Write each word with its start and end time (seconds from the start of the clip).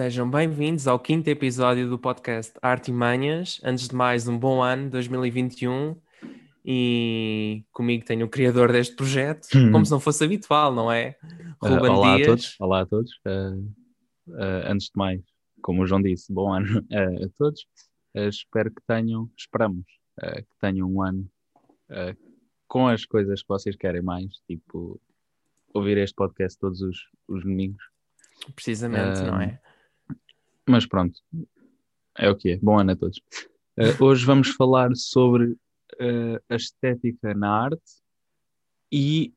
Sejam 0.00 0.30
bem-vindos 0.30 0.88
ao 0.88 0.98
quinto 0.98 1.28
episódio 1.28 1.86
do 1.86 1.98
podcast 1.98 2.54
Arte 2.62 2.90
e 2.90 2.94
Manhas. 2.94 3.60
Antes 3.62 3.86
de 3.86 3.94
mais, 3.94 4.26
um 4.26 4.38
bom 4.38 4.62
ano 4.62 4.88
2021 4.88 5.94
e 6.64 7.62
comigo 7.70 8.06
tenho 8.06 8.24
o 8.24 8.28
criador 8.30 8.72
deste 8.72 8.96
projeto, 8.96 9.46
Uhum. 9.54 9.70
como 9.70 9.84
se 9.84 9.92
não 9.92 10.00
fosse 10.00 10.24
habitual, 10.24 10.74
não 10.74 10.90
é? 10.90 11.18
Uh, 11.62 11.68
Ruben 11.68 11.90
olá 11.90 12.16
Dias. 12.16 12.26
a 12.26 12.30
todos, 12.30 12.56
olá 12.60 12.80
a 12.80 12.86
todos. 12.86 13.12
Uh, 13.26 13.58
uh, 14.28 14.70
antes 14.72 14.86
de 14.86 14.92
mais, 14.94 15.20
como 15.60 15.82
o 15.82 15.86
João 15.86 16.00
disse, 16.00 16.32
bom 16.32 16.50
ano 16.50 16.78
uh, 16.78 16.80
a 17.26 17.28
todos. 17.36 17.60
Uh, 18.16 18.28
espero 18.30 18.70
que 18.70 18.80
tenham, 18.86 19.30
esperamos 19.36 19.84
uh, 20.22 20.36
que 20.36 20.58
tenham 20.62 20.90
um 20.90 21.02
ano 21.02 21.30
uh, 21.90 22.16
com 22.66 22.88
as 22.88 23.04
coisas 23.04 23.42
que 23.42 23.48
vocês 23.48 23.76
querem 23.76 24.00
mais, 24.00 24.32
tipo 24.48 24.98
ouvir 25.74 25.98
este 25.98 26.14
podcast 26.14 26.58
todos 26.58 26.80
os, 26.80 26.96
os 27.28 27.42
domingos. 27.42 27.84
Precisamente, 28.56 29.20
não 29.20 29.38
é? 29.38 29.60
Mas 30.68 30.86
pronto, 30.86 31.20
é 32.16 32.28
o 32.30 32.36
que 32.36 32.50
é. 32.50 32.58
Bom 32.58 32.78
ano 32.78 32.92
a 32.92 32.96
todos. 32.96 33.20
Uh, 33.78 34.04
hoje 34.04 34.24
vamos 34.24 34.48
falar 34.56 34.94
sobre 34.94 35.46
uh, 35.46 36.40
a 36.48 36.56
estética 36.56 37.34
na 37.34 37.50
arte 37.50 38.00
e 38.92 39.32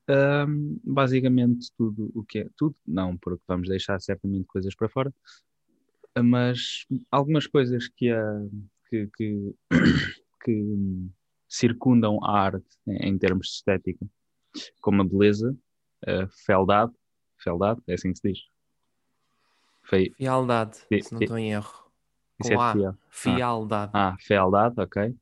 um, 0.47 0.79
basicamente 0.83 1.71
tudo 1.77 2.11
o 2.15 2.23
que 2.23 2.39
é 2.39 2.49
tudo, 2.57 2.75
não, 2.85 3.15
porque 3.17 3.43
vamos 3.47 3.69
deixar 3.69 4.01
certamente 4.01 4.45
coisas 4.47 4.75
para 4.75 4.89
fora, 4.89 5.13
uh, 6.17 6.23
mas 6.23 6.85
algumas 7.11 7.45
coisas 7.45 7.87
que, 7.87 8.09
a, 8.09 8.41
que, 8.89 9.09
que, 9.15 9.55
que 10.43 11.09
circundam 11.47 12.23
a 12.23 12.31
arte 12.31 12.67
em, 12.87 13.17
termos 13.17 13.47
de 13.47 13.53
estética, 13.53 14.05
como 14.81 15.03
a 15.03 15.05
beleza, 15.05 15.55
uh, 16.07 16.27
fealdade, 16.45 16.93
fealdade, 17.37 17.81
é 17.87 17.93
assim 17.93 18.11
que 18.11 18.19
se 18.19 18.27
diz. 18.29 18.52
Fialdade, 19.83 20.77
Fi- 20.89 21.03
se 21.03 21.13
não 21.13 21.21
estou 21.21 21.37
em 21.37 21.51
erro. 21.51 21.91
isso 22.41 22.53
Com 22.53 22.61
é 22.61 22.63
A. 22.65 22.73
fiel. 22.73 22.97
Fialdade. 23.09 23.91
Ah, 23.93 24.15
fealdade, 24.19 24.75
ok. 24.79 25.15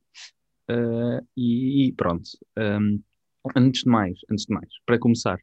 Uh, 0.69 1.27
e, 1.35 1.87
e 1.87 1.93
pronto. 1.93 2.23
Um, 2.57 3.01
antes 3.55 3.81
de 3.83 3.89
mais, 3.89 4.19
antes 4.31 4.45
de 4.45 4.53
mais, 4.53 4.69
para 4.85 4.97
começar, 4.99 5.39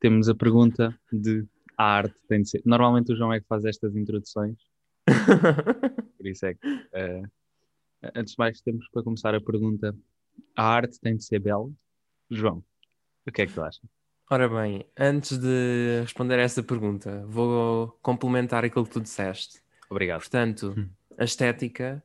temos 0.00 0.28
a 0.28 0.34
pergunta 0.34 0.96
de 1.12 1.44
a 1.76 1.84
arte 1.84 2.14
tem 2.28 2.42
de 2.42 2.48
ser. 2.50 2.62
Normalmente 2.64 3.12
o 3.12 3.16
João 3.16 3.32
é 3.32 3.40
que 3.40 3.46
faz 3.46 3.64
estas 3.64 3.94
introduções, 3.96 4.56
por 6.16 6.26
isso 6.26 6.46
é 6.46 6.54
que. 6.54 6.66
uh, 6.68 7.30
antes 8.14 8.32
de 8.32 8.38
mais, 8.38 8.60
temos 8.60 8.88
para 8.90 9.02
começar 9.02 9.34
a 9.34 9.40
pergunta: 9.40 9.96
a 10.56 10.64
arte 10.64 11.00
tem 11.00 11.16
de 11.16 11.24
ser 11.24 11.38
bela? 11.40 11.70
João, 12.30 12.62
o 13.26 13.32
que 13.32 13.42
é 13.42 13.46
que 13.46 13.52
tu 13.54 13.62
achas? 13.62 13.82
Ora 14.30 14.46
bem, 14.46 14.84
antes 14.98 15.38
de 15.38 16.00
responder 16.02 16.38
a 16.38 16.42
essa 16.42 16.62
pergunta, 16.62 17.24
vou 17.26 17.98
complementar 18.02 18.62
aquilo 18.62 18.84
que 18.84 18.90
tu 18.90 19.00
disseste. 19.00 19.62
Obrigado. 19.88 20.20
Portanto, 20.20 20.74
a 21.16 21.24
estética, 21.24 22.02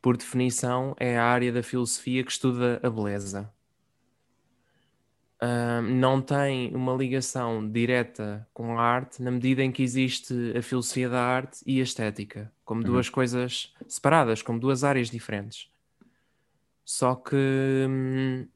por 0.00 0.16
definição, 0.16 0.94
é 1.00 1.18
a 1.18 1.24
área 1.24 1.52
da 1.52 1.62
filosofia 1.62 2.22
que 2.22 2.30
estuda 2.30 2.78
a 2.80 2.88
beleza. 2.88 3.52
Não 5.82 6.22
tem 6.22 6.74
uma 6.74 6.94
ligação 6.94 7.68
direta 7.68 8.46
com 8.52 8.78
a 8.78 8.82
arte 8.82 9.20
na 9.20 9.30
medida 9.30 9.62
em 9.62 9.72
que 9.72 9.82
existe 9.82 10.34
a 10.56 10.62
filosofia 10.62 11.08
da 11.08 11.20
arte 11.20 11.60
e 11.66 11.80
a 11.80 11.82
estética, 11.82 12.52
como 12.64 12.84
duas 12.84 13.08
coisas 13.08 13.74
separadas, 13.88 14.42
como 14.42 14.60
duas 14.60 14.84
áreas 14.84 15.10
diferentes. 15.10 15.68
Só 16.84 17.16
que 17.16 17.36
hum, 17.36 18.48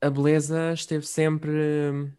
a 0.00 0.10
beleza 0.10 0.72
esteve 0.72 1.06
sempre 1.06 1.50
hum, 1.92 2.12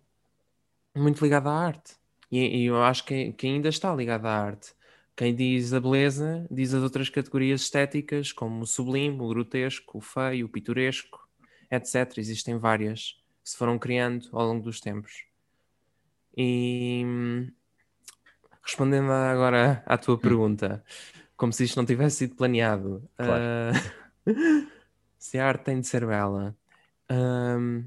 muito 0.95 1.23
ligada 1.23 1.49
à 1.49 1.53
arte. 1.53 1.95
E, 2.31 2.63
e 2.63 2.65
eu 2.65 2.83
acho 2.83 3.05
que, 3.05 3.31
que 3.33 3.47
ainda 3.47 3.69
está 3.69 3.93
ligada 3.95 4.27
à 4.29 4.43
arte. 4.43 4.73
Quem 5.15 5.33
diz 5.33 5.73
a 5.73 5.79
beleza 5.79 6.45
diz 6.51 6.73
as 6.73 6.83
outras 6.83 7.09
categorias 7.09 7.61
estéticas, 7.61 8.31
como 8.31 8.61
o 8.61 8.67
sublime, 8.67 9.19
o 9.19 9.27
grotesco, 9.29 9.97
o 9.97 10.01
feio, 10.01 10.45
o 10.45 10.49
pitoresco, 10.49 11.27
etc. 11.71 12.17
Existem 12.17 12.57
várias 12.57 13.13
que 13.43 13.49
se 13.49 13.57
foram 13.57 13.79
criando 13.79 14.27
ao 14.31 14.45
longo 14.45 14.63
dos 14.63 14.79
tempos. 14.79 15.25
E 16.35 17.01
hum, 17.05 17.51
respondendo 18.61 19.11
agora 19.11 19.81
à 19.85 19.97
tua 19.97 20.19
pergunta, 20.19 20.83
como 21.35 21.51
se 21.53 21.63
isto 21.63 21.77
não 21.77 21.85
tivesse 21.85 22.17
sido 22.17 22.35
planeado, 22.35 23.09
Claro. 23.17 23.43
ah, 23.43 23.71
se 25.17 25.39
a 25.39 25.47
arte 25.47 25.63
tem 25.63 25.79
de 25.79 25.87
ser 25.87 26.05
bela, 26.05 26.55
hum, 27.11 27.85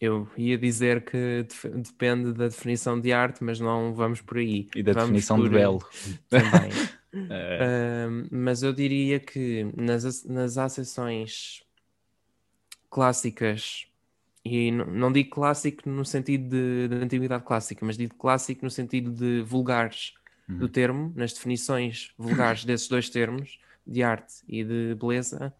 eu 0.00 0.28
ia 0.36 0.58
dizer 0.58 1.04
que 1.04 1.46
depende 1.74 2.32
da 2.32 2.48
definição 2.48 3.00
de 3.00 3.12
arte, 3.12 3.44
mas 3.44 3.60
não 3.60 3.94
vamos 3.94 4.20
por 4.20 4.38
aí. 4.38 4.68
E 4.74 4.82
da 4.82 4.92
Vamos 4.92 5.08
definição 5.08 5.42
de 5.42 5.48
belo. 5.48 5.84
Também. 6.28 6.70
Uh, 7.14 8.26
mas 8.30 8.62
eu 8.62 8.72
diria 8.72 9.20
que 9.20 9.70
nas, 9.76 10.24
nas 10.24 10.56
acessões 10.56 11.62
clássicas, 12.90 13.86
e 14.44 14.68
n- 14.70 14.84
não 14.86 15.12
digo 15.12 15.30
clássico 15.30 15.88
no 15.88 16.04
sentido 16.04 16.48
de, 16.48 16.88
de 16.88 16.94
antiguidade 17.04 17.44
clássica, 17.44 17.84
mas 17.84 17.96
digo 17.96 18.14
clássico 18.14 18.64
no 18.64 18.70
sentido 18.70 19.10
de 19.10 19.42
vulgares 19.42 20.14
do 20.48 20.68
termo, 20.68 21.12
nas 21.14 21.32
definições 21.32 22.12
vulgares 22.16 22.64
desses 22.66 22.88
dois 22.88 23.08
termos, 23.10 23.58
de 23.86 24.02
arte 24.02 24.34
e 24.48 24.64
de 24.64 24.94
beleza, 24.94 25.54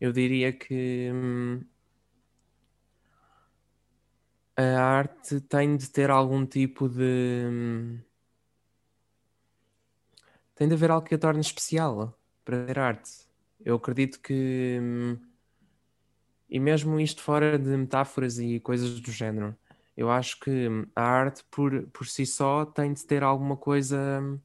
eu 0.00 0.12
diria 0.12 0.52
que 0.52 1.10
hum, 1.12 1.60
a 4.56 4.62
arte 4.80 5.40
tem 5.40 5.76
de 5.76 5.90
ter 5.90 6.10
algum 6.10 6.46
tipo 6.46 6.88
de. 6.88 7.44
hum, 7.46 7.98
tem 10.54 10.68
de 10.68 10.74
haver 10.74 10.90
algo 10.90 11.06
que 11.06 11.14
a 11.14 11.18
torne 11.18 11.40
especial 11.40 12.18
para 12.44 12.66
ter 12.66 12.78
arte. 12.78 13.10
Eu 13.64 13.76
acredito 13.76 14.20
que. 14.20 14.78
hum, 14.80 15.18
E 16.48 16.60
mesmo 16.60 17.00
isto 17.00 17.22
fora 17.22 17.58
de 17.58 17.76
metáforas 17.76 18.38
e 18.38 18.60
coisas 18.60 19.00
do 19.00 19.10
género, 19.10 19.56
eu 19.96 20.10
acho 20.10 20.38
que 20.40 20.68
hum, 20.68 20.86
a 20.94 21.02
arte 21.02 21.44
por, 21.50 21.86
por 21.88 22.06
si 22.06 22.24
só 22.24 22.64
tem 22.64 22.92
de 22.92 23.04
ter 23.04 23.22
alguma 23.22 23.56
coisa 23.56 24.20
hum, 24.22 24.38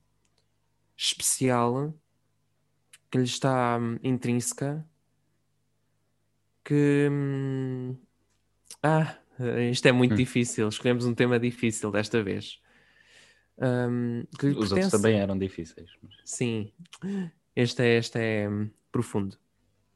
especial 0.98 1.94
que 3.10 3.18
lhe 3.18 3.24
está 3.26 3.78
hum, 3.78 4.00
intrínseca 4.04 4.86
que. 6.74 7.08
hum, 7.12 7.96
Ah, 8.84 9.18
isto 9.70 9.86
é 9.88 9.92
muito 9.92 10.14
Hum. 10.14 10.18
difícil. 10.18 10.68
Escolhemos 10.70 11.06
um 11.06 11.14
tema 11.14 11.40
difícil 11.40 11.92
desta 11.92 12.24
vez. 12.24 12.60
Lhe 13.60 14.26
os 14.42 14.44
outros 14.56 14.70
pertence- 14.70 14.92
também 14.98 15.20
eram 15.20 15.38
difíceis. 15.38 15.90
mas- 16.02 16.16
Sim, 16.26 16.72
este 17.56 17.82
é, 17.84 17.98
este 17.98 18.18
é 18.20 18.50
hum, 18.50 18.70
profundo. 18.92 19.38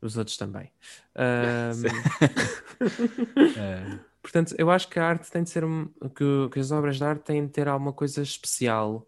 Os 0.02 0.18
outros 0.18 0.38
também. 0.38 0.72
Hum, 1.16 1.82
Uh, 3.56 4.00
portanto, 4.22 4.54
eu 4.58 4.70
acho 4.70 4.88
que 4.90 5.00
a 5.00 5.06
arte 5.08 5.32
tem 5.32 5.44
de 5.44 5.50
ser. 5.50 5.64
um- 5.64 5.88
Que, 6.16 6.50
que 6.52 6.60
as 6.60 6.72
obras 6.72 6.98
de 6.98 7.04
arte 7.04 7.24
têm 7.24 7.46
de 7.46 7.52
ter 7.52 7.68
alguma 7.68 7.94
coisa 7.94 8.22
especial. 8.22 9.08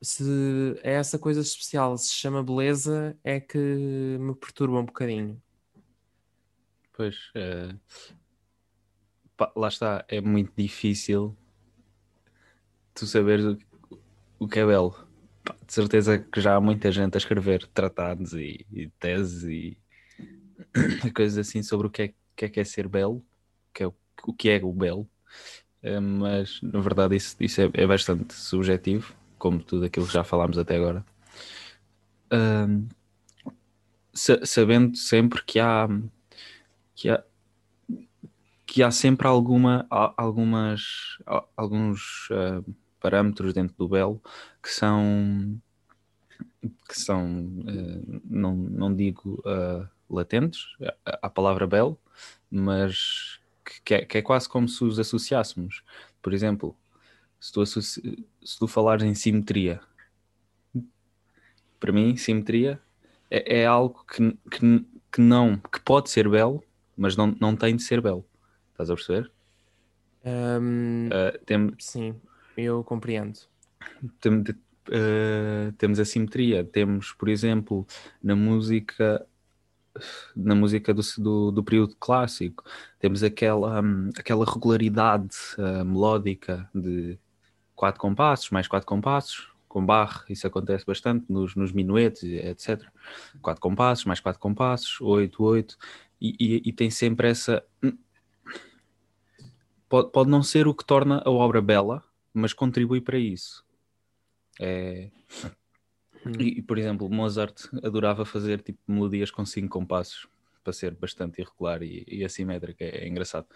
Se 0.00 0.78
é 0.82 0.92
essa 0.94 1.18
coisa 1.18 1.40
especial 1.40 1.96
se 1.98 2.12
chama 2.14 2.42
beleza, 2.42 3.16
é 3.24 3.40
que 3.40 3.58
me 3.58 4.34
perturba 4.34 4.78
um 4.78 4.84
bocadinho. 4.84 5.40
Pois, 6.96 7.30
eh, 7.34 7.76
pá, 9.36 9.52
lá 9.56 9.68
está, 9.68 10.04
é 10.08 10.20
muito 10.20 10.52
difícil 10.56 11.36
tu 12.94 13.06
saberes 13.06 13.44
o, 13.44 13.58
o 14.40 14.48
que 14.48 14.60
é 14.60 14.66
belo. 14.66 14.92
Pá, 15.44 15.56
de 15.66 15.72
certeza 15.72 16.18
que 16.18 16.40
já 16.40 16.56
há 16.56 16.60
muita 16.60 16.90
gente 16.92 17.16
a 17.16 17.18
escrever 17.18 17.66
tratados 17.68 18.32
e, 18.34 18.66
e 18.72 18.88
teses 19.00 19.44
e 19.44 19.78
coisas 21.14 21.38
assim 21.38 21.62
sobre 21.62 21.86
o 21.86 21.90
que 21.90 22.02
é, 22.02 22.14
que 22.36 22.44
é, 22.46 22.48
que 22.48 22.60
é 22.60 22.64
ser 22.64 22.88
belo, 22.88 23.24
que 23.72 23.82
é 23.82 23.86
o, 23.86 23.94
que 24.38 24.48
é 24.50 24.62
o 24.64 24.72
belo, 24.72 25.08
Eh, 25.82 26.00
mas 26.00 26.60
na 26.62 26.80
verdade 26.80 27.16
isso, 27.16 27.36
isso 27.40 27.60
é, 27.60 27.70
é 27.74 27.86
bastante 27.86 28.34
subjetivo, 28.34 29.14
como 29.38 29.62
tudo 29.62 29.86
aquilo 29.86 30.06
que 30.06 30.12
já 30.14 30.24
falámos 30.24 30.58
até 30.58 30.76
agora. 30.76 31.04
Sa- 34.14 34.44
sabendo 34.46 34.96
sempre 34.96 35.42
que 35.44 35.58
há 35.60 35.86
que 36.96 37.10
há, 37.10 37.22
que 38.66 38.82
há 38.82 38.90
sempre 38.90 39.28
alguma, 39.28 39.86
algumas, 40.16 40.82
alguns 41.56 42.28
ah, 42.32 42.62
parâmetros 42.98 43.52
dentro 43.54 43.76
do 43.76 43.88
belo 43.88 44.20
que 44.62 44.70
são 44.70 45.60
que 46.88 46.98
são 46.98 47.48
ah, 47.68 48.20
não, 48.24 48.56
não 48.56 48.94
digo 48.94 49.40
ah, 49.46 49.88
latentes 50.10 50.64
à- 51.22 51.28
palavra 51.30 51.66
belo, 51.66 51.98
mas 52.50 53.38
que, 53.84 53.94
é, 53.94 54.04
que 54.04 54.18
é 54.18 54.22
quase 54.22 54.48
como 54.48 54.68
se 54.68 54.84
os 54.84 54.98
associássemos. 54.98 55.82
Por 56.22 56.32
exemplo, 56.32 56.76
se 57.40 57.52
tu, 57.52 57.66
se 57.66 58.58
tu 58.58 58.66
falares 58.68 59.04
em 59.04 59.14
simetria, 59.14 59.80
para 61.78 61.92
mim, 61.92 62.16
simetria 62.16 62.80
é, 63.30 63.60
é 63.60 63.66
algo 63.66 64.04
que, 64.04 64.32
que, 64.50 64.86
que 65.12 65.20
não, 65.20 65.58
que 65.58 65.80
pode 65.80 66.10
ser 66.10 66.28
belo, 66.28 66.62
mas 66.96 67.16
não, 67.16 67.36
não 67.40 67.56
tem 67.56 67.76
de 67.76 67.82
ser 67.82 68.00
belo. 68.00 68.26
Estás 68.72 68.90
a 68.90 68.94
perceber? 68.94 69.32
Hum, 70.24 71.08
Uh, 71.12 71.38
tem, 71.44 71.76
sim, 71.78 72.20
eu 72.56 72.82
compreendo. 72.84 73.38
tem- 74.20 74.42
de- 74.42 74.56
eh, 74.90 75.72
temos 75.78 75.98
a 75.98 76.04
simetria. 76.04 76.64
Temos, 76.64 77.12
por 77.12 77.28
exemplo, 77.28 77.86
na 78.22 78.36
música 78.36 79.26
na 80.34 80.54
música 80.54 80.92
do, 80.94 81.02
do, 81.18 81.50
do 81.50 81.64
período 81.64 81.96
clássico, 81.98 82.64
temos 82.98 83.22
aquela, 83.22 83.80
hum, 83.82 84.10
aquela 84.18 84.44
regularidade 84.44 85.28
uh, 85.58 85.84
melódica 85.84 86.68
de 86.74 87.18
quatro 87.74 88.00
compassos, 88.00 88.50
mais 88.50 88.68
quatro 88.68 88.86
compassos, 88.88 89.50
com 89.68 89.84
barre, 89.84 90.24
isso 90.30 90.46
acontece 90.46 90.86
bastante 90.86 91.26
nos, 91.30 91.54
nos 91.56 91.72
minuetes, 91.72 92.24
etc. 92.24 92.92
Quatro 93.42 93.60
compassos, 93.60 94.04
mais 94.06 94.20
quatro 94.20 94.40
compassos, 94.40 95.00
oito, 95.00 95.42
oito, 95.44 95.76
e, 96.20 96.36
e, 96.40 96.62
e 96.68 96.72
tem 96.72 96.90
sempre 96.90 97.28
essa. 97.28 97.64
hum, 97.82 97.96
Pode, 99.88 100.10
pode 100.10 100.28
não 100.28 100.42
ser 100.42 100.66
o 100.66 100.74
que 100.74 100.84
torna 100.84 101.22
a 101.24 101.30
obra 101.30 101.62
bela, 101.62 102.02
mas 102.34 102.52
contribui 102.52 103.00
para 103.00 103.18
isso. 103.18 103.64
É, 104.58 105.10
e, 106.38 106.58
e, 106.58 106.62
por 106.62 106.78
exemplo, 106.78 107.08
Mozart 107.08 107.68
adorava 107.84 108.24
fazer 108.24 108.60
tipo 108.62 108.80
melodias 108.86 109.30
com 109.30 109.44
cinco 109.46 109.78
compassos 109.78 110.26
para 110.64 110.72
ser 110.72 110.94
bastante 110.94 111.40
irregular 111.40 111.82
e, 111.82 112.04
e 112.08 112.24
assimétrica. 112.24 112.84
É, 112.84 113.04
é 113.04 113.08
engraçado. 113.08 113.46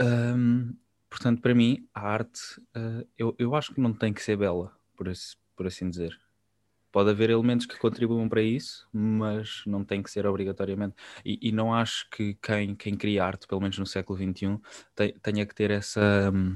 Hum, 0.00 0.74
portanto, 1.08 1.40
para 1.40 1.54
mim, 1.54 1.86
a 1.94 2.00
arte, 2.00 2.40
uh, 2.76 3.06
eu, 3.16 3.34
eu 3.38 3.54
acho 3.54 3.72
que 3.74 3.80
não 3.80 3.92
tem 3.94 4.12
que 4.12 4.22
ser 4.22 4.36
bela, 4.36 4.76
por, 4.96 5.08
esse, 5.08 5.36
por 5.56 5.66
assim 5.66 5.88
dizer. 5.88 6.18
Pode 6.92 7.08
haver 7.08 7.30
elementos 7.30 7.64
que 7.64 7.78
contribuam 7.78 8.28
para 8.28 8.42
isso, 8.42 8.86
mas 8.92 9.62
não 9.66 9.82
tem 9.82 10.02
que 10.02 10.10
ser 10.10 10.26
obrigatoriamente. 10.26 10.94
E, 11.24 11.38
e 11.40 11.50
não 11.50 11.74
acho 11.74 12.08
que 12.10 12.34
quem, 12.34 12.74
quem 12.74 12.94
cria 12.94 13.24
arte, 13.24 13.46
pelo 13.46 13.62
menos 13.62 13.78
no 13.78 13.86
século 13.86 14.18
XXI, 14.18 14.60
te, 14.94 15.12
tenha 15.22 15.46
que 15.46 15.54
ter 15.54 15.70
essa, 15.70 16.30
hum, 16.32 16.54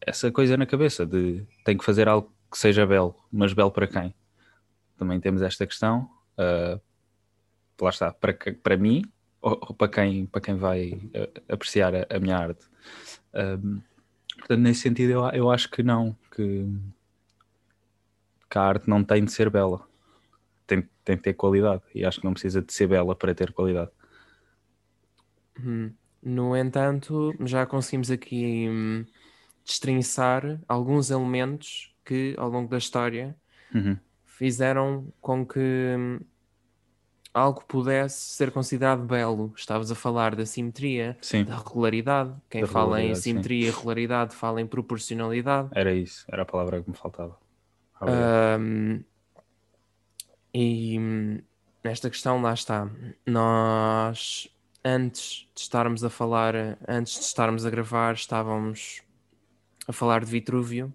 essa 0.00 0.30
coisa 0.30 0.56
na 0.56 0.66
cabeça 0.66 1.06
de 1.06 1.46
tem 1.64 1.78
que 1.78 1.84
fazer 1.84 2.08
algo 2.08 2.30
que 2.50 2.58
seja 2.58 2.86
belo, 2.86 3.16
mas 3.32 3.54
belo 3.54 3.70
para 3.70 3.86
quem? 3.86 4.14
Também 4.98 5.18
temos 5.18 5.40
esta 5.40 5.66
questão. 5.66 6.10
Uh, 6.36 6.80
lá 7.80 7.90
está, 7.90 8.12
para, 8.12 8.36
para 8.62 8.76
mim 8.76 9.02
ou, 9.40 9.52
ou, 9.52 9.74
para, 9.74 9.88
quem, 9.88 10.26
para 10.26 10.40
quem 10.40 10.56
vai 10.56 10.90
uh, 10.92 11.42
apreciar 11.52 11.94
a, 11.94 12.06
a, 12.10 12.18
minha 12.18 12.36
arte. 12.36 12.66
Uh, 13.32 13.80
portanto, 14.38 14.60
nesse 14.60 14.80
sentido, 14.80 15.12
eu, 15.12 15.28
eu 15.30 15.50
acho 15.50 15.70
que 15.70 15.82
não, 15.82 16.14
que, 16.34 16.66
que 18.48 18.58
a 18.58 18.62
arte 18.62 18.88
não 18.88 19.04
tem 19.04 19.24
de 19.24 19.32
ser 19.32 19.50
bela. 19.50 19.86
Tem, 20.66 20.86
tem 21.04 21.16
de 21.16 21.22
ter 21.22 21.34
qualidade. 21.34 21.82
E 21.94 22.04
acho 22.04 22.20
que 22.20 22.24
não 22.24 22.32
precisa 22.32 22.62
de 22.62 22.72
ser 22.72 22.86
bela 22.86 23.14
para 23.14 23.34
ter 23.34 23.52
qualidade. 23.52 23.90
Hum. 25.60 25.92
No 26.22 26.56
entanto, 26.56 27.34
já 27.44 27.64
conseguimos 27.64 28.10
aqui 28.10 28.68
hum, 28.68 29.04
destrinçar 29.64 30.60
alguns 30.68 31.10
elementos 31.10 31.94
que 32.04 32.34
ao 32.36 32.48
longo 32.48 32.68
da 32.68 32.78
história 32.78 33.36
uhum. 33.74 33.96
fizeram 34.24 35.12
com 35.20 35.46
que 35.46 35.60
hum, 35.96 36.18
algo 37.32 37.62
pudesse 37.66 38.34
ser 38.34 38.50
considerado 38.50 39.04
belo. 39.04 39.52
Estavas 39.56 39.90
a 39.90 39.94
falar 39.94 40.34
da 40.34 40.44
simetria, 40.44 41.16
sim. 41.20 41.44
da 41.44 41.56
regularidade. 41.56 42.34
Quem 42.50 42.62
Da 42.62 42.66
fala 42.66 43.00
em 43.00 43.08
regularidade, 43.08 43.18
sim. 43.18 43.30
simetria 43.30 43.68
e 43.68 43.70
regularidade 43.70 44.34
fala 44.34 44.60
em 44.60 44.66
proporcionalidade. 44.66 45.68
Era 45.72 45.94
isso, 45.94 46.24
era 46.28 46.42
a 46.42 46.46
palavra 46.46 46.82
que 46.82 46.90
me 46.90 46.96
faltava. 46.96 47.38
Obrigado. 48.00 48.60
Hum, 48.60 49.04
e 50.54 50.98
hum, 50.98 51.40
nesta 51.82 52.08
questão, 52.10 52.40
lá 52.40 52.54
está. 52.54 52.90
Nós, 53.26 54.48
antes 54.84 55.48
de 55.54 55.60
estarmos 55.60 56.04
a 56.04 56.10
falar, 56.10 56.54
antes 56.86 57.14
de 57.14 57.24
estarmos 57.24 57.66
a 57.66 57.70
gravar, 57.70 58.14
estávamos 58.14 59.02
a 59.86 59.92
falar 59.92 60.24
de 60.24 60.30
Vitrúvio. 60.30 60.92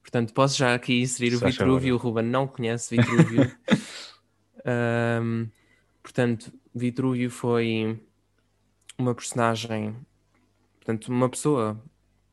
Portanto, 0.00 0.32
posso 0.34 0.58
já 0.58 0.74
aqui 0.74 1.00
inserir 1.00 1.34
o 1.34 1.38
Se 1.38 1.40
faz 1.40 1.54
Vitrúvio. 1.56 1.94
O 1.94 1.98
Ruben 1.98 2.24
não 2.24 2.46
conhece 2.46 2.96
Vitrúvio. 2.96 3.50
Hum, 4.64 5.48
portanto, 6.00 6.52
Vitrúvio 6.72 7.28
foi 7.28 8.00
uma 8.96 9.12
personagem, 9.12 9.96
portanto, 10.76 11.08
uma 11.08 11.28
pessoa, 11.28 11.82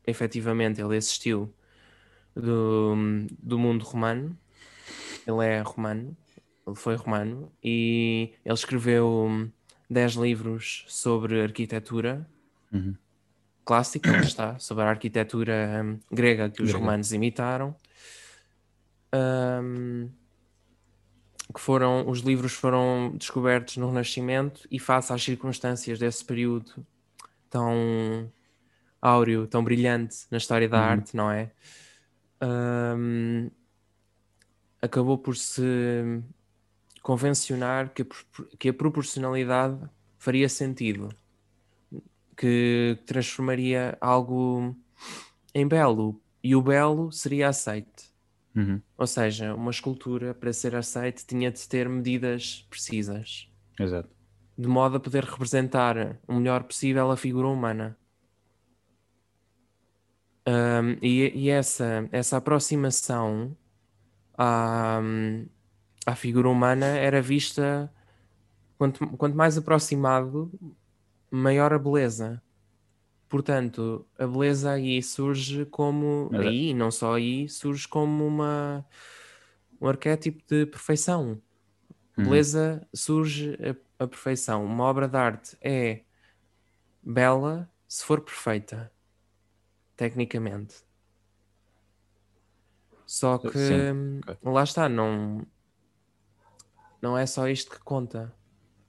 efetivamente, 0.06 0.80
ele 0.80 0.96
existiu 0.96 1.52
do, 2.34 2.94
do 3.38 3.58
mundo 3.58 3.84
romano. 3.84 4.36
Ele 5.26 5.44
é 5.46 5.60
romano, 5.60 6.16
ele 6.66 6.76
foi 6.76 6.94
romano 6.96 7.52
e 7.62 8.32
ele 8.44 8.54
escreveu 8.54 9.48
10 9.88 10.12
livros 10.14 10.84
sobre 10.88 11.40
arquitetura 11.42 12.26
Uhum. 12.72 12.94
clássica, 13.64 14.10
lá 14.12 14.20
está, 14.20 14.58
sobre 14.58 14.84
a 14.84 14.88
arquitetura 14.90 15.82
hum, 15.84 15.98
grega 16.10 16.50
que 16.50 16.62
os 16.62 16.72
romanos 16.72 17.12
imitaram. 17.12 17.74
Hum, 19.12 20.10
que 21.52 21.60
foram, 21.60 22.08
os 22.08 22.20
livros 22.20 22.52
foram 22.52 23.12
descobertos 23.16 23.76
no 23.76 23.88
Renascimento 23.88 24.66
e 24.70 24.78
face 24.78 25.12
às 25.12 25.22
circunstâncias 25.22 25.98
desse 25.98 26.24
período 26.24 26.86
tão 27.48 28.30
áureo, 29.02 29.46
tão 29.46 29.64
brilhante 29.64 30.26
na 30.30 30.38
história 30.38 30.68
da 30.68 30.78
Uhum. 30.78 30.84
arte, 30.84 31.16
não 31.16 31.30
é? 31.30 31.50
Hum, 32.42 33.50
acabou 34.80 35.18
por 35.18 35.36
se 35.36 35.62
convencionar 37.02 37.92
que 37.92 38.02
a, 38.02 38.06
que 38.58 38.68
a 38.68 38.74
proporcionalidade 38.74 39.78
faria 40.18 40.48
sentido, 40.48 41.08
que 42.36 42.98
transformaria 43.06 43.96
algo 44.00 44.76
em 45.54 45.66
belo 45.66 46.20
e 46.42 46.54
o 46.54 46.62
belo 46.62 47.10
seria 47.12 47.48
aceite. 47.48 48.10
Uhum. 48.54 48.80
Ou 48.98 49.06
seja, 49.06 49.54
uma 49.54 49.70
escultura 49.70 50.34
para 50.34 50.52
ser 50.52 50.74
aceite 50.74 51.24
tinha 51.26 51.50
de 51.50 51.68
ter 51.68 51.88
medidas 51.88 52.66
precisas, 52.68 53.48
Exato. 53.78 54.10
de 54.58 54.66
modo 54.66 54.96
a 54.96 55.00
poder 55.00 55.24
representar 55.24 56.18
o 56.26 56.34
melhor 56.34 56.64
possível 56.64 57.10
a 57.10 57.16
figura 57.16 57.46
humana. 57.46 57.96
Um, 60.50 60.98
e, 61.00 61.30
e 61.44 61.48
essa, 61.50 62.08
essa 62.10 62.38
aproximação 62.38 63.56
à, 64.36 65.00
à 66.04 66.16
figura 66.16 66.48
humana 66.48 66.86
era 66.86 67.22
vista 67.22 67.92
quanto, 68.76 69.06
quanto 69.16 69.36
mais 69.36 69.56
aproximado, 69.56 70.50
maior 71.30 71.72
a 71.72 71.78
beleza. 71.78 72.42
Portanto, 73.28 74.06
a 74.18 74.26
beleza 74.26 74.72
aí 74.72 75.02
surge 75.02 75.64
como 75.66 76.30
Mas 76.32 76.46
é- 76.46 76.48
aí, 76.48 76.74
não 76.74 76.90
só 76.90 77.14
aí, 77.14 77.48
surge 77.48 77.86
como 77.86 78.26
uma 78.26 78.84
um 79.80 79.88
arquétipo 79.88 80.42
de 80.48 80.66
perfeição. 80.66 81.40
Uhum. 82.18 82.24
Beleza 82.24 82.86
surge 82.94 83.56
a, 83.98 84.04
a 84.04 84.06
perfeição. 84.08 84.64
Uma 84.64 84.84
obra 84.84 85.08
de 85.08 85.16
arte 85.16 85.56
é 85.60 86.04
bela 87.02 87.70
se 87.88 88.04
for 88.04 88.20
perfeita, 88.20 88.92
tecnicamente. 90.00 90.76
Só 93.04 93.36
que 93.36 93.50
Sim, 93.50 93.92
hum, 93.92 94.20
lá 94.42 94.64
está, 94.64 94.88
não, 94.88 95.46
não 97.02 97.18
é 97.18 97.26
só 97.26 97.46
isto 97.46 97.70
que 97.70 97.80
conta. 97.80 98.34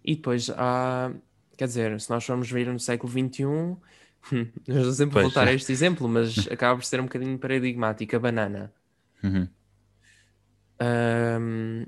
E 0.05 0.15
depois 0.15 0.49
há, 0.51 1.11
quer 1.57 1.65
dizer, 1.65 1.99
se 1.99 2.09
nós 2.09 2.23
formos 2.23 2.49
ver 2.49 2.67
no 2.67 2.79
século 2.79 3.11
XXI, 3.11 3.43
eu 4.67 4.77
estou 4.77 4.93
sempre 4.93 5.19
a 5.19 5.21
Pois. 5.21 5.25
voltar 5.25 5.49
a 5.49 5.51
este 5.51 5.69
exemplo, 5.73 6.07
mas 6.07 6.47
acaba 6.49 6.79
por 6.79 6.85
ser 6.85 7.01
um 7.01 7.05
bocadinho 7.05 7.37
paradigmático, 7.37 8.15
a 8.15 8.19
banana. 8.19 8.73
Uhum. 9.21 9.49
Ahm, 10.79 11.85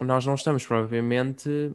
nós 0.00 0.26
não 0.26 0.34
estamos 0.34 0.66
propriamente 0.66 1.72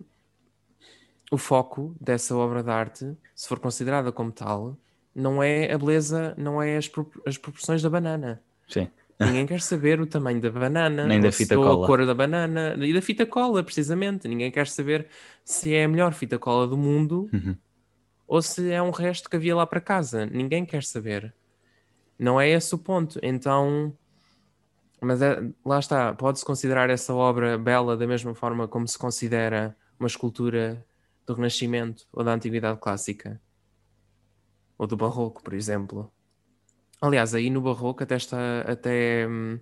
o 1.31 1.37
foco 1.37 1.95
dessa 2.01 2.35
obra 2.35 2.61
de 2.61 2.69
arte, 2.71 3.17
se 3.33 3.47
for 3.47 3.57
considerada 3.57 4.11
como 4.11 4.33
tal, 4.33 4.77
não 5.19 5.43
é 5.43 5.71
a 5.71 5.77
beleza, 5.77 6.33
não 6.37 6.61
é 6.61 6.77
as, 6.77 6.87
pro- 6.87 7.11
as 7.25 7.37
proporções 7.37 7.81
da 7.81 7.89
banana. 7.89 8.41
Sim. 8.67 8.87
Ninguém 9.19 9.45
quer 9.45 9.59
saber 9.59 9.99
o 9.99 10.05
tamanho 10.07 10.39
da 10.39 10.49
banana, 10.49 11.05
Nem 11.05 11.19
da 11.19 11.29
fita 11.31 11.55
cola. 11.55 11.83
a 11.83 11.87
cor 11.87 12.05
da 12.05 12.13
banana, 12.13 12.75
e 12.79 12.93
da 12.93 13.01
fita 13.01 13.25
cola, 13.25 13.61
precisamente. 13.61 14.27
Ninguém 14.29 14.49
quer 14.49 14.65
saber 14.67 15.07
se 15.43 15.73
é 15.75 15.83
a 15.83 15.87
melhor 15.89 16.13
fita 16.13 16.39
cola 16.39 16.65
do 16.65 16.77
mundo 16.77 17.29
Uhum. 17.33 17.55
ou 18.25 18.41
se 18.41 18.71
é 18.71 18.81
um 18.81 18.91
resto 18.91 19.29
que 19.29 19.35
havia 19.35 19.53
lá 19.55 19.67
para 19.67 19.81
casa. 19.81 20.25
Ninguém 20.25 20.65
quer 20.65 20.83
saber. 20.83 21.33
Não 22.17 22.39
é 22.39 22.47
esse 22.49 22.73
o 22.73 22.77
ponto. 22.77 23.19
Então, 23.21 23.93
mas 25.01 25.21
é- 25.21 25.41
lá 25.65 25.79
está, 25.79 26.13
pode-se 26.13 26.45
considerar 26.45 26.89
essa 26.89 27.13
obra 27.13 27.57
bela 27.57 27.97
da 27.97 28.07
mesma 28.07 28.33
forma 28.33 28.69
como 28.69 28.87
se 28.87 28.97
considera 28.97 29.75
uma 29.99 30.07
escultura 30.07 30.81
do 31.27 31.33
Renascimento 31.33 32.05
ou 32.13 32.23
da 32.23 32.33
Antiguidade 32.33 32.79
Clássica. 32.79 33.39
Ou 34.79 34.87
do 34.87 34.95
Barroco, 34.95 35.43
por 35.43 35.53
exemplo. 35.53 36.09
Aliás, 37.01 37.35
aí 37.35 37.49
no 37.49 37.61
Barroco 37.61 38.01
até 38.01 38.15
está 38.15 38.61
até, 38.61 39.27
hum, 39.27 39.59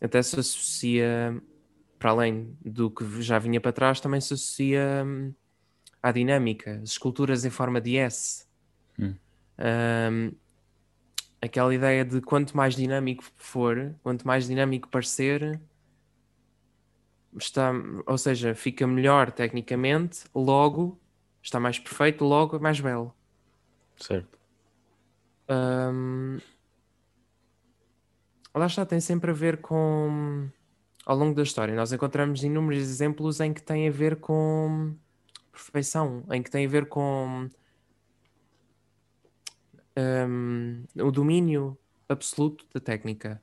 até 0.00 0.20
se 0.20 0.38
associa, 0.38 1.40
para 1.96 2.10
além 2.10 2.58
do 2.60 2.90
que 2.90 3.22
já 3.22 3.38
vinha 3.38 3.60
para 3.60 3.72
trás, 3.72 4.00
também 4.00 4.20
se 4.20 4.34
associa 4.34 5.04
hum, 5.06 5.32
à 6.02 6.10
dinâmica, 6.10 6.80
as 6.82 6.90
esculturas 6.90 7.44
em 7.44 7.50
forma 7.50 7.80
de 7.80 7.96
S. 7.96 8.44
Hum. 8.98 9.14
Hum, 9.58 10.32
aquela 11.40 11.72
ideia 11.72 12.04
de 12.04 12.20
quanto 12.20 12.56
mais 12.56 12.74
dinâmico 12.74 13.24
for, 13.36 13.94
quanto 14.02 14.26
mais 14.26 14.48
dinâmico 14.48 14.88
parecer, 14.88 15.60
está, 17.36 17.72
ou 18.06 18.18
seja, 18.18 18.56
fica 18.56 18.86
melhor 18.88 19.30
tecnicamente, 19.30 20.24
logo 20.34 21.00
está 21.40 21.60
mais 21.60 21.78
perfeito, 21.78 22.24
logo 22.24 22.56
é 22.56 22.58
mais 22.58 22.80
belo. 22.80 23.15
Certo. 23.96 24.38
Um, 25.48 26.38
lá 28.54 28.66
está, 28.66 28.84
tem 28.84 29.00
sempre 29.00 29.30
a 29.30 29.34
ver 29.34 29.60
com 29.60 30.48
ao 31.04 31.16
longo 31.16 31.34
da 31.34 31.42
história. 31.42 31.74
Nós 31.74 31.92
encontramos 31.92 32.42
inúmeros 32.42 32.82
exemplos 32.82 33.40
em 33.40 33.54
que 33.54 33.62
tem 33.62 33.88
a 33.88 33.92
ver 33.92 34.16
com 34.16 34.94
perfeição, 35.52 36.24
em 36.30 36.42
que 36.42 36.50
tem 36.50 36.66
a 36.66 36.68
ver 36.68 36.86
com 36.86 37.48
um, 39.96 40.84
o 40.96 41.10
domínio 41.10 41.78
absoluto 42.08 42.66
da 42.74 42.80
técnica. 42.80 43.40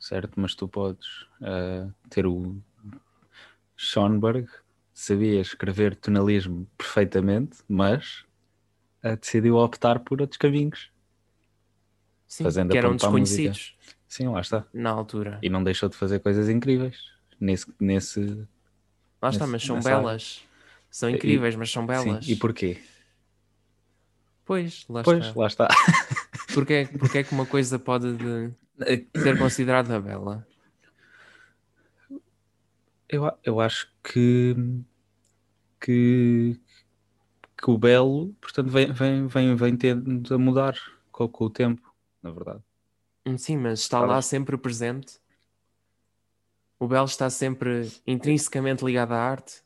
Certo, 0.00 0.40
mas 0.40 0.54
tu 0.54 0.66
podes 0.66 1.22
uh, 1.40 1.92
ter 2.10 2.26
o 2.26 2.56
Schoenberg, 3.76 4.48
sabia 4.92 5.40
escrever 5.40 5.94
tonalismo 5.94 6.66
perfeitamente, 6.76 7.58
mas 7.68 8.24
decidiu 9.02 9.56
optar 9.56 10.00
por 10.00 10.20
outros 10.20 10.38
caminhos. 10.38 10.90
Sim, 12.26 12.44
que 12.68 12.78
eram 12.78 12.96
desconhecidos. 12.96 13.76
Sim, 14.08 14.28
lá 14.28 14.40
está. 14.40 14.64
Na 14.72 14.90
altura. 14.90 15.38
E 15.42 15.48
não 15.48 15.62
deixou 15.62 15.88
de 15.88 15.96
fazer 15.96 16.20
coisas 16.20 16.48
incríveis 16.48 17.12
nesse. 17.38 17.66
nesse 17.78 18.46
lá 19.20 19.30
está, 19.30 19.46
mas 19.46 19.62
são 19.62 19.80
belas. 19.80 20.40
Área. 20.40 20.52
São 20.90 21.10
incríveis, 21.10 21.54
e, 21.54 21.56
mas 21.56 21.70
são 21.70 21.86
belas. 21.86 22.24
Sim. 22.24 22.32
E 22.32 22.36
porquê? 22.36 22.78
Pois, 24.44 24.84
lá 24.88 25.02
pois, 25.02 25.26
está. 25.26 25.40
lá 25.40 25.46
está. 25.46 25.68
Porquê, 26.52 26.86
porquê 26.98 27.18
é 27.18 27.24
que 27.24 27.32
uma 27.32 27.46
coisa 27.46 27.78
pode 27.78 28.14
de, 28.14 28.52
ser 29.18 29.38
considerada 29.38 29.98
bela? 29.98 30.46
Eu, 33.08 33.32
eu 33.42 33.58
acho 33.58 33.90
que, 34.02 34.54
que, 35.80 36.60
que 37.62 37.70
o 37.70 37.78
belo, 37.78 38.34
portanto, 38.40 38.68
vem, 38.68 38.92
vem, 38.92 39.26
vem, 39.26 39.54
vem 39.54 39.76
tendo 39.76 40.34
a 40.34 40.38
mudar 40.38 40.74
com, 41.12 41.28
com 41.28 41.44
o 41.44 41.50
tempo, 41.50 41.94
na 42.22 42.30
verdade. 42.30 42.60
Hum, 43.24 43.38
sim, 43.38 43.56
mas 43.56 43.80
está 43.80 44.00
lá 44.00 44.20
sempre 44.20 44.58
presente. 44.58 45.20
O 46.78 46.88
belo 46.88 47.06
está 47.06 47.30
sempre 47.30 47.88
intrinsecamente 48.04 48.84
ligado 48.84 49.12
à 49.12 49.18
arte 49.18 49.62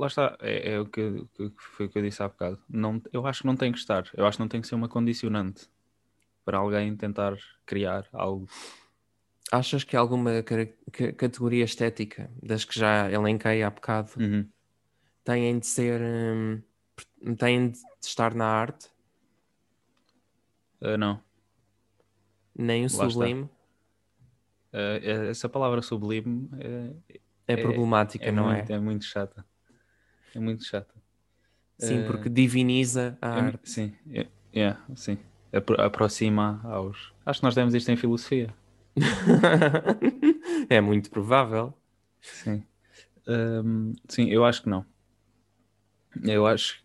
lá 0.00 0.06
está, 0.06 0.36
é, 0.40 0.72
é 0.72 0.80
o 0.80 0.86
que, 0.86 1.26
que, 1.34 1.52
foi 1.56 1.86
o 1.86 1.88
que 1.88 1.98
eu 1.98 2.02
disse 2.02 2.22
há 2.22 2.28
bocado. 2.28 2.58
Não, 2.68 3.00
eu 3.12 3.26
acho 3.26 3.42
que 3.42 3.46
não 3.46 3.56
tem 3.56 3.70
que 3.70 3.78
estar, 3.78 4.08
eu 4.14 4.26
acho 4.26 4.38
que 4.38 4.42
não 4.42 4.48
tem 4.48 4.60
que 4.60 4.66
ser 4.66 4.74
uma 4.74 4.88
condicionante 4.88 5.68
para 6.44 6.58
alguém 6.58 6.96
tentar 6.96 7.36
criar 7.66 8.08
algo. 8.12 8.48
Achas 9.52 9.84
que 9.84 9.96
alguma 9.96 10.42
categoria 11.16 11.64
estética, 11.64 12.30
das 12.42 12.64
que 12.64 12.78
já 12.78 13.10
elenquei 13.10 13.62
há 13.62 13.70
bocado, 13.70 14.12
uhum. 14.18 14.48
Têm 15.30 15.58
de 15.58 15.66
ser. 15.66 16.00
Hum, 16.00 16.62
têm 17.36 17.70
de 17.70 17.78
estar 18.02 18.34
na 18.34 18.46
arte? 18.46 18.88
Uh, 20.80 20.96
não. 20.98 21.20
Nem 22.56 22.84
o 22.86 22.96
lá 22.96 23.08
sublime? 23.08 23.42
Uh, 24.72 25.28
essa 25.30 25.48
palavra 25.48 25.82
sublime 25.82 26.48
é, 26.58 27.18
é 27.48 27.56
problemática, 27.56 28.26
é, 28.26 28.32
não 28.32 28.50
é? 28.50 28.56
muito, 28.56 28.72
é? 28.72 28.74
É 28.74 28.80
muito 28.80 29.04
chata. 29.04 29.46
É 30.34 30.38
muito 30.38 30.64
chata. 30.64 30.94
Sim, 31.78 32.00
uh, 32.00 32.06
porque 32.06 32.28
diviniza 32.28 33.16
a 33.20 33.28
é, 33.28 33.40
arte. 33.40 33.70
Sim, 33.70 33.94
é, 34.12 34.26
é, 34.52 34.76
sim. 34.94 35.18
Apro 35.52 35.80
aproxima 35.80 36.60
aos. 36.64 37.12
Acho 37.24 37.40
que 37.40 37.46
nós 37.46 37.54
temos 37.54 37.74
isto 37.74 37.90
em 37.90 37.96
filosofia. 37.96 38.54
é 40.68 40.80
muito 40.80 41.10
provável. 41.10 41.74
Sim. 42.20 42.64
Um, 43.26 43.94
sim, 44.08 44.28
eu 44.28 44.44
acho 44.44 44.62
que 44.62 44.68
não. 44.68 44.84
Eu 46.22 46.46
acho 46.46 46.82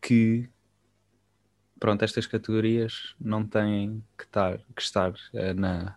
que 0.00 0.48
pronto, 1.78 2.02
estas 2.02 2.26
categorias 2.26 3.14
não 3.20 3.46
têm 3.46 4.02
que 4.16 4.24
estar, 4.24 4.58
que 4.74 4.82
estar 4.82 5.10
uh, 5.10 5.54
na, 5.54 5.96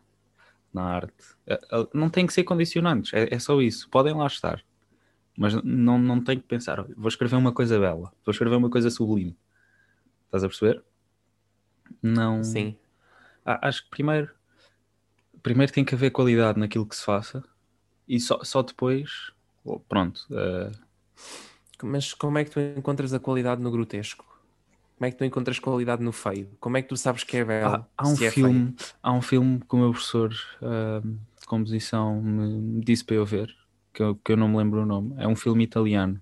na 0.74 0.84
arte. 0.84 1.36
Uh, 1.48 1.82
uh, 1.82 1.90
não 1.94 2.10
têm 2.10 2.28
que 2.28 2.34
ser 2.34 2.44
condicionantes, 2.44 3.14
é, 3.14 3.34
é, 3.34 3.40
só 3.40 3.62
isso. 3.62 3.90
Podem 3.90 4.14
lá 4.14 4.28
estar. 4.28 4.64
Mas 5.38 5.54
não, 5.64 5.98
não 5.98 6.22
tenho 6.22 6.42
que 6.42 6.48
pensar, 6.48 6.84
vou 6.98 7.08
escrever 7.08 7.38
uma 7.38 7.54
coisa 7.54 7.80
bela, 7.80 8.12
vou 8.26 8.32
escrever 8.32 8.56
uma 8.56 8.70
coisa 8.70 8.90
sublime. 8.90 9.38
Estás 10.26 10.44
a 10.44 10.48
perceber? 10.48 10.84
Não. 12.04 12.44
Sim. 12.44 12.76
Ah, 13.46 13.68
acho 13.68 13.84
que 13.84 13.90
primeiro, 13.90 14.30
primeiro 15.42 15.72
tem 15.72 15.86
que 15.86 15.96
haver 15.96 16.12
qualidade 16.12 16.60
naquilo 16.60 16.86
que 16.86 16.96
se 16.96 17.06
faça 17.06 17.42
e 18.06 18.20
só, 18.20 18.44
só 18.44 18.62
depois, 18.62 19.32
pronto. 19.88 20.28
Uh... 20.30 20.72
Mas 21.84 22.14
como 22.14 22.38
é 22.38 22.44
que 22.44 22.52
tu 22.52 22.60
encontras 22.60 23.14
a 23.14 23.20
qualidade 23.20 23.62
no 23.62 23.72
grotesco? 23.72 24.26
Como 24.98 25.08
é 25.08 25.12
que 25.12 25.18
tu 25.18 25.24
encontras 25.24 25.60
qualidade 25.60 26.04
no 26.04 26.12
feio? 26.12 26.50
Como 26.60 26.76
é 26.76 26.82
que 26.82 26.90
tu 26.90 26.98
sabes 26.98 27.24
que 27.24 27.38
é 27.38 27.46
belo? 27.46 27.76
Há, 27.76 27.86
há 27.98 28.08
um, 28.08 28.14
é 28.14 28.30
filme, 28.30 28.76
há 29.02 29.14
um 29.14 29.22
filme 29.22 29.60
que 29.62 29.76
o 29.76 29.78
meu 29.78 29.92
professor 29.92 30.34
uh, 30.62 31.02
de 31.02 31.46
composição 31.48 32.22
me 32.22 32.84
disse 32.84 33.06
para 33.06 33.16
eu 33.16 33.26
ver, 33.26 33.56
que 33.94 34.04
eu, 34.04 34.16
que 34.16 34.34
eu 34.34 34.38
não 34.38 34.50
me 34.50 34.58
lembro 34.58 34.82
o 34.82 34.86
nome. 34.86 35.16
É 35.18 35.26
um 35.26 35.38
filme 35.38 35.64
italiano. 35.64 36.22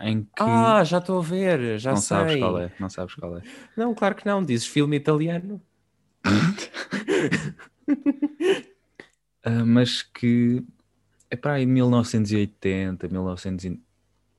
Em 0.00 0.22
que... 0.22 0.30
Ah, 0.38 0.82
já 0.82 0.96
estou 0.98 1.18
a 1.18 1.22
ver, 1.22 1.78
já 1.78 1.90
não 1.90 1.98
sei. 1.98 2.16
sabes 2.16 2.36
qual 2.36 2.58
é, 2.58 2.72
não 2.80 2.88
sabes 2.88 3.14
qual 3.14 3.36
é. 3.36 3.42
Não, 3.76 3.94
claro 3.94 4.14
que 4.14 4.24
não, 4.24 4.42
dizes 4.42 4.66
filme 4.66 4.96
italiano. 4.96 5.60
uh, 9.46 9.64
mas 9.66 10.02
que 10.02 10.64
é 11.30 11.36
para 11.36 11.54
aí 11.54 11.66
1980, 11.66 13.08
1990. 13.08 13.93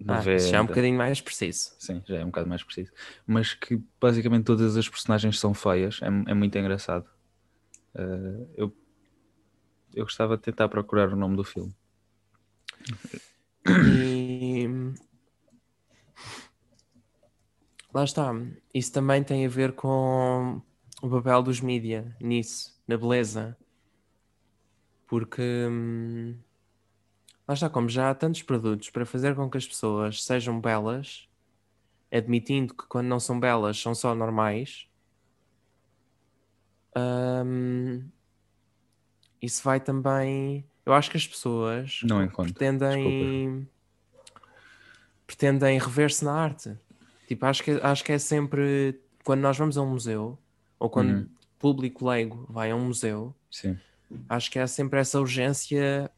Ah, 0.08 0.22
já 0.22 0.58
é 0.58 0.62
um 0.62 0.68
bocadinho 0.68 0.98
mais 0.98 1.20
preciso. 1.20 1.72
Sim, 1.80 2.02
já 2.06 2.18
é 2.18 2.24
um 2.24 2.28
bocado 2.28 2.48
mais 2.48 2.64
preciso. 2.64 2.92
Mas 3.26 3.54
que 3.54 3.82
basicamente 4.00 4.46
todas 4.46 4.78
as 4.78 4.88
personagens 4.88 5.40
são 5.40 5.54
feias, 5.54 6.00
é, 6.02 6.08
é 6.08 6.34
muito 6.34 6.58
engraçado. 6.58 7.06
Uh, 7.96 8.48
eu, 8.56 8.76
eu 9.94 10.04
gostava 10.04 10.38
de 10.38 10.44
tentar 10.44 10.70
procurar 10.70 11.12
o 11.12 11.16
nome 11.16 11.36
do 11.36 11.44
filme. 11.44 11.74
E 13.68 14.68
lá 17.94 18.04
está. 18.04 18.32
Isso 18.74 18.92
também 18.92 19.24
tem 19.24 19.46
a 19.46 19.50
ver 19.50 19.74
com 19.74 20.62
o 21.02 21.10
papel 21.10 21.42
dos 21.42 21.62
mídia 21.62 22.16
nisso, 22.22 22.80
na 22.88 22.98
beleza. 22.98 23.58
Porque 25.08 25.42
hum, 25.42 26.38
lá 27.48 27.54
está, 27.54 27.70
como 27.70 27.90
já 27.90 28.10
há 28.10 28.16
tantos 28.16 28.42
produtos 28.42 28.90
para 28.90 29.06
fazer 29.06 29.36
com 29.36 29.50
que 29.50 29.58
as 29.58 29.68
pessoas 29.68 30.24
sejam 30.24 30.60
belas, 30.60 31.28
admitindo 32.12 32.74
que 32.74 32.86
quando 32.88 33.08
não 33.08 33.20
são 33.20 33.40
belas 33.40 33.80
são 33.80 33.94
só 33.96 34.16
normais. 34.16 34.88
Hum, 36.96 38.08
isso 39.42 39.62
vai 39.64 39.80
também 39.80 40.66
eu 40.86 40.94
acho 40.94 41.10
que 41.10 41.18
as 41.18 41.28
pessoas 41.28 42.02
não 42.04 42.28
pretendem 42.28 43.68
pretendem 45.26 45.80
rever-se 45.80 46.24
na 46.24 46.32
arte. 46.32 46.78
Tipo, 47.28 47.48
acho 47.48 47.64
que, 47.64 47.72
acho 47.72 48.04
que 48.04 48.12
é 48.12 48.20
sempre 48.20 49.02
quando 49.24 49.42
nós 49.42 49.58
vamos 49.58 49.78
a 49.78 49.82
um 49.82 49.90
museu 49.90 50.38
ou 50.78 50.88
quando 50.88 51.10
uhum. 51.10 51.30
público 51.58 52.08
leigo 52.08 52.46
vai 52.48 52.70
a 52.70 52.76
um 52.76 52.86
museu, 52.86 53.36
Sim. 53.50 53.80
acho 54.30 54.52
que 54.52 54.60
há 54.60 54.68
sempre 54.68 55.00
essa 55.00 55.20
urgência. 55.20 56.12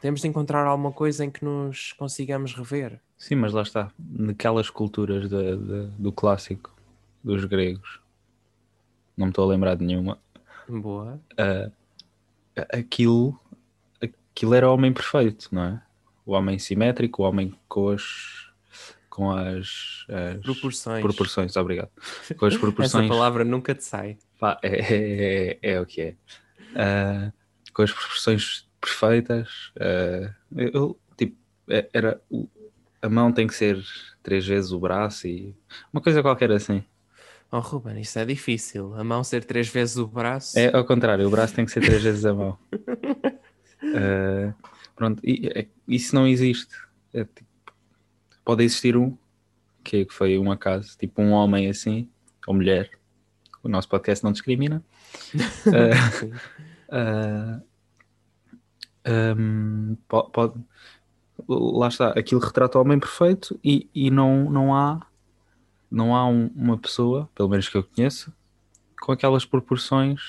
Temos 0.00 0.20
de 0.20 0.28
encontrar 0.28 0.66
alguma 0.66 0.92
coisa 0.92 1.24
em 1.24 1.30
que 1.30 1.44
nos 1.44 1.92
consigamos 1.92 2.54
rever. 2.54 3.00
Sim, 3.16 3.34
mas 3.36 3.52
lá 3.52 3.62
está. 3.62 3.90
Naquelas 3.98 4.70
culturas 4.70 5.28
de, 5.28 5.56
de, 5.56 5.86
do 5.98 6.12
clássico 6.12 6.72
dos 7.22 7.44
gregos, 7.44 8.00
não 9.16 9.26
me 9.26 9.30
estou 9.30 9.44
a 9.44 9.48
lembrar 9.48 9.74
de 9.74 9.84
nenhuma. 9.84 10.18
Boa. 10.68 11.20
Uh, 11.32 11.72
aquilo 12.72 13.38
aquilo 14.00 14.54
era 14.54 14.70
o 14.70 14.74
homem 14.74 14.92
perfeito, 14.92 15.48
não 15.50 15.64
é? 15.64 15.82
O 16.24 16.32
homem 16.32 16.58
simétrico, 16.58 17.22
o 17.22 17.26
homem 17.26 17.52
com 17.68 17.88
as 17.88 18.46
com 19.08 19.32
as, 19.32 20.06
as 20.08 20.40
proporções. 20.42 21.02
proporções, 21.02 21.56
obrigado. 21.56 21.90
Com 22.36 22.46
as 22.46 22.54
proporções. 22.56 23.04
Essa 23.04 23.12
palavra 23.12 23.44
nunca 23.44 23.74
te 23.74 23.82
sai. 23.82 24.16
Pá, 24.38 24.60
é, 24.62 24.68
é, 24.68 25.58
é, 25.60 25.72
é, 25.72 25.80
o 25.80 25.84
que 25.86 26.00
é. 26.00 26.14
Uh, 26.70 27.32
com 27.72 27.82
as 27.82 27.90
proporções 27.90 28.67
perfeitas. 28.80 29.72
Uh, 29.76 30.34
eu, 30.56 31.00
tipo, 31.16 31.36
é, 31.68 31.88
era 31.92 32.20
a 33.00 33.08
mão 33.08 33.32
tem 33.32 33.46
que 33.46 33.54
ser 33.54 33.82
três 34.22 34.46
vezes 34.46 34.72
o 34.72 34.78
braço 34.78 35.26
e 35.28 35.54
uma 35.92 36.00
coisa 36.00 36.22
qualquer 36.22 36.50
assim. 36.52 36.84
Oh, 37.50 37.60
Ruben, 37.60 38.00
isso 38.00 38.18
é 38.18 38.24
difícil. 38.24 38.94
A 38.94 39.02
mão 39.02 39.24
ser 39.24 39.44
três 39.44 39.68
vezes 39.68 39.96
o 39.96 40.06
braço. 40.06 40.58
É 40.58 40.74
ao 40.74 40.84
contrário, 40.84 41.26
o 41.26 41.30
braço 41.30 41.54
tem 41.54 41.64
que 41.64 41.70
ser 41.70 41.80
três 41.80 42.02
vezes 42.02 42.26
a 42.26 42.34
mão. 42.34 42.58
Uh, 43.82 44.52
pronto, 44.94 45.20
e, 45.24 45.50
é, 45.54 45.66
isso 45.86 46.14
não 46.14 46.26
existe. 46.26 46.74
É, 47.14 47.24
tipo, 47.24 47.48
pode 48.44 48.64
existir 48.64 48.96
um, 48.96 49.16
que 49.82 50.06
foi 50.10 50.38
um 50.38 50.50
acaso, 50.52 50.96
tipo 50.98 51.22
um 51.22 51.30
homem 51.30 51.70
assim, 51.70 52.10
ou 52.46 52.54
mulher. 52.54 52.90
O 53.62 53.68
nosso 53.68 53.88
podcast 53.88 54.22
não 54.22 54.32
discrimina. 54.32 54.84
uh, 55.66 57.62
um, 59.08 59.96
pode, 60.06 60.30
pode, 60.30 60.54
lá 61.48 61.88
está, 61.88 62.08
aquilo 62.10 62.40
retrata 62.40 62.78
o 62.78 62.82
homem 62.82 62.98
perfeito 62.98 63.58
e, 63.62 63.88
e 63.94 64.10
não, 64.10 64.50
não 64.50 64.74
há, 64.74 65.06
não 65.90 66.14
há 66.14 66.26
um, 66.26 66.50
uma 66.54 66.76
pessoa, 66.76 67.28
pelo 67.34 67.48
menos 67.48 67.68
que 67.68 67.76
eu 67.76 67.84
conheça, 67.84 68.32
com 69.00 69.12
aquelas 69.12 69.44
proporções 69.44 70.20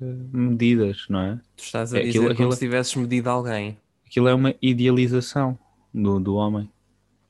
uh, 0.00 0.28
medidas, 0.32 1.06
não 1.08 1.20
é? 1.20 1.40
Tu 1.56 1.64
estás 1.64 1.92
a 1.92 1.98
é, 1.98 2.02
dizer 2.02 2.18
aquilo, 2.18 2.24
como 2.24 2.34
aquilo, 2.34 2.52
se 2.52 2.58
tivesses 2.58 2.94
medido 2.94 3.28
alguém. 3.28 3.78
Aquilo 4.06 4.28
é 4.28 4.34
uma 4.34 4.54
idealização 4.60 5.58
do, 5.92 6.20
do 6.20 6.34
homem. 6.34 6.70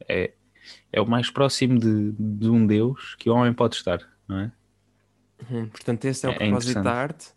É, 0.08 0.32
é 0.92 1.00
o 1.00 1.06
mais 1.06 1.30
próximo 1.30 1.78
de, 1.78 2.12
de 2.12 2.48
um 2.48 2.66
Deus 2.66 3.14
que 3.16 3.30
o 3.30 3.34
homem 3.34 3.52
pode 3.52 3.76
estar, 3.76 4.00
não 4.28 4.38
é? 4.38 4.52
Hum, 5.50 5.68
portanto, 5.68 6.04
esse 6.04 6.26
é 6.26 6.28
o 6.28 6.32
é, 6.32 6.34
é 6.34 6.38
propósito 6.38 6.82
da 6.82 6.92
arte. 6.92 7.32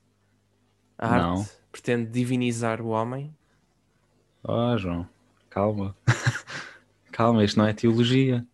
A 0.98 1.08
arte 1.08 1.38
não. 1.38 1.46
pretende 1.72 2.12
divinizar 2.12 2.82
o 2.82 2.88
homem. 2.88 3.34
Oh, 4.48 4.78
João, 4.78 5.10
calma. 5.50 5.96
calma, 7.12 7.44
isto 7.44 7.58
não 7.58 7.66
é 7.66 7.74
teologia. 7.74 8.46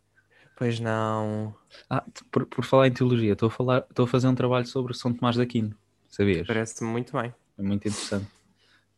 Pois 0.56 0.80
não. 0.80 1.54
Ah, 1.90 2.06
por, 2.32 2.46
por 2.46 2.64
falar 2.64 2.88
em 2.88 2.94
teologia, 2.94 3.34
estou 3.34 3.48
a, 3.48 3.52
falar, 3.52 3.86
estou 3.90 4.06
a 4.06 4.08
fazer 4.08 4.30
um 4.30 4.36
trabalho 4.36 4.66
sobre 4.66 4.94
São 4.94 5.14
Tomás 5.14 5.36
de 5.36 5.42
Aquino. 5.42 5.76
Sabias? 6.08 6.48
Parece-me 6.48 6.90
muito 6.90 7.12
bem. 7.20 7.34
É 7.58 7.62
muito 7.62 7.88
interessante. 7.88 8.32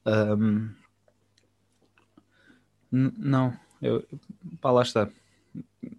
Um, 0.06 0.70
não, 2.92 3.58
eu, 3.82 4.08
pá, 4.62 4.70
lá 4.70 4.84
está. 4.84 5.10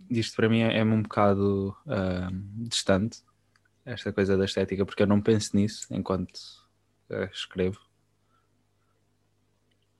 Isto 0.08 0.36
para 0.36 0.48
mim 0.48 0.60
é, 0.60 0.78
é 0.78 0.84
um 0.84 1.02
bocado 1.02 1.76
uh, 1.86 2.68
distante, 2.68 3.22
esta 3.84 4.12
coisa 4.12 4.36
da 4.36 4.44
estética, 4.44 4.86
porque 4.86 5.02
eu 5.02 5.06
não 5.08 5.20
penso 5.20 5.56
nisso 5.56 5.88
enquanto 5.90 6.38
uh, 7.10 7.24
escrevo. 7.32 7.80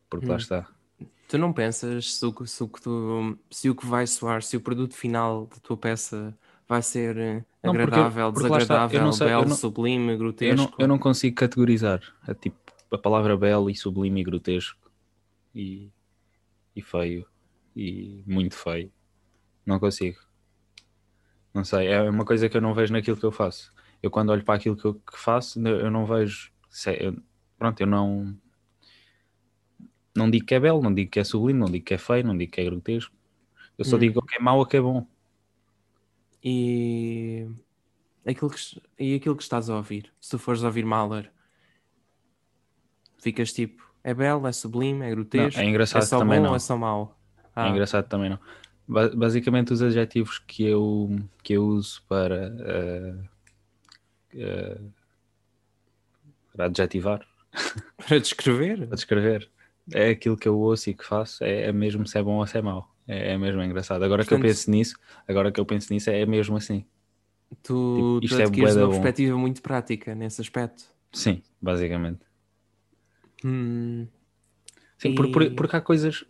Porque 0.09 0.27
hum. 0.27 0.31
lá 0.31 0.37
está. 0.37 0.74
Tu 1.29 1.39
não 1.39 1.53
pensas 1.53 2.15
se 2.15 2.27
o, 2.27 2.47
se, 2.47 2.63
o 2.63 2.69
que 2.69 2.83
tu, 2.83 3.39
se 3.51 3.71
o 3.71 3.75
que 3.75 3.87
vai 3.87 4.07
soar, 4.07 4.43
se 4.43 4.57
o 4.57 4.61
produto 4.61 4.95
final 4.95 5.47
da 5.47 5.57
tua 5.57 5.77
peça 5.77 6.37
vai 6.69 6.83
ser 6.83 7.17
eh, 7.17 7.45
não, 7.63 7.71
agradável, 7.73 8.33
porque, 8.33 8.49
porque 8.49 8.59
desagradável, 8.59 9.13
sei, 9.13 9.27
belo, 9.27 9.47
não, 9.47 9.57
sublime, 9.57 10.17
grotesco? 10.17 10.53
Eu 10.53 10.57
não, 10.57 10.75
eu 10.79 10.89
não 10.89 10.99
consigo 10.99 11.35
categorizar 11.37 12.01
a, 12.27 12.33
é 12.33 12.35
tipo, 12.35 12.57
a 12.91 12.99
palavra 12.99 13.37
belo 13.37 13.71
e 13.71 13.75
sublime 13.75 14.21
e 14.21 14.25
grotesco 14.25 14.91
e, 15.55 15.91
e 16.77 16.83
feio 16.83 17.27
e 17.75 18.23
muito 18.27 18.55
feio. 18.57 18.93
Não 19.67 19.81
consigo. 19.81 20.19
Não 21.53 21.65
sei, 21.65 21.89
é 21.89 22.03
uma 22.03 22.25
coisa 22.25 22.49
que 22.49 22.57
eu 22.57 22.61
não 22.61 22.75
vejo 22.75 22.93
naquilo 22.93 23.17
que 23.17 23.25
eu 23.25 23.33
faço. 23.33 23.73
Eu 24.03 24.11
quando 24.11 24.31
olho 24.31 24.45
para 24.45 24.55
aquilo 24.55 24.77
que 24.77 24.85
eu 24.85 24.95
que 24.95 25.19
faço, 25.19 25.59
eu 25.67 25.91
não 25.91 26.05
vejo. 26.05 26.53
É, 26.87 27.07
eu, 27.07 27.17
pronto, 27.57 27.81
eu 27.81 27.87
não. 27.87 28.37
Não 30.15 30.31
digo 30.31 30.47
que 30.47 30.55
é 30.55 30.61
belo, 30.61 30.83
não 30.83 30.95
digo 30.95 31.11
que 31.11 31.19
é 31.19 31.25
sublime, 31.25 31.59
não 31.59 31.71
digo 31.71 31.85
que 31.85 31.95
é 31.95 31.99
feio, 31.99 32.25
não 32.25 32.37
digo 32.37 32.53
que 32.53 32.61
é 32.61 32.65
grotesco. 32.65 33.15
Eu 33.77 33.85
só 33.85 33.97
hum. 33.97 33.99
digo 33.99 34.23
que 34.23 34.37
é 34.37 34.39
mau 34.39 34.59
ou 34.59 34.67
que 34.67 34.77
é 34.77 34.81
bom. 34.81 35.07
E 36.43 37.49
aquilo 38.27 38.51
que, 38.51 38.83
e 38.99 39.15
aquilo 39.15 39.37
que 39.37 39.43
estás 39.43 39.69
a 39.69 39.77
ouvir, 39.77 40.13
se 40.21 40.31
tu 40.31 40.39
fores 40.39 40.63
ouvir 40.63 40.85
Mahler, 40.85 41.33
ficas 43.19 43.53
tipo, 43.53 43.83
é 44.05 44.13
belo, 44.13 44.47
é 44.47 44.53
sublime, 44.53 45.05
é 45.05 45.11
grotesco, 45.11 45.59
não, 45.59 45.67
é, 45.67 45.71
engraçado 45.71 46.03
é 46.03 46.07
só 46.07 46.19
também 46.19 46.41
bom 46.41 46.49
não. 46.49 46.55
é 46.55 46.59
só 46.59 46.77
mau. 46.77 47.19
É 47.37 47.49
ah. 47.57 47.67
É 47.67 47.71
engraçado 47.71 48.07
também 48.07 48.31
não. 48.31 48.39
Basicamente 48.87 49.73
os 49.73 49.81
adjetivos 49.81 50.39
que 50.39 50.65
eu, 50.65 51.19
que 51.43 51.55
eu 51.55 51.65
uso 51.65 52.03
para, 52.07 52.53
uh, 52.53 54.39
uh, 54.39 54.93
para 56.53 56.67
adjetivar 56.67 57.27
para 57.97 58.19
descrever 58.21 58.87
para 58.87 58.95
descrever 58.95 59.51
é 59.93 60.11
aquilo 60.11 60.37
que 60.37 60.49
eu 60.49 60.59
ouço 60.59 60.91
e 60.91 60.95
que 60.95 61.05
faço 61.05 61.45
é, 61.45 61.65
é 61.65 61.73
mesmo 61.73 62.07
se 62.07 62.19
é 62.19 62.23
bom 62.23 62.37
ou 62.37 62.47
se 62.47 62.59
é 62.59 62.63
mau 62.63 62.91
é, 63.07 63.33
é 63.33 63.39
mesmo 63.39 63.63
engraçado 63.63 64.03
agora 64.03 64.23
Portanto, 64.23 64.41
que 64.41 64.47
eu 64.47 64.51
penso 64.51 64.71
nisso 64.71 64.97
agora 65.29 65.53
que 65.53 65.61
eu 65.61 65.67
penso 65.67 65.93
nisso 65.93 66.11
é 66.11 66.25
mesmo 66.25 66.57
assim 66.57 66.85
tu, 67.63 68.21
tipo, 68.21 68.35
tu 68.35 68.41
é 68.41 68.45
adquires 68.45 68.77
uma 68.77 68.89
perspectiva 68.91 69.37
muito 69.37 69.63
prática 69.63 70.15
nesse 70.15 70.41
aspecto 70.41 70.85
sim 71.13 71.43
basicamente 71.61 72.21
hum, 73.45 74.07
sim 74.97 75.11
e... 75.11 75.15
por, 75.15 75.31
por, 75.31 75.51
porque 75.55 75.77
há 75.77 75.81
coisas 75.81 76.25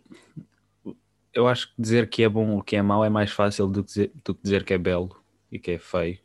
eu 1.35 1.47
acho 1.47 1.67
que 1.67 1.73
dizer 1.77 2.09
que 2.09 2.23
é 2.23 2.29
bom 2.29 2.51
ou 2.51 2.63
que 2.63 2.77
é 2.77 2.81
mau 2.81 3.03
é 3.03 3.09
mais 3.09 3.29
fácil 3.29 3.67
do 3.67 3.83
que 3.83 3.87
dizer, 3.87 4.11
do 4.23 4.33
que, 4.33 4.41
dizer 4.41 4.63
que 4.63 4.73
é 4.73 4.77
belo 4.77 5.21
e 5.51 5.59
que 5.59 5.71
é 5.71 5.77
feio. 5.77 6.17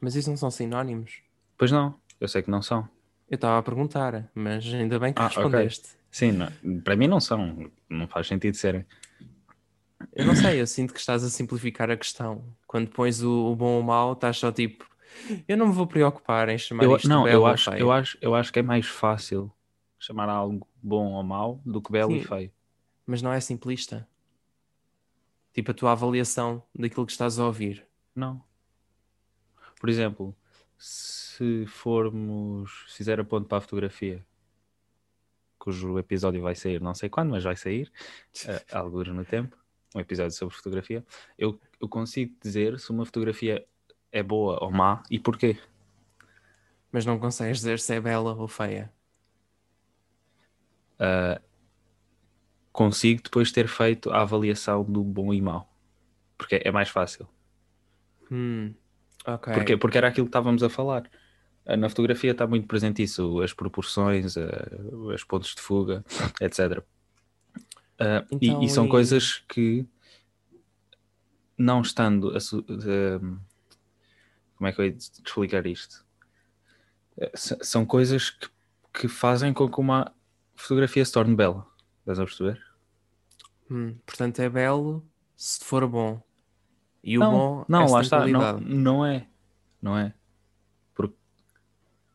Mas 0.00 0.14
isso 0.14 0.28
não 0.28 0.36
são 0.36 0.50
sinónimos? 0.50 1.22
Pois 1.56 1.72
não, 1.72 1.94
eu 2.20 2.28
sei 2.28 2.42
que 2.42 2.50
não 2.50 2.60
são. 2.60 2.86
Eu 3.28 3.36
estava 3.36 3.58
a 3.58 3.62
perguntar, 3.62 4.30
mas 4.34 4.66
ainda 4.66 4.98
bem 4.98 5.12
que 5.12 5.22
ah, 5.22 5.28
respondeste. 5.28 5.88
Okay. 5.88 5.99
Sim, 6.10 6.32
não, 6.32 6.80
para 6.80 6.96
mim 6.96 7.06
não 7.06 7.20
são, 7.20 7.70
não 7.88 8.08
faz 8.08 8.26
sentido 8.26 8.56
serem. 8.56 8.84
Eu 10.12 10.24
não 10.24 10.34
sei, 10.34 10.60
eu 10.60 10.66
sinto 10.66 10.92
que 10.92 10.98
estás 10.98 11.22
a 11.22 11.30
simplificar 11.30 11.90
a 11.90 11.96
questão. 11.96 12.44
Quando 12.66 12.88
pões 12.90 13.22
o, 13.22 13.52
o 13.52 13.56
bom 13.56 13.74
ou 13.74 13.80
o 13.80 13.84
mau, 13.84 14.12
estás 14.14 14.38
só 14.38 14.50
tipo, 14.50 14.88
eu 15.46 15.56
não 15.56 15.68
me 15.68 15.72
vou 15.72 15.86
preocupar 15.86 16.48
em 16.48 16.58
chamar 16.58 16.84
eu, 16.84 16.96
isto 16.96 17.08
não, 17.08 17.24
belo 17.24 17.42
eu 17.42 17.46
acho, 17.46 17.70
Eu 17.74 17.92
acho, 17.92 18.18
eu 18.20 18.34
acho 18.34 18.52
que 18.52 18.58
é 18.58 18.62
mais 18.62 18.86
fácil 18.86 19.52
chamar 19.98 20.28
algo 20.28 20.66
bom 20.82 21.12
ou 21.12 21.22
mau 21.22 21.60
do 21.64 21.80
que 21.80 21.92
belo 21.92 22.12
Sim, 22.12 22.18
e 22.18 22.24
feio. 22.24 22.52
Mas 23.06 23.22
não 23.22 23.32
é 23.32 23.40
simplista. 23.40 24.08
Tipo, 25.52 25.72
a 25.72 25.74
tua 25.74 25.92
avaliação 25.92 26.62
daquilo 26.74 27.04
que 27.04 27.12
estás 27.12 27.38
a 27.38 27.46
ouvir. 27.46 27.86
Não. 28.14 28.42
Por 29.78 29.88
exemplo, 29.88 30.34
se 30.78 31.66
formos 31.66 32.70
fizer 32.88 33.20
a 33.20 33.24
ponto 33.24 33.46
para 33.46 33.58
a 33.58 33.60
fotografia, 33.60 34.24
cujo 35.60 35.98
episódio 35.98 36.40
vai 36.40 36.56
sair, 36.56 36.80
não 36.80 36.94
sei 36.94 37.08
quando, 37.08 37.30
mas 37.30 37.44
vai 37.44 37.54
sair, 37.54 37.92
uh, 38.46 38.76
alguns 38.76 39.06
no 39.08 39.24
tempo, 39.24 39.56
um 39.94 40.00
episódio 40.00 40.32
sobre 40.32 40.56
fotografia, 40.56 41.04
eu, 41.38 41.60
eu 41.78 41.88
consigo 41.88 42.34
dizer 42.42 42.80
se 42.80 42.90
uma 42.90 43.04
fotografia 43.04 43.64
é 44.10 44.22
boa 44.22 44.58
ou 44.64 44.72
má 44.72 45.02
e 45.10 45.18
porquê. 45.18 45.58
Mas 46.90 47.06
não 47.06 47.18
consegues 47.18 47.58
dizer 47.58 47.78
se 47.78 47.94
é 47.94 48.00
bela 48.00 48.34
ou 48.34 48.48
feia. 48.48 48.90
Uh, 50.98 51.40
consigo 52.72 53.22
depois 53.22 53.52
ter 53.52 53.68
feito 53.68 54.10
a 54.10 54.22
avaliação 54.22 54.82
do 54.82 55.04
bom 55.04 55.32
e 55.32 55.40
mau. 55.40 55.72
Porque 56.36 56.60
é 56.64 56.70
mais 56.72 56.88
fácil. 56.88 57.28
Hum, 58.30 58.74
ok. 59.26 59.52
Porquê? 59.52 59.76
Porque 59.76 59.98
era 59.98 60.08
aquilo 60.08 60.26
que 60.26 60.30
estávamos 60.30 60.62
a 60.62 60.70
falar. 60.70 61.08
Ah, 61.70 61.76
na 61.76 61.88
fotografia 61.88 62.32
está 62.32 62.48
muito 62.48 62.66
presente 62.66 63.00
isso, 63.00 63.40
as 63.40 63.52
proporções, 63.52 64.34
uh, 64.34 65.06
os 65.14 65.22
pontos 65.22 65.54
de 65.54 65.60
fuga, 65.60 66.04
etc. 66.40 66.78
Uh, 66.78 68.26
então, 68.32 68.62
e, 68.62 68.66
e, 68.66 68.68
são 68.68 68.86
e... 68.86 68.88
coisas 68.88 69.44
que, 69.48 69.86
não 71.56 71.80
estando 71.80 72.30
a, 72.30 72.38
uh, 72.38 73.38
como 74.56 74.68
é 74.68 74.72
que 74.72 74.80
eu 74.80 74.86
ia 74.86 74.96
explicar 74.96 75.64
isto? 75.66 76.04
são 77.34 77.84
coisas 77.84 78.30
que, 78.30 78.48
que 78.94 79.06
fazem 79.08 79.52
com 79.52 79.70
que 79.70 79.78
uma 79.78 80.10
fotografia 80.56 81.04
se 81.04 81.12
torne 81.12 81.36
bela. 81.36 81.66
Estás 82.00 82.18
a 82.18 82.24
perceber? 82.24 82.60
Hum, 83.70 83.94
portanto, 84.06 84.40
é 84.40 84.48
belo 84.48 85.06
se 85.36 85.62
for 85.62 85.86
bom. 85.86 86.20
E 87.04 87.18
o 87.18 87.20
não, 87.20 87.30
bom 87.30 87.64
não, 87.68 87.84
é 87.84 87.90
lá 87.90 88.00
está, 88.00 88.26
não, 88.26 88.58
não 88.58 89.06
é. 89.06 89.28
Não 89.82 89.98
é. 89.98 90.14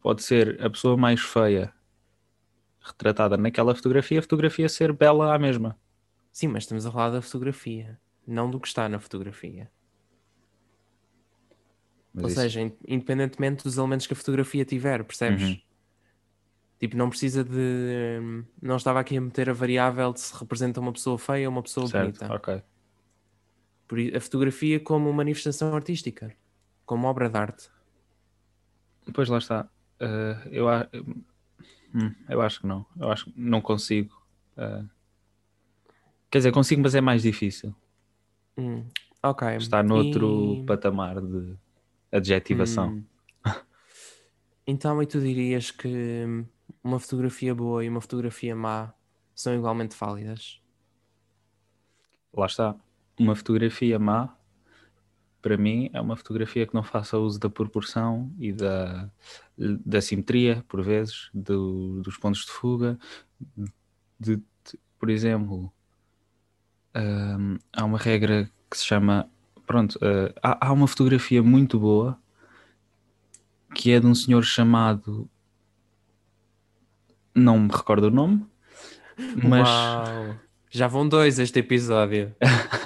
Pode 0.05 0.21
ser 0.21 0.63
a 0.63 0.69
pessoa 0.69 0.95
mais 0.95 1.19
feia 1.19 1.73
retratada 2.79 3.37
naquela 3.37 3.73
fotografia, 3.73 4.19
a 4.19 4.21
fotografia 4.21 4.69
ser 4.69 4.93
bela 4.93 5.33
à 5.33 5.39
mesma. 5.39 5.75
Sim, 6.31 6.49
mas 6.49 6.61
estamos 6.61 6.85
a 6.85 6.91
falar 6.91 7.09
da 7.09 7.23
fotografia, 7.23 7.99
não 8.27 8.51
do 8.51 8.59
que 8.59 8.67
está 8.67 8.87
na 8.87 8.99
fotografia. 8.99 9.67
Mas 12.13 12.23
Ou 12.23 12.29
isso... 12.29 12.39
seja, 12.39 12.71
independentemente 12.87 13.63
dos 13.63 13.79
elementos 13.79 14.05
que 14.05 14.13
a 14.13 14.15
fotografia 14.15 14.63
tiver, 14.63 15.03
percebes? 15.03 15.41
Uhum. 15.41 15.61
Tipo, 16.79 16.97
não 16.97 17.09
precisa 17.09 17.43
de. 17.43 18.19
Hum, 18.21 18.45
não 18.61 18.75
estava 18.75 18.99
aqui 18.99 19.17
a 19.17 19.21
meter 19.21 19.49
a 19.49 19.53
variável 19.53 20.13
de 20.13 20.19
se 20.19 20.37
representa 20.37 20.79
uma 20.79 20.93
pessoa 20.93 21.17
feia 21.17 21.49
ou 21.49 21.51
uma 21.51 21.63
pessoa 21.63 21.87
certo, 21.87 22.19
bonita. 22.19 22.31
Ok. 22.31 22.61
Por 23.87 23.97
a 24.15 24.21
fotografia 24.21 24.79
como 24.79 25.11
manifestação 25.11 25.75
artística, 25.75 26.31
como 26.85 27.07
obra 27.07 27.27
de 27.27 27.37
arte. 27.39 27.71
Pois 29.11 29.29
lá 29.29 29.39
está. 29.39 29.67
Uh, 30.01 30.49
eu, 30.51 30.67
hum, 31.93 32.13
eu 32.29 32.41
acho 32.41 32.61
que 32.61 32.67
não. 32.67 32.85
Eu 32.99 33.11
acho 33.11 33.25
que 33.25 33.33
não 33.35 33.61
consigo. 33.61 34.13
Uh... 34.57 34.87
Quer 36.29 36.39
dizer, 36.39 36.51
consigo, 36.51 36.81
mas 36.81 36.95
é 36.95 37.01
mais 37.01 37.21
difícil. 37.21 37.73
Hum, 38.57 38.85
ok. 39.23 39.55
Está 39.57 39.81
noutro 39.81 40.55
e... 40.61 40.65
patamar 40.65 41.21
de 41.21 41.55
adjetivação. 42.11 42.89
Hum. 42.89 43.03
Então, 44.67 45.01
e 45.01 45.05
tu 45.05 45.19
dirias 45.19 45.69
que 45.69 46.25
uma 46.83 46.99
fotografia 46.99 47.53
boa 47.53 47.85
e 47.85 47.89
uma 47.89 48.01
fotografia 48.01 48.55
má 48.55 48.93
são 49.35 49.53
igualmente 49.53 49.95
válidas? 49.95 50.59
Lá 52.33 52.47
está. 52.47 52.75
Uma 53.19 53.35
fotografia 53.35 53.99
má 53.99 54.35
para 55.45 55.57
mim, 55.57 55.91
é 55.93 56.01
uma 56.01 56.15
fotografia 56.15 56.65
que 56.65 56.73
não 56.73 56.81
faça 56.81 57.19
uso 57.19 57.39
da 57.39 57.47
proporção 57.47 58.33
e 58.39 58.51
da, 58.51 59.07
da 59.55 60.01
simetria, 60.01 60.65
por 60.67 60.81
vezes, 60.81 61.29
do, 61.31 62.01
dos 62.01 62.17
pontos 62.17 62.47
de 62.47 62.51
fuga. 62.51 62.97
De, 64.19 64.37
de, 64.37 64.43
por 64.97 65.07
exemplo, 65.07 65.71
um, 66.95 67.59
há 67.71 67.85
uma 67.85 67.99
regra 67.99 68.49
que 68.71 68.75
se 68.75 68.85
chama. 68.85 69.29
Pronto, 69.67 69.97
uh, 69.97 70.33
há, 70.41 70.67
há 70.67 70.73
uma 70.73 70.87
fotografia 70.87 71.43
muito 71.43 71.79
boa 71.79 72.19
que 73.75 73.91
é 73.91 73.99
de 73.99 74.07
um 74.07 74.15
senhor 74.15 74.41
chamado. 74.41 75.29
Não 77.35 77.59
me 77.59 77.69
recordo 77.71 78.05
o 78.05 78.11
nome, 78.11 78.43
mas. 79.43 79.69
Uau. 79.69 80.39
Já 80.71 80.87
vão 80.87 81.07
dois 81.07 81.37
este 81.37 81.59
episódio. 81.59 82.35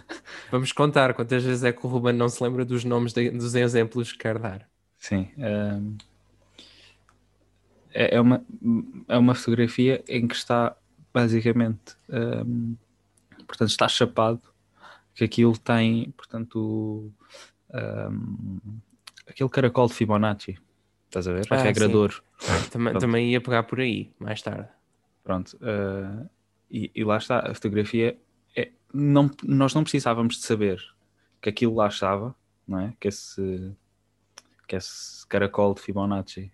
Vamos 0.51 0.71
contar 0.71 1.13
quantas 1.13 1.43
vezes 1.43 1.63
é 1.63 1.71
que 1.71 1.85
o 1.85 1.89
Ruben 1.89 2.13
não 2.13 2.29
se 2.29 2.43
lembra 2.43 2.65
dos 2.65 2.83
nomes 2.83 3.13
de, 3.13 3.29
dos 3.29 3.55
exemplos 3.55 4.11
que 4.11 4.17
quer 4.17 4.39
dar. 4.39 4.67
Sim. 4.97 5.29
Um, 5.37 5.97
é, 7.93 8.15
é, 8.15 8.21
uma, 8.21 8.43
é 9.07 9.17
uma 9.17 9.35
fotografia 9.35 10.03
em 10.07 10.27
que 10.27 10.35
está 10.35 10.75
basicamente. 11.13 11.95
Um, 12.09 12.75
portanto, 13.47 13.69
está 13.69 13.87
chapado 13.87 14.41
que 15.15 15.23
aquilo 15.23 15.57
tem, 15.57 16.11
portanto, 16.11 17.11
um, 17.73 18.59
aquele 19.27 19.49
caracol 19.49 19.87
de 19.87 19.93
Fibonacci. 19.93 20.57
Estás 21.07 21.27
a 21.27 21.33
ver? 21.33 21.45
A 21.49 21.55
ah, 21.55 21.61
regra 21.61 21.87
de 21.87 21.95
ouro. 21.95 22.23
Também, 22.71 22.97
também 22.97 23.31
ia 23.31 23.41
pegar 23.41 23.63
por 23.63 23.79
aí, 23.79 24.11
mais 24.19 24.41
tarde. 24.41 24.69
Pronto. 25.23 25.57
Uh, 25.57 26.29
e, 26.69 26.91
e, 26.93 27.03
lá 27.03 27.17
está, 27.17 27.39
a 27.39 27.53
fotografia. 27.53 28.17
Não, 28.93 29.29
nós 29.43 29.73
não 29.73 29.83
precisávamos 29.83 30.37
de 30.37 30.43
saber 30.43 30.81
que 31.41 31.49
aquilo 31.49 31.75
lá 31.75 31.87
estava, 31.87 32.35
não 32.67 32.79
é? 32.79 32.93
Que 32.99 33.07
esse, 33.07 33.75
que 34.67 34.75
esse 34.75 35.25
caracol 35.27 35.73
de 35.73 35.81
Fibonacci 35.81 36.51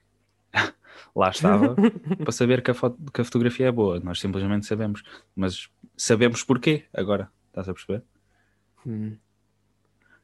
lá 1.15 1.29
estava 1.29 1.75
para 2.17 2.31
saber 2.31 2.61
que 2.61 2.71
a, 2.71 2.73
foto, 2.73 2.97
que 3.11 3.21
a 3.21 3.23
fotografia 3.23 3.67
é 3.67 3.71
boa. 3.71 3.99
Nós 3.99 4.19
simplesmente 4.19 4.65
sabemos. 4.65 5.03
Mas 5.35 5.69
sabemos 5.97 6.43
porquê 6.43 6.85
agora. 6.93 7.29
Estás 7.47 7.69
a 7.69 7.73
perceber? 7.73 8.03
Hum. 8.85 9.17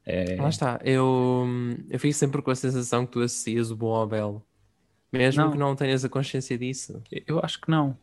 É... 0.06 0.36
Lá 0.36 0.50
está. 0.50 0.80
Eu, 0.84 1.47
eu 1.89 2.00
fico 2.00 2.13
sempre 2.13 2.41
com 2.41 2.52
a 2.52 2.56
sensação 2.56 3.06
que 3.06 3.13
tu 3.13 3.21
associas 3.21 3.71
o 3.71 3.76
bom 3.76 3.93
ao 3.93 4.08
belo. 4.08 4.45
Mesmo 5.12 5.43
não. 5.43 5.52
que 5.52 5.58
não 5.58 5.76
tenhas 5.76 6.06
a 6.06 6.10
consciência 6.10 6.58
disso. 6.58 7.02
Eu 7.28 7.39
acho 7.43 7.60
que 7.60 7.69
não. 7.69 7.97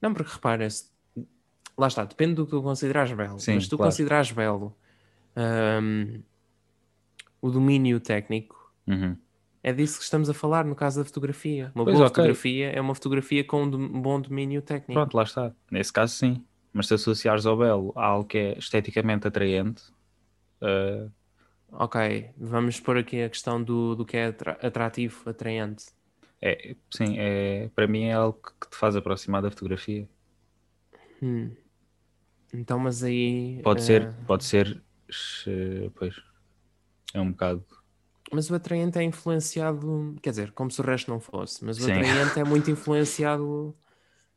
Não, 0.00 0.12
porque 0.12 0.32
repara, 0.32 0.66
lá 1.78 1.86
está, 1.86 2.04
depende 2.04 2.34
do 2.34 2.44
que 2.44 2.50
tu 2.50 2.62
consideras 2.62 3.12
belo. 3.12 3.38
Sim, 3.38 3.54
mas 3.54 3.64
se 3.64 3.70
tu 3.70 3.76
claro. 3.76 3.90
consideras 3.90 4.32
belo 4.32 4.76
um, 5.36 6.20
o 7.40 7.50
domínio 7.50 8.00
técnico, 8.00 8.72
uhum. 8.86 9.16
é 9.62 9.72
disso 9.72 9.98
que 9.98 10.04
estamos 10.04 10.28
a 10.28 10.34
falar 10.34 10.64
no 10.64 10.74
caso 10.74 10.98
da 10.98 11.04
fotografia. 11.04 11.70
Uma 11.74 11.84
pois 11.84 11.96
boa 11.96 12.08
okay. 12.08 12.22
fotografia 12.22 12.70
é 12.70 12.80
uma 12.80 12.94
fotografia 12.94 13.44
com 13.44 13.62
um 13.62 14.02
bom 14.02 14.20
domínio 14.20 14.60
técnico. 14.60 14.94
Pronto, 14.94 15.16
lá 15.16 15.22
está. 15.22 15.52
Nesse 15.70 15.92
caso, 15.92 16.14
sim. 16.14 16.44
Mas 16.72 16.88
se 16.88 16.94
associares 16.94 17.46
ao 17.46 17.56
belo 17.56 17.92
a 17.96 18.04
algo 18.04 18.28
que 18.28 18.38
é 18.38 18.58
esteticamente 18.58 19.28
atraente. 19.28 19.82
Uh... 20.60 21.10
Ok, 21.70 22.30
vamos 22.36 22.80
pôr 22.80 22.96
aqui 22.98 23.22
a 23.22 23.28
questão 23.28 23.62
do, 23.62 23.94
do 23.94 24.04
que 24.04 24.16
é 24.16 24.34
atrativo, 24.62 25.28
atraente. 25.28 25.86
É, 26.40 26.74
sim, 26.90 27.16
é, 27.18 27.68
para 27.74 27.86
mim 27.86 28.04
é 28.04 28.12
algo 28.12 28.40
que 28.60 28.70
te 28.70 28.76
faz 28.76 28.96
aproximar 28.96 29.42
da 29.42 29.50
fotografia. 29.50 30.08
Hum. 31.22 31.50
Então, 32.52 32.78
mas 32.78 33.02
aí. 33.02 33.60
Pode 33.62 33.80
uh... 33.80 33.84
ser, 33.84 34.12
pode 34.26 34.44
ser. 34.44 34.82
Pois. 35.94 36.14
É 37.14 37.20
um 37.20 37.30
bocado. 37.30 37.64
Mas 38.32 38.50
o 38.50 38.54
atraente 38.54 38.98
é 38.98 39.02
influenciado, 39.02 40.14
quer 40.22 40.30
dizer, 40.30 40.52
como 40.52 40.70
se 40.70 40.80
o 40.80 40.84
resto 40.84 41.10
não 41.10 41.18
fosse, 41.18 41.64
mas 41.64 41.78
o 41.78 41.82
sim. 41.82 41.92
atraente 41.92 42.38
é 42.38 42.44
muito 42.44 42.70
influenciado 42.70 43.74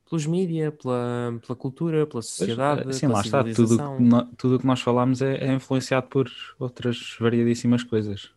pelos 0.09 0.25
mídias, 0.25 0.73
pela, 0.75 1.39
pela 1.45 1.55
cultura, 1.55 2.07
pela 2.07 2.21
sociedade. 2.21 2.83
Pois, 2.83 2.95
sim, 2.95 3.07
lá 3.07 3.21
está. 3.21 3.43
Tudo 3.43 3.77
o 3.81 4.25
tudo 4.37 4.59
que 4.59 4.65
nós 4.65 4.81
falamos 4.81 5.21
é, 5.21 5.35
é, 5.37 5.53
influenciado 5.53 6.07
por 6.07 6.29
outras 6.59 7.17
variadíssimas 7.19 7.83
coisas. 7.83 8.31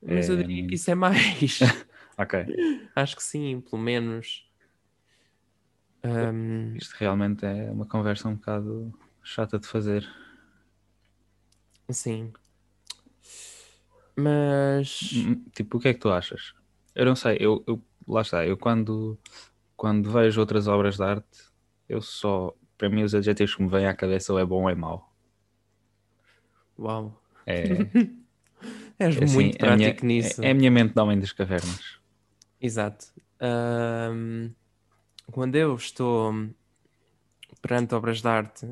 Mas 0.00 0.28
é... 0.28 0.32
eu 0.32 0.36
diria 0.36 0.66
que 0.66 0.74
isso 0.74 0.90
é 0.90 0.94
mais. 0.94 1.60
Ok. 2.18 2.44
Acho 2.94 3.16
que 3.16 3.22
sim, 3.22 3.62
pelo 3.62 3.80
menos. 3.80 4.46
Um... 6.04 6.74
Isto 6.76 6.94
realmente 6.98 7.44
é 7.44 7.70
uma 7.70 7.86
conversa 7.86 8.28
um 8.28 8.34
bocado 8.34 8.92
chata 9.22 9.58
de 9.58 9.66
fazer. 9.66 10.08
Sim. 11.90 12.32
Mas. 14.16 15.12
Hum, 15.14 15.44
tipo, 15.54 15.76
o 15.76 15.80
que 15.80 15.88
é 15.88 15.94
que 15.94 16.00
tu 16.00 16.10
achas? 16.10 16.54
Eu 16.94 17.06
não 17.06 17.16
sei, 17.16 17.36
eu, 17.40 17.62
eu 17.66 17.82
lá 18.06 18.20
está, 18.20 18.46
eu 18.46 18.56
quando, 18.56 19.18
quando 19.76 20.10
vejo 20.10 20.40
outras 20.40 20.68
obras 20.68 20.96
de 20.96 21.02
arte, 21.02 21.50
eu 21.88 22.00
só. 22.00 22.54
Para 22.76 22.88
mim, 22.88 23.04
os 23.04 23.14
adjetivos 23.14 23.54
que 23.54 23.62
me 23.62 23.68
vêm 23.68 23.86
à 23.86 23.94
cabeça 23.94 24.32
ou 24.32 24.38
é 24.38 24.44
bom 24.44 24.62
ou 24.62 24.70
é 24.70 24.74
mau. 24.74 25.14
Uau! 26.78 27.22
É. 27.46 27.64
És 28.98 29.16
é 29.16 29.24
assim, 29.24 29.34
muito 29.34 29.58
prático 29.58 30.04
minha, 30.04 30.22
nisso. 30.22 30.42
É, 30.42 30.48
é 30.48 30.50
a 30.50 30.54
minha 30.54 30.70
mente 30.70 30.94
de 30.94 31.00
homem 31.00 31.18
das 31.18 31.32
cavernas. 31.32 31.98
Exato. 32.60 33.06
Um, 33.40 34.52
quando 35.32 35.56
eu 35.56 35.74
estou 35.74 36.32
perante 37.60 37.94
obras 37.94 38.20
de 38.20 38.28
arte, 38.28 38.68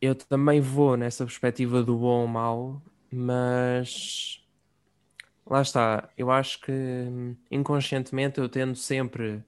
eu 0.00 0.14
também 0.14 0.60
vou 0.60 0.96
nessa 0.96 1.24
perspectiva 1.24 1.82
do 1.82 1.96
bom 1.96 2.22
ou 2.22 2.28
mau, 2.28 2.82
mas 3.10 4.44
lá 5.46 5.62
está. 5.62 6.10
Eu 6.18 6.30
acho 6.30 6.60
que 6.60 6.72
inconscientemente 7.50 8.38
eu 8.38 8.48
tendo 8.48 8.74
sempre 8.74 9.42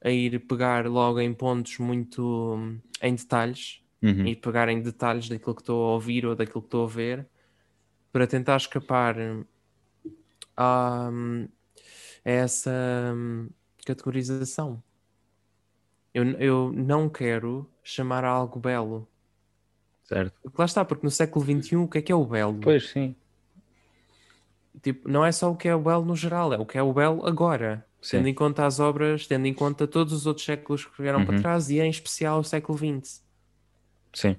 a 0.00 0.10
ir 0.10 0.38
pegar 0.46 0.86
logo 0.86 1.20
em 1.20 1.32
pontos 1.32 1.78
muito 1.78 2.78
em 3.00 3.14
detalhes 3.14 3.82
uhum. 4.02 4.26
e 4.26 4.36
pegar 4.36 4.68
em 4.68 4.80
detalhes 4.80 5.28
daquilo 5.28 5.54
que 5.54 5.62
estou 5.62 5.84
a 5.84 5.92
ouvir 5.94 6.26
ou 6.26 6.36
daquilo 6.36 6.60
que 6.60 6.66
estou 6.66 6.84
a 6.84 6.88
ver 6.88 7.26
para 8.12 8.26
tentar 8.26 8.56
escapar 8.56 9.16
a, 10.56 11.10
essa 12.24 12.70
hum, 13.14 13.48
categorização. 13.84 14.82
Eu, 16.14 16.24
eu 16.32 16.72
não 16.72 17.08
quero 17.08 17.68
chamar 17.82 18.24
algo 18.24 18.60
belo. 18.60 19.08
Certo. 20.04 20.38
Porque 20.42 20.56
lá 20.60 20.64
está, 20.64 20.84
porque 20.84 21.04
no 21.06 21.10
século 21.10 21.44
XXI 21.44 21.76
o 21.76 21.88
que 21.88 21.98
é 21.98 22.02
que 22.02 22.12
é 22.12 22.14
o 22.14 22.24
belo? 22.24 22.60
Pois 22.60 22.90
sim. 22.90 23.16
Tipo, 24.82 25.08
não 25.08 25.24
é 25.24 25.32
só 25.32 25.50
o 25.50 25.56
que 25.56 25.68
é 25.68 25.74
o 25.74 25.80
belo 25.80 26.04
no 26.04 26.16
geral, 26.16 26.52
é 26.52 26.58
o 26.58 26.66
que 26.66 26.76
é 26.76 26.82
o 26.82 26.92
belo 26.92 27.26
agora. 27.26 27.86
Sim. 28.00 28.18
Tendo 28.18 28.28
em 28.28 28.34
conta 28.34 28.66
as 28.66 28.80
obras, 28.80 29.26
tendo 29.26 29.46
em 29.46 29.54
conta 29.54 29.86
todos 29.86 30.12
os 30.12 30.26
outros 30.26 30.44
séculos 30.44 30.84
que 30.84 31.00
vieram 31.00 31.20
uhum. 31.20 31.26
para 31.26 31.38
trás 31.38 31.70
e 31.70 31.78
em 31.78 31.88
especial 31.88 32.40
o 32.40 32.44
século 32.44 32.76
XX. 32.76 33.22
Sim, 34.12 34.36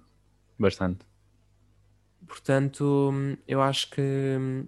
bastante. 0.59 1.05
Portanto, 2.27 3.11
hum, 3.13 3.37
eu 3.47 3.61
acho 3.61 3.89
que 3.89 4.01
hum, 4.01 4.67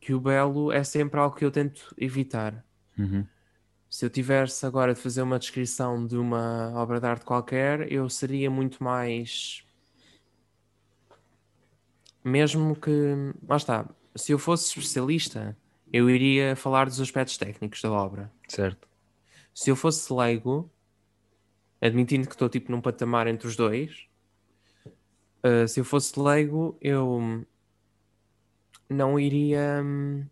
que 0.00 0.14
o 0.14 0.20
belo 0.20 0.72
é 0.72 0.82
sempre 0.82 1.20
algo 1.20 1.36
que 1.36 1.44
eu 1.44 1.50
tento 1.50 1.94
evitar. 1.98 2.64
Uhum. 2.98 3.26
Se 3.88 4.04
eu 4.04 4.10
tivesse 4.10 4.64
agora 4.64 4.94
de 4.94 5.00
fazer 5.00 5.20
uma 5.20 5.38
descrição 5.38 6.06
de 6.06 6.16
uma 6.16 6.72
obra 6.74 7.00
de 7.00 7.06
arte 7.06 7.24
qualquer, 7.24 7.90
eu 7.92 8.08
seria 8.08 8.50
muito 8.50 8.82
mais. 8.82 9.64
Mesmo 12.24 12.74
que. 12.76 12.90
Lá 13.46 13.56
está. 13.56 13.88
Se 14.14 14.32
eu 14.32 14.38
fosse 14.38 14.68
especialista, 14.68 15.56
eu 15.92 16.08
iria 16.08 16.54
falar 16.54 16.86
dos 16.86 17.00
aspectos 17.00 17.36
técnicos 17.36 17.82
da 17.82 17.90
obra. 17.90 18.30
Certo. 18.48 18.88
Se 19.52 19.70
eu 19.70 19.76
fosse 19.76 20.12
leigo, 20.12 20.70
admitindo 21.80 22.26
que 22.26 22.34
estou 22.34 22.48
tipo 22.48 22.70
num 22.70 22.80
patamar 22.80 23.26
entre 23.26 23.48
os 23.48 23.56
dois, 23.56 24.06
uh, 25.44 25.66
se 25.66 25.80
eu 25.80 25.84
fosse 25.84 26.18
leigo, 26.18 26.78
eu 26.80 27.44
não 28.90 29.18
iria. 29.18 29.80
Hum, 29.82 30.24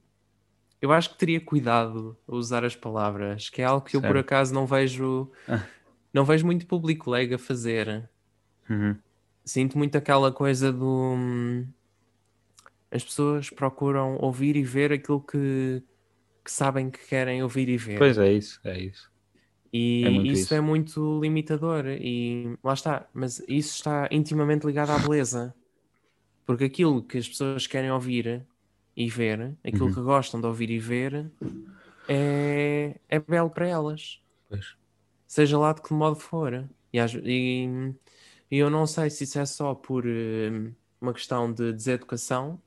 eu 0.80 0.92
acho 0.92 1.10
que 1.10 1.18
teria 1.18 1.40
cuidado 1.40 2.16
a 2.26 2.34
usar 2.34 2.64
as 2.64 2.76
palavras, 2.76 3.48
que 3.48 3.62
é 3.62 3.64
algo 3.64 3.84
que 3.84 3.92
certo. 3.92 4.04
eu 4.04 4.08
por 4.08 4.18
acaso 4.18 4.52
não 4.52 4.66
vejo. 4.66 5.30
Ah. 5.48 5.64
Não 6.12 6.24
vejo 6.24 6.44
muito 6.44 6.66
público 6.66 7.10
leigo 7.10 7.34
a 7.34 7.38
fazer. 7.38 8.08
Uhum. 8.68 8.96
Sinto 9.44 9.78
muito 9.78 9.96
aquela 9.96 10.32
coisa 10.32 10.72
do. 10.72 11.14
Hum, 11.16 11.66
as 12.90 13.04
pessoas 13.04 13.50
procuram 13.50 14.16
ouvir 14.20 14.56
e 14.56 14.62
ver 14.62 14.92
aquilo 14.92 15.20
que, 15.20 15.82
que 16.44 16.50
sabem 16.50 16.90
que 16.90 17.06
querem 17.06 17.42
ouvir 17.42 17.68
e 17.68 17.76
ver. 17.76 17.98
Pois 17.98 18.16
é, 18.18 18.32
isso, 18.32 18.60
é 18.64 18.80
isso. 18.80 19.10
E 19.72 20.04
é 20.06 20.10
isso, 20.10 20.42
isso, 20.42 20.54
é 20.54 20.60
muito 20.60 21.20
limitador. 21.20 21.86
E 21.86 22.56
lá 22.64 22.72
está, 22.72 23.06
mas 23.12 23.40
isso 23.46 23.74
está 23.74 24.08
intimamente 24.10 24.66
ligado 24.66 24.90
à 24.90 24.98
beleza. 24.98 25.54
Porque 26.48 26.64
aquilo 26.64 27.02
que 27.02 27.18
as 27.18 27.28
pessoas 27.28 27.66
querem 27.66 27.90
ouvir 27.90 28.42
e 28.96 29.06
ver, 29.06 29.54
aquilo 29.62 29.88
uhum. 29.88 29.92
que 29.92 30.00
gostam 30.00 30.40
de 30.40 30.46
ouvir 30.46 30.70
e 30.70 30.78
ver, 30.78 31.30
é, 32.08 32.98
é 33.06 33.20
belo 33.20 33.50
para 33.50 33.68
elas. 33.68 34.18
Pois. 34.48 34.74
Seja 35.26 35.58
lá 35.58 35.74
de 35.74 35.82
que 35.82 35.92
modo 35.92 36.16
for. 36.16 36.66
E, 36.90 36.98
e 37.22 37.94
E 38.50 38.56
eu 38.56 38.70
não 38.70 38.86
sei 38.86 39.10
se 39.10 39.24
isso 39.24 39.38
é 39.38 39.44
só 39.44 39.74
por 39.74 40.06
uh, 40.06 40.74
uma 40.98 41.12
questão 41.12 41.52
de 41.52 41.70
deseducação 41.70 42.58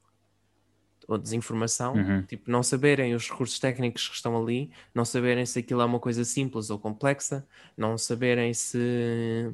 ou 1.07 1.17
desinformação, 1.17 1.95
Uhum. 1.95 2.21
tipo, 2.21 2.51
não 2.51 2.61
saberem 2.61 3.15
os 3.15 3.27
recursos 3.27 3.57
técnicos 3.57 4.07
que 4.07 4.13
estão 4.13 4.39
ali, 4.39 4.69
não 4.93 5.03
saberem 5.03 5.43
se 5.43 5.57
aquilo 5.57 5.81
é 5.81 5.85
uma 5.85 5.99
coisa 5.99 6.23
simples 6.23 6.69
ou 6.69 6.77
complexa, 6.77 7.43
não 7.75 7.97
saberem 7.97 8.53
se, 8.53 9.51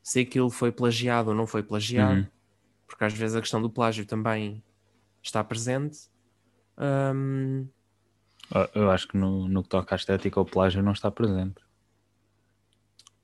se 0.00 0.20
aquilo 0.20 0.48
foi 0.48 0.70
plagiado 0.70 1.30
ou 1.30 1.34
não 1.34 1.46
foi 1.46 1.64
plagiado, 1.64 2.20
Uhum. 2.20 2.26
Porque 2.90 3.04
às 3.04 3.12
vezes 3.14 3.36
a 3.36 3.40
questão 3.40 3.62
do 3.62 3.70
plágio 3.70 4.04
também 4.04 4.62
está 5.22 5.42
presente. 5.44 6.10
Hum, 6.76 7.68
Eu- 8.52 8.82
Eu 8.82 8.90
acho 8.90 9.06
que 9.06 9.16
no, 9.16 9.48
no 9.48 9.62
que 9.62 9.68
toca 9.68 9.94
à 9.94 9.96
estética, 9.96 10.40
o 10.40 10.44
plágio 10.44 10.82
não 10.82 10.92
está 10.92 11.08
presente. 11.10 11.62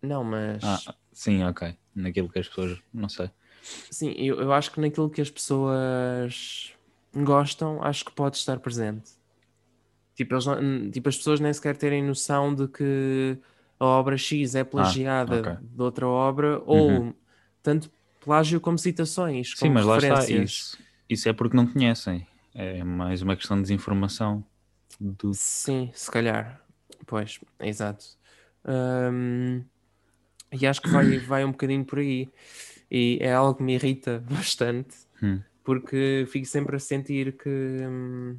não, 0.01 0.23
mas 0.23 0.63
Ah, 0.65 0.95
sim, 1.13 1.43
ok. 1.45 1.77
Naquilo 1.95 2.29
que 2.29 2.39
as 2.39 2.49
pessoas. 2.49 2.79
Não 2.95 3.09
sei. 3.09 3.31
sim, 3.91 4.13
eu, 4.17 4.41
eu 4.41 4.53
acho 4.53 4.71
que 4.71 4.81
naquilo 4.81 5.11
que 5.11 5.21
as 5.21 5.31
pessoas 5.31 6.73
gostam, 7.15 7.83
acho 7.83 8.05
que 8.05 8.13
pode 8.13 8.37
estar 8.37 8.61
presente. 8.61 9.11
Tipo, 10.15 10.35
eles 10.35 10.47
não- 10.47 10.91
tipo, 10.91 11.09
as 11.09 11.17
pessoas 11.17 11.41
nem 11.41 11.53
sequer 11.53 11.77
terem 11.77 12.03
noção 12.03 12.55
de 12.55 12.69
que 12.69 13.39
a 13.79 13.85
obra 13.85 14.17
X 14.17 14.55
é 14.55 14.65
plagiada 14.65 15.41
ok. 15.41 15.57
de 15.61 15.83
outra 15.83 16.07
obra, 16.07 16.63
ou 16.65 17.15
tanto 17.63 17.91
plágio 18.27 18.61
como 18.61 18.77
citações, 18.77 19.53
Sim, 19.53 19.69
como 19.69 19.75
mas 19.75 19.87
lá 19.87 19.99
está. 19.99 20.29
Isso, 20.29 20.77
isso 21.09 21.29
é 21.29 21.33
porque 21.33 21.57
não 21.57 21.65
conhecem. 21.65 22.27
É 22.53 22.83
mais 22.83 23.23
uma 23.23 23.37
questão 23.37 23.57
de 23.57 23.63
desinformação. 23.63 24.45
Do... 25.01 25.33
Sim, 25.33 25.91
se 25.95 26.11
calhar. 26.11 26.61
Pois, 27.07 27.39
exato. 27.61 28.05
Hum, 28.67 29.63
e 30.51 30.67
acho 30.67 30.83
que 30.83 30.89
vai, 30.91 31.19
vai 31.19 31.45
um 31.45 31.53
bocadinho 31.53 31.85
por 31.85 32.01
aí. 32.01 32.29
E 32.91 33.19
é 33.21 33.33
algo 33.33 33.55
que 33.55 33.63
me 33.63 33.75
irrita 33.75 34.19
bastante, 34.29 34.97
Hum. 35.23 35.41
porque 35.63 36.27
fico 36.29 36.47
sempre 36.47 36.75
a 36.75 36.81
sentir 36.81 37.37
que. 37.39 37.49
hum, 37.49 38.39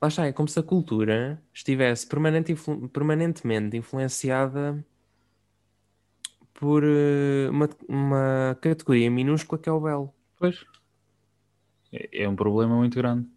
lá 0.00 0.08
está, 0.08 0.26
é 0.26 0.32
como 0.32 0.48
se 0.48 0.60
a 0.60 0.62
cultura 0.62 1.42
estivesse 1.52 2.06
permanente 2.06 2.52
influ- 2.52 2.88
permanentemente 2.88 3.76
influenciada 3.76 4.84
por 6.58 6.82
eh, 6.84 7.48
uma, 7.50 7.68
uma 7.88 8.58
categoria 8.60 9.10
minúscula 9.10 9.60
que 9.60 9.68
é 9.68 9.72
o 9.72 9.80
belo. 9.80 10.14
Pois. 10.38 10.64
É, 11.92 12.22
é 12.24 12.28
um 12.28 12.36
problema 12.36 12.76
muito 12.76 12.96
grande. 12.96 13.28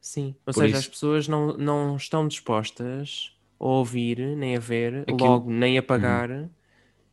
Sim, 0.00 0.34
ou 0.46 0.52
Por 0.54 0.54
seja, 0.54 0.76
as 0.76 0.82
isso- 0.82 0.90
pessoas 0.90 1.28
não, 1.28 1.56
não 1.56 1.96
estão 1.96 2.26
dispostas 2.26 3.36
a 3.58 3.64
ouvir, 3.64 4.18
nem 4.36 4.56
a 4.56 4.60
ver, 4.60 5.02
Aquilo- 5.02 5.18
logo, 5.18 5.50
nem 5.50 5.76
a 5.76 5.82
pagar 5.82 6.48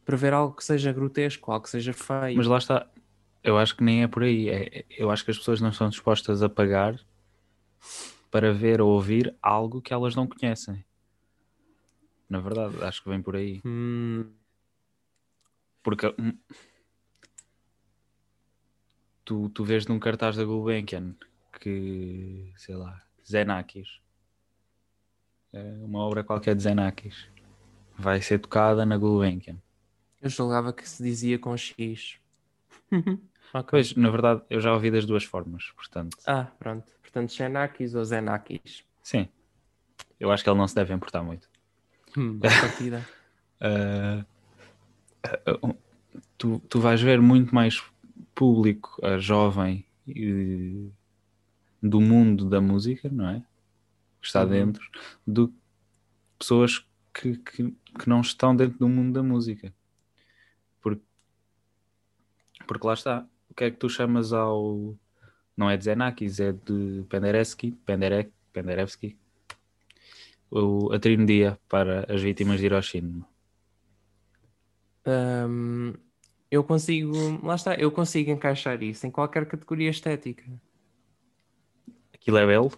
para 0.06 0.15
ver 0.15 0.32
algo 0.34 0.56
que 0.56 0.63
seja 0.63 0.93
grotesco, 0.93 1.51
algo 1.51 1.65
que 1.65 1.69
seja 1.69 1.91
feio. 1.93 2.38
Mas 2.38 2.47
lá 2.47 2.58
está. 2.58 2.88
Eu 3.43 3.58
acho 3.58 3.75
que 3.75 3.84
nem 3.84 4.03
é 4.03 4.08
por 4.08 4.23
aí. 4.23 4.49
É- 4.49 4.80
é- 4.80 4.86
eu 4.89 5.12
acho 5.12 5.23
que 5.25 5.32
as 5.32 5.38
pessoas 5.38 5.60
não 5.60 5.69
estão 5.69 5.89
dispostas 5.89 6.41
a 6.41 6.47
pagar 6.49 6.97
para 8.32 8.53
ver 8.53 8.80
ou 8.82 8.89
ouvir 8.91 9.36
algo 9.41 9.82
que 9.82 9.93
elas 9.93 10.15
não 10.15 10.27
conhecem. 10.27 10.84
Na 12.30 12.39
verdade, 12.39 12.75
acho 12.84 13.03
que 13.03 13.10
vem 13.10 13.21
por 13.21 13.36
aí. 13.36 13.62
Hum, 13.65 14.30
Porque 15.88 16.06
hum, 16.19 16.34
tu, 19.23 19.47
tu 19.52 19.63
vês 19.63 19.86
num 19.88 19.97
cartaz 20.00 20.36
da 20.36 20.43
Gulbenkian 20.43 21.15
que, 21.62 22.52
sei 22.58 22.76
lá, 22.76 23.02
Zenakis, 23.26 24.02
é 25.54 25.62
uma 25.86 26.00
obra 26.00 26.26
qualquer 26.26 26.56
de 26.58 26.63
Zenakis, 26.63 27.30
vai 27.97 28.21
ser 28.21 28.39
tocada 28.39 28.86
na 28.86 28.97
Gulbenkian. 28.97 29.56
eu 30.21 30.30
julgava 30.30 30.73
que 30.73 30.88
se 30.88 31.02
dizia 31.02 31.39
com 31.39 31.56
X. 31.56 32.19
Ok. 33.54 33.69
Pois, 33.71 33.95
na 33.95 34.10
verdade, 34.10 34.41
eu 34.50 34.60
já 34.60 34.73
ouvi 34.73 34.91
das 34.91 35.06
duas 35.06 35.23
formas, 35.23 35.71
portanto, 35.71 36.17
Ah, 36.28 36.52
pronto. 36.60 36.91
Portanto, 37.02 37.32
Xenakis 37.32 37.95
ou 37.95 38.04
Zenakis. 38.04 38.84
sim. 39.02 39.30
Eu 40.19 40.34
acho 40.34 40.43
que 40.43 40.50
ele 40.50 40.58
não 40.60 40.67
se 40.67 40.76
deve 40.76 40.93
importar 40.93 41.23
muito. 41.23 41.50
Hum, 42.17 42.34
boa 42.39 42.52
partida. 42.60 43.06
Ah, 43.62 44.26
tu, 46.37 46.59
tu 46.69 46.79
vais 46.79 47.01
ver 47.01 47.21
muito 47.21 47.53
mais 47.53 47.83
público 48.35 48.99
jovem 49.19 49.85
e 50.07 50.89
do 51.81 52.01
mundo 52.01 52.45
da 52.49 52.61
música, 52.61 53.09
não 53.09 53.29
é? 53.29 53.39
Que 54.21 54.27
está 54.27 54.43
Uhum. 54.43 54.49
dentro, 54.49 54.89
do 55.25 55.49
que 55.49 55.55
pessoas 56.39 56.85
que, 57.13 57.37
que, 57.37 57.71
que 57.71 58.09
não 58.09 58.21
estão 58.21 58.55
dentro 58.55 58.77
do 58.79 58.89
mundo 58.89 59.13
da 59.13 59.23
música. 59.23 59.73
Porque, 60.81 61.03
porque 62.67 62.87
lá 62.87 62.93
está. 62.93 63.27
O 63.49 63.53
que 63.53 63.63
é 63.65 63.71
que 63.71 63.77
tu 63.77 63.89
chamas 63.89 64.33
ao. 64.33 64.95
Não 65.55 65.69
é 65.69 65.77
de 65.77 65.85
Zenakis, 65.85 66.39
é 66.39 66.51
de 66.53 67.03
Penderecki, 67.09 67.71
Penderek, 67.85 68.31
Penderevski. 68.53 69.17
O, 70.49 70.93
a 70.93 70.99
trimedia 70.99 71.59
para 71.67 72.05
as 72.13 72.21
vítimas 72.21 72.59
de 72.59 72.65
Hiroshima. 72.67 73.27
Hum, 75.07 75.93
eu 76.51 76.63
consigo, 76.63 77.39
lá 77.45 77.55
está, 77.55 77.75
eu 77.75 77.91
consigo 77.91 78.31
encaixar 78.31 78.81
isso 78.83 79.07
em 79.07 79.11
qualquer 79.11 79.45
categoria 79.47 79.89
estética. 79.89 80.43
Aquilo 82.13 82.37
é 82.37 82.45
belo? 82.45 82.71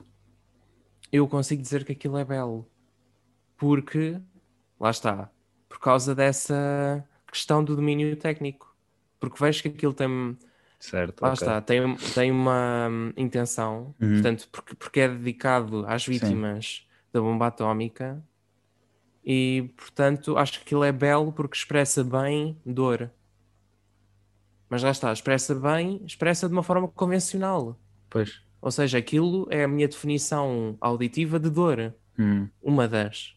eu 1.11 1.27
consigo 1.27 1.61
dizer 1.61 1.83
que 1.83 1.91
aquilo 1.91 2.17
é 2.17 2.25
belo. 2.25 2.67
Porque, 3.57 4.19
lá 4.79 4.89
está, 4.91 5.29
por 5.67 5.79
causa 5.79 6.15
dessa 6.15 7.03
questão 7.31 7.63
do 7.63 7.75
domínio 7.75 8.15
técnico. 8.15 8.75
Porque 9.19 9.37
vejo 9.43 9.61
que 9.61 9.67
aquilo 9.69 9.93
tem, 9.93 10.37
Certo. 10.79 11.21
lá 11.21 11.33
ok. 11.33 11.33
está, 11.33 11.61
tem, 11.61 11.95
tem 12.13 12.31
uma 12.31 12.87
hum, 12.89 13.13
intenção, 13.17 13.93
Uhum. 13.99 14.13
portanto, 14.13 14.47
porque, 14.51 14.75
porque 14.75 14.99
é 15.01 15.07
dedicado 15.09 15.85
às 15.87 16.05
vítimas 16.05 16.87
da 17.11 17.19
bomba 17.19 17.47
atómica 17.47 18.23
e, 19.31 19.71
portanto, 19.77 20.35
acho 20.39 20.53
que 20.53 20.65
aquilo 20.65 20.83
é 20.83 20.91
belo 20.91 21.31
porque 21.31 21.55
expressa 21.55 22.03
bem 22.03 22.57
dor. 22.65 23.11
Mas 24.67 24.81
lá 24.81 24.89
está, 24.89 25.13
expressa 25.13 25.53
bem, 25.53 26.01
expressa 26.03 26.47
de 26.47 26.53
uma 26.53 26.63
forma 26.63 26.87
convencional. 26.87 27.79
Pois. 28.09 28.41
Ou 28.59 28.71
seja, 28.71 28.97
aquilo 28.97 29.47
é 29.51 29.65
a 29.65 29.67
minha 29.67 29.87
definição 29.87 30.75
auditiva 30.81 31.39
de 31.39 31.51
dor. 31.51 31.93
Hum, 32.17 32.47
Uma 32.59 32.87
das. 32.87 33.35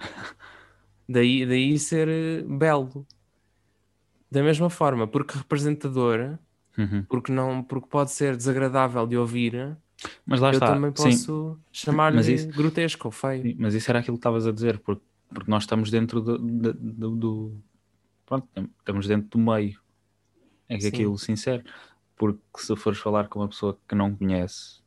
Daí, 1.08 1.46
daí 1.46 1.78
ser 1.78 2.08
eh, 2.08 2.42
belo. 2.42 3.06
Da 4.30 4.42
mesma 4.42 4.68
forma, 4.68 5.06
porque 5.06 5.38
representador, 5.38 6.36
uhum. 6.76 7.02
porque, 7.08 7.32
não, 7.32 7.62
porque 7.62 7.88
pode 7.88 8.10
ser 8.10 8.36
desagradável 8.36 9.06
de 9.06 9.16
ouvir, 9.16 9.74
Mas 10.26 10.38
lá 10.40 10.48
eu 10.48 10.54
está. 10.54 10.74
também 10.74 10.92
posso 10.92 11.58
chamar-lhe 11.72 12.46
grotesco 12.48 13.08
ou 13.08 13.12
feio. 13.12 13.42
sim, 13.42 13.56
mas 13.58 13.72
isso 13.72 13.90
era 13.90 14.00
aquilo 14.00 14.16
que 14.16 14.20
estavas 14.20 14.46
a 14.46 14.52
dizer, 14.52 14.80
porque, 14.80 15.02
porque 15.32 15.50
nós 15.50 15.62
estamos 15.64 15.90
dentro 15.90 16.20
do, 16.20 16.38
do, 16.38 16.72
do- 16.74 17.16
do- 17.16 17.62
Pronto, 18.26 18.46
estamos 18.78 19.06
dentro 19.06 19.28
do 19.30 19.38
meio. 19.38 19.80
É 20.68 20.76
que 20.76 20.82
Sim. 20.82 20.88
aquilo, 20.88 21.18
sincero. 21.18 21.64
Porque 22.16 22.40
se 22.58 22.76
fores 22.76 22.98
falar 22.98 23.28
com 23.28 23.38
uma 23.38 23.48
pessoa 23.48 23.78
que 23.88 23.94
não 23.94 24.14
conhece, 24.14 24.80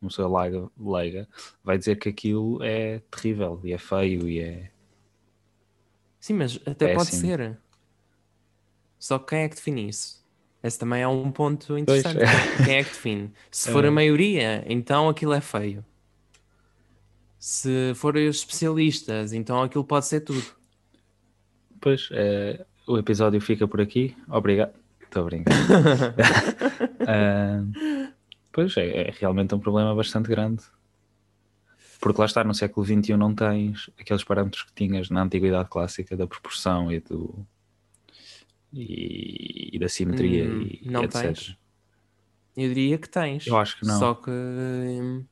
uma 0.00 0.08
pessoa 0.08 0.42
leiga, 0.42 0.70
leiga, 0.78 1.28
vai 1.62 1.76
dizer 1.76 1.96
que 1.96 2.08
aquilo 2.08 2.62
é 2.62 3.00
terrível 3.10 3.60
e 3.64 3.72
é 3.72 3.78
feio 3.78 4.28
e 4.28 4.38
é. 4.38 4.70
Sim, 6.20 6.34
mas 6.34 6.56
até 6.66 6.94
pode 6.94 7.10
Péssimo. 7.10 7.20
ser. 7.20 7.58
Só 8.98 9.18
que 9.18 9.26
quem 9.30 9.38
é 9.40 9.48
que 9.48 9.56
define 9.56 9.88
isso? 9.88 10.24
Esse 10.62 10.78
também 10.78 11.02
é 11.02 11.06
um 11.08 11.30
ponto 11.30 11.66
Pois, 11.66 11.78
interessante. 11.80 12.22
é. 12.22 12.64
Quem 12.64 12.74
é 12.76 12.82
que 12.84 12.90
define? 12.90 13.32
Se 13.50 13.70
for 13.70 13.84
a 13.84 13.90
maioria, 13.90 14.64
então 14.66 15.08
aquilo 15.08 15.32
é 15.34 15.40
feio. 15.40 15.84
Se 17.48 17.94
forem 17.94 18.26
os 18.26 18.38
especialistas, 18.38 19.32
então 19.32 19.62
aquilo 19.62 19.84
pode 19.84 20.06
ser 20.06 20.18
tudo. 20.18 20.44
Pois, 21.80 22.08
é, 22.10 22.66
o 22.88 22.98
episódio 22.98 23.40
fica 23.40 23.68
por 23.68 23.80
aqui. 23.80 24.16
Obrigado. 24.28 24.74
Estou 25.00 25.22
a 25.22 25.26
brincar. 25.26 25.54
Ah, 27.06 27.62
pois 28.50 28.76
é, 28.76 29.10
é 29.10 29.14
realmente 29.16 29.54
um 29.54 29.60
problema 29.60 29.94
bastante 29.94 30.28
grande. 30.28 30.64
Porque 32.00 32.20
lá 32.20 32.26
está, 32.26 32.42
no 32.42 32.52
século 32.52 32.84
XXI 32.84 33.16
não 33.16 33.32
tens 33.32 33.90
aqueles 33.96 34.24
parâmetros 34.24 34.64
que 34.64 34.72
tinhas 34.74 35.08
na 35.08 35.22
antiguidade 35.22 35.68
clássica 35.68 36.16
da 36.16 36.26
proporção 36.26 36.90
e 36.90 36.98
do 36.98 37.46
e, 38.72 39.70
e 39.72 39.78
da 39.78 39.88
simetria 39.88 40.46
Hum, 40.46 40.62
e, 40.62 40.80
e 40.82 40.90
não 40.90 41.04
etc. 41.04 41.22
tens? 41.22 41.56
Eu 42.56 42.74
diria 42.74 42.98
que 42.98 43.08
tens. 43.08 43.46
Eu 43.46 43.56
acho 43.56 43.78
que 43.78 43.86
não. 43.86 44.00
Só 44.00 44.14
que 44.14 44.32
hum, 44.32 45.24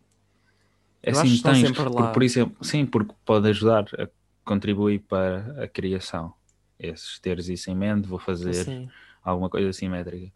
Eu 1.06 1.18
acho 1.18 1.34
assim, 1.34 1.42
tens, 1.42 1.60
sempre 1.60 1.88
lá. 1.88 2.12
por 2.12 2.22
exemplo, 2.22 2.64
sim, 2.64 2.86
porque 2.86 3.14
pode 3.24 3.48
ajudar 3.48 3.84
a 3.98 4.08
contribuir 4.44 5.00
para 5.00 5.64
a 5.64 5.68
criação. 5.68 6.34
Esses 6.78 7.18
teres 7.18 7.48
isso 7.48 7.70
em 7.70 7.74
mente, 7.76 8.08
vou 8.08 8.18
fazer 8.18 8.66
alguma 9.22 9.48
coisa 9.48 9.72
simétrica. 9.72 10.32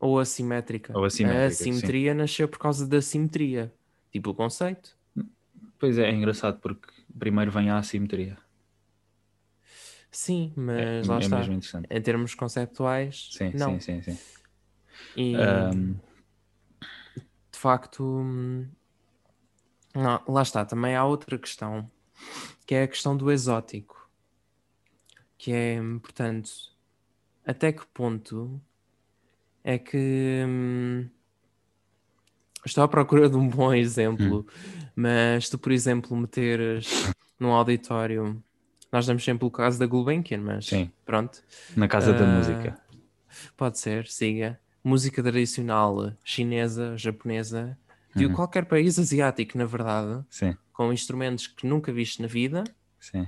ou 0.00 0.18
assimétrica. 0.18 0.96
Ou 0.96 1.04
assimétrica, 1.04 1.44
a 1.44 1.46
assimetria 1.46 2.14
nasceu 2.14 2.48
por 2.48 2.58
causa 2.58 2.86
da 2.86 3.00
simetria. 3.00 3.72
Tipo 4.12 4.30
o 4.30 4.34
conceito. 4.34 4.96
Pois 5.78 5.98
é, 5.98 6.08
é 6.08 6.12
engraçado 6.12 6.58
porque 6.60 6.88
primeiro 7.18 7.50
vem 7.50 7.70
a 7.70 7.78
assimetria. 7.78 8.36
Sim, 10.10 10.52
mas 10.56 10.80
é, 10.80 11.02
lá 11.06 11.16
é 11.16 11.20
está. 11.20 11.40
Em 11.90 12.02
termos 12.02 12.34
conceptuais, 12.34 13.28
Sim, 13.30 13.52
não. 13.54 13.78
sim, 13.78 14.02
sim, 14.02 14.02
sim. 14.02 14.18
E 15.16 15.34
Ahm, 15.36 15.94
de 17.52 17.58
facto, 17.58 18.02
hum, 18.04 18.68
não, 19.98 20.22
lá 20.28 20.42
está. 20.42 20.64
Também 20.64 20.94
há 20.94 21.04
outra 21.04 21.38
questão, 21.38 21.90
que 22.66 22.74
é 22.74 22.82
a 22.82 22.88
questão 22.88 23.16
do 23.16 23.30
exótico. 23.30 24.08
Que 25.36 25.52
é, 25.52 25.80
portanto, 26.02 26.50
até 27.46 27.72
que 27.72 27.86
ponto 27.86 28.60
é 29.62 29.78
que. 29.78 30.44
hum, 30.46 31.08
estou 32.64 32.84
à 32.84 32.88
procura 32.88 33.28
de 33.28 33.36
um 33.36 33.48
bom 33.48 33.72
exemplo, 33.72 34.46
mas 34.94 35.48
tu, 35.48 35.58
por 35.58 35.72
exemplo, 35.72 36.16
meteres 36.16 37.10
num 37.38 37.52
auditório. 37.52 38.42
Nós 38.90 39.06
damos 39.06 39.22
sempre 39.22 39.46
o 39.46 39.50
caso 39.50 39.78
da 39.78 39.86
Gulbenkian, 39.86 40.40
mas 40.40 40.66
Sim. 40.66 40.90
pronto. 41.04 41.42
na 41.76 41.86
Casa 41.86 42.12
da 42.12 42.24
Ah, 42.24 42.26
Música. 42.26 42.80
Pode 43.56 43.78
ser, 43.78 44.06
siga. 44.06 44.58
Música 44.82 45.22
tradicional 45.22 46.12
chinesa, 46.24 46.96
japonesa, 46.96 47.78
de 48.14 48.26
Uhum. 48.26 48.32
qualquer 48.34 48.64
país 48.66 48.98
asiático, 48.98 49.56
na 49.58 49.64
verdade, 49.64 50.24
Sim, 50.30 50.56
com 50.72 50.92
instrumentos 50.92 51.46
que 51.46 51.66
nunca 51.66 51.92
viste 51.92 52.20
na 52.22 52.28
vida 52.28 52.64
sim. 52.98 53.26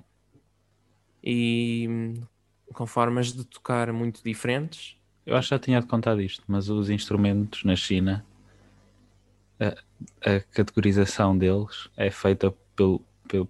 e 1.22 1.86
hum, 1.88 2.20
com 2.72 2.86
formas 2.86 3.32
de 3.32 3.44
tocar 3.44 3.92
muito 3.92 4.22
diferentes. 4.24 4.96
Eu 5.26 5.36
acho 5.36 5.48
que 5.48 5.54
já 5.54 5.58
tinha 5.58 5.82
contado 5.82 6.20
isto, 6.20 6.42
mas 6.48 6.68
os 6.68 6.88
instrumentos 6.90 7.62
na 7.64 7.76
China, 7.76 8.24
a, 9.60 10.30
a 10.36 10.40
categorização 10.40 11.36
deles 11.36 11.88
é 11.96 12.10
feita 12.10 12.50
pelo, 12.74 13.04
pelo, 13.28 13.48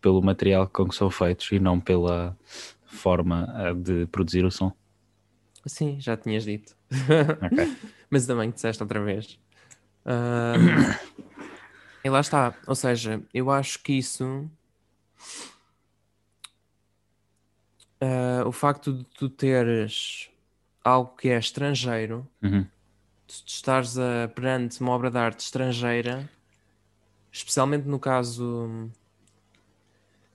pelo 0.00 0.22
material 0.22 0.68
com 0.68 0.88
que 0.88 0.94
são 0.94 1.10
feitos 1.10 1.50
e 1.52 1.58
não 1.58 1.80
pela 1.80 2.36
forma 2.86 3.46
ah, 3.54 3.72
de 3.74 4.06
produzir 4.06 4.44
o 4.44 4.50
som. 4.50 4.72
Sim, 5.66 5.98
já 6.00 6.16
tinhas 6.16 6.44
dito. 6.44 6.76
Ok. 7.42 7.76
Mas 8.10 8.26
também 8.26 8.50
disseste 8.50 8.82
outra 8.82 9.02
vez. 9.02 9.38
Ahm, 10.04 10.94
e 12.04 12.10
lá 12.10 12.20
está. 12.20 12.54
Ou 12.66 12.74
seja, 12.74 13.22
eu 13.32 13.50
acho 13.50 13.82
que 13.82 13.92
isso. 13.94 14.48
ah, 18.00 18.44
o 18.46 18.52
facto 18.52 18.92
de 18.92 19.04
tu 19.04 19.28
teres 19.28 20.28
algo 20.84 21.16
que 21.16 21.28
é 21.30 21.38
estrangeiro, 21.38 22.26
Uhum. 22.42 22.62
de 23.26 23.34
estares 23.46 23.96
a, 23.98 24.28
perante 24.28 24.80
uma 24.80 24.92
obra 24.92 25.10
de 25.10 25.16
arte 25.18 25.40
estrangeira, 25.40 26.28
especialmente 27.32 27.86
no 27.88 27.98
caso. 27.98 28.90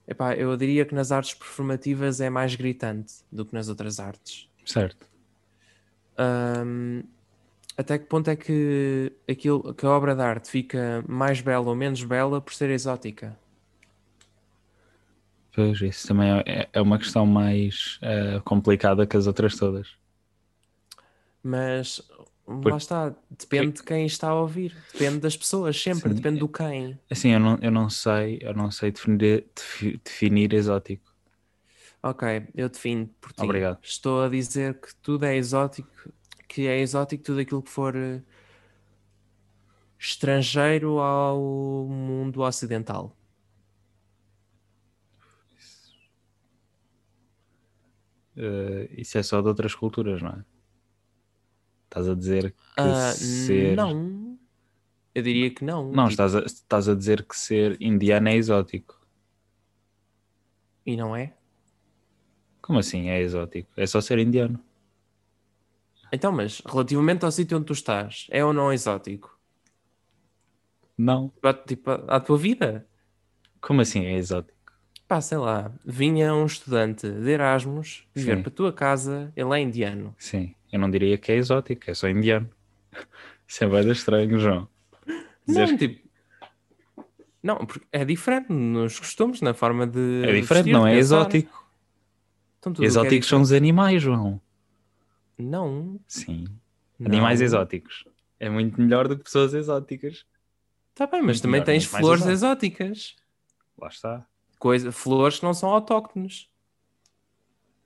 Epá, 0.08 0.34
eu 0.34 0.56
diria 0.56 0.84
que 0.84 0.92
nas 0.94 1.12
artes 1.12 1.34
performativas 1.34 2.20
é 2.20 2.28
mais 2.28 2.56
gritante 2.56 3.14
do 3.30 3.44
que 3.46 3.54
nas 3.54 3.68
outras 3.68 4.00
artes. 4.00 4.48
Certo. 4.66 5.06
Até 7.80 7.98
que 7.98 8.06
ponto 8.06 8.28
é 8.30 8.36
que, 8.36 9.12
aquilo, 9.28 9.74
que 9.74 9.86
a 9.86 9.90
obra 9.90 10.14
de 10.14 10.22
arte 10.22 10.50
fica 10.50 11.04
mais 11.08 11.40
bela 11.40 11.68
ou 11.68 11.74
menos 11.76 12.02
bela 12.04 12.40
por 12.40 12.52
ser 12.54 12.70
exótica? 12.70 13.38
Pois, 15.52 15.80
isso 15.80 16.06
também 16.08 16.30
é, 16.46 16.68
é 16.72 16.80
uma 16.80 16.98
questão 16.98 17.26
mais 17.26 17.98
ah, 18.02 18.40
complicada 18.44 19.06
que 19.06 19.16
as 19.16 19.26
outras 19.26 19.56
todas. 19.56 19.88
Mas 21.42 22.00
lá 22.46 22.76
está, 22.76 23.14
depende 23.30 23.76
de 23.76 23.82
quem 23.82 24.06
está 24.06 24.28
a 24.28 24.34
ouvir, 24.40 24.74
depende 24.88 25.20
das 25.20 25.36
pessoas, 25.36 25.80
sempre, 25.80 26.12
Sim. 26.12 26.14
depende 26.14 26.38
do 26.38 26.48
quem. 26.48 26.98
Assim, 27.10 27.30
eu 27.32 27.40
não, 27.40 27.58
eu 27.62 27.70
não 27.72 27.90
sei, 27.90 28.38
eu 28.42 28.54
não 28.54 28.70
sei 28.70 28.92
definir, 28.92 29.48
defi- 29.56 29.98
definir 30.04 30.52
exótico. 30.54 31.12
Ok, 32.02 32.22
eu 32.54 32.68
defino 32.68 33.08
por 33.20 33.32
ti. 33.32 33.58
Obrigado. 33.58 33.80
Estou 33.82 34.22
a 34.22 34.28
dizer 34.28 34.80
que 34.80 34.94
tudo 34.96 35.24
é 35.24 35.36
exótico, 35.36 36.12
que 36.50 36.66
é 36.66 36.80
exótico 36.80 37.22
tudo 37.22 37.38
aquilo 37.40 37.62
que 37.62 37.70
for 37.70 37.94
eh, 37.94 38.20
estrangeiro 39.96 40.98
ao 40.98 41.38
mundo 41.86 42.42
ocidental. 42.42 43.16
Ah, 48.36 48.88
isso 48.96 49.16
é 49.16 49.22
só 49.22 49.40
de 49.40 49.46
outras 49.46 49.76
culturas, 49.76 50.20
não 50.20 50.30
é? 50.30 50.44
Estás 51.84 52.08
a 52.08 52.14
dizer 52.16 52.50
que 52.50 52.56
Ah, 52.76 53.12
ser. 53.12 53.76
Não, 53.76 54.36
eu 55.14 55.22
diria 55.22 55.54
que 55.54 55.64
não. 55.64 55.92
Não, 55.92 56.08
estás 56.08 56.34
a, 56.34 56.40
estás 56.40 56.88
a 56.88 56.96
dizer 56.96 57.24
que 57.24 57.38
ser 57.38 57.80
indiano 57.80 58.28
é 58.28 58.34
exótico. 58.34 59.00
E 60.84 60.96
não 60.96 61.14
é? 61.14 61.32
Como 62.60 62.80
assim 62.80 63.08
é 63.08 63.20
exótico? 63.20 63.70
É 63.76 63.86
só 63.86 64.00
ser 64.00 64.18
indiano. 64.18 64.60
Então, 66.12 66.32
mas 66.32 66.60
relativamente 66.66 67.24
ao 67.24 67.30
sítio 67.30 67.56
onde 67.56 67.66
tu 67.66 67.72
estás, 67.72 68.26
é 68.30 68.44
ou 68.44 68.52
não 68.52 68.72
exótico? 68.72 69.38
Não. 70.96 71.32
Tipo, 71.66 71.90
à- 72.08 72.20
tua 72.20 72.36
vida? 72.36 72.86
Como 73.60 73.80
assim 73.80 74.04
é 74.04 74.16
exótico? 74.16 74.58
Pá, 75.08 75.20
sei 75.20 75.38
lá, 75.38 75.72
vinha 75.84 76.34
um 76.34 76.46
estudante 76.46 77.08
de 77.10 77.30
Erasmus 77.30 78.06
viver 78.14 78.36
Sim. 78.36 78.42
para 78.42 78.52
a 78.52 78.54
tua 78.54 78.72
casa, 78.72 79.32
ele 79.34 79.52
é 79.54 79.60
indiano. 79.60 80.14
Sim, 80.18 80.54
eu 80.72 80.78
não 80.78 80.90
diria 80.90 81.18
que 81.18 81.32
é 81.32 81.36
exótico, 81.36 81.90
é 81.90 81.94
só 81.94 82.08
indiano. 82.08 82.48
Isso 83.46 83.64
é 83.64 83.68
bem 83.68 83.90
estranho, 83.90 84.38
João. 84.38 84.68
Não, 85.46 85.76
tipo. 85.76 86.08
Não, 87.42 87.56
porque 87.66 87.86
é 87.90 88.04
diferente 88.04 88.52
nos 88.52 88.98
costumes, 88.98 89.40
na 89.40 89.54
forma 89.54 89.86
de. 89.86 90.22
é 90.24 90.32
diferente, 90.32 90.64
vestir, 90.64 90.72
não 90.72 90.86
é 90.86 90.94
pensar. 90.94 90.98
exótico. 91.16 91.70
Então, 92.58 92.72
é 92.78 92.84
Exóticos 92.84 93.28
são 93.28 93.40
os 93.40 93.52
animais, 93.52 94.02
João. 94.02 94.40
Não, 95.40 95.98
Sim. 96.06 96.46
não. 96.98 97.06
Animais 97.06 97.40
exóticos. 97.40 98.04
É 98.38 98.48
muito 98.48 98.80
melhor 98.80 99.08
do 99.08 99.16
que 99.16 99.24
pessoas 99.24 99.54
exóticas. 99.54 100.24
Tá 100.94 101.06
bem, 101.06 101.20
mas 101.20 101.36
Muito 101.36 101.42
também 101.42 101.52
melhor, 101.60 101.66
tens 101.66 101.84
flores 101.84 102.26
exóticas. 102.26 103.16
Lá 103.78 103.88
está. 103.88 104.26
Coisa, 104.58 104.92
flores 104.92 105.38
que 105.38 105.44
não 105.44 105.54
são 105.54 105.70
autóctones. 105.70 106.48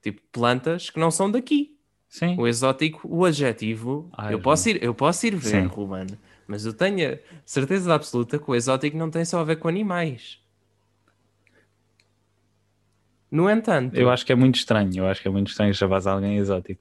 Tipo, 0.02 0.20
plantas 0.32 0.90
que 0.90 0.98
não 0.98 1.10
são 1.10 1.30
daqui. 1.30 1.76
Sim. 2.08 2.36
O 2.38 2.46
exótico, 2.46 3.08
o 3.08 3.24
adjetivo, 3.24 4.08
Ai, 4.16 4.34
eu, 4.34 4.40
posso 4.40 4.68
ir, 4.68 4.82
eu 4.82 4.94
posso 4.94 5.26
ir 5.26 5.34
ver, 5.34 5.62
Sim. 5.62 5.66
Ruben, 5.66 6.06
mas 6.46 6.64
eu 6.64 6.72
tenho 6.72 7.18
certeza 7.44 7.92
absoluta 7.92 8.38
que 8.38 8.48
o 8.48 8.54
exótico 8.54 8.96
não 8.96 9.10
tem 9.10 9.24
só 9.24 9.40
a 9.40 9.44
ver 9.44 9.56
com 9.56 9.66
animais. 9.66 10.40
No 13.30 13.50
entanto, 13.50 13.96
Eu 13.96 14.10
acho 14.10 14.24
que 14.24 14.30
é 14.30 14.36
muito 14.36 14.54
estranho. 14.56 14.92
Eu 14.96 15.08
acho 15.08 15.20
que 15.20 15.26
é 15.26 15.30
muito 15.30 15.48
estranho 15.48 15.74
chamares 15.74 16.06
alguém 16.06 16.36
exótico. 16.36 16.80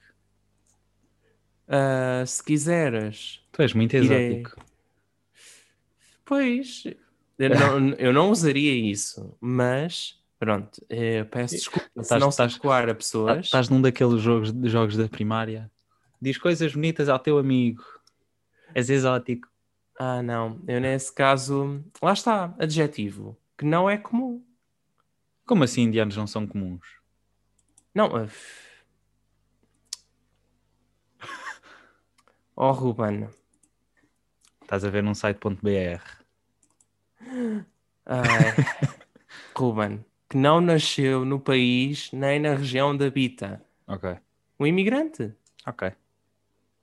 Ah, 1.67 2.23
se 2.25 2.43
quiseres, 2.43 3.41
Tu 3.51 3.61
és 3.61 3.73
muito 3.73 3.95
Irei. 3.95 4.37
exótico. 4.41 4.65
pois 6.25 6.83
eu 7.37 7.49
não, 7.49 7.89
eu 7.95 8.13
não 8.13 8.31
usaria 8.31 8.73
isso, 8.73 9.35
mas 9.39 10.19
pronto, 10.39 10.83
eh, 10.89 11.23
peço 11.25 11.55
desculpa 11.55 11.87
se 12.03 12.17
não 12.17 12.29
estás- 12.29 12.53
se 12.53 12.57
adequar 12.57 12.89
a 12.89 12.95
pessoas. 12.95 13.45
Estás 13.45 13.69
num 13.69 13.81
daqueles 13.81 14.21
jogos, 14.21 14.51
jogos 14.71 14.97
da 14.97 15.07
primária. 15.07 15.71
Diz 16.21 16.37
coisas 16.37 16.73
bonitas 16.73 17.09
ao 17.09 17.19
teu 17.19 17.37
amigo. 17.37 17.83
És 18.73 18.89
exótico. 18.89 19.47
Ah, 19.99 20.23
não, 20.23 20.59
eu 20.67 20.79
nesse 20.81 21.13
caso, 21.13 21.83
lá 22.01 22.13
está, 22.13 22.53
adjetivo, 22.57 23.37
que 23.57 23.63
não 23.65 23.89
é 23.89 23.97
comum. 23.97 24.43
Como 25.45 25.63
assim 25.63 25.83
indianos 25.83 26.15
não 26.17 26.25
são 26.25 26.47
comuns? 26.47 26.85
Não. 27.93 28.15
ah, 28.15 28.27
Oh, 32.55 32.71
Ruben. 32.71 33.29
Estás 34.61 34.83
a 34.83 34.89
ver 34.89 35.01
num 35.03 35.15
site.br. 35.15 36.01
Ruben, 39.55 40.05
que 40.29 40.37
não 40.37 40.61
nasceu 40.61 41.25
no 41.25 41.39
país 41.39 42.11
nem 42.11 42.39
na 42.39 42.55
região 42.55 42.91
onde 42.91 43.05
habita. 43.05 43.61
Ok. 43.87 44.17
O 44.59 44.67
imigrante. 44.67 45.33
Ok. 45.65 45.91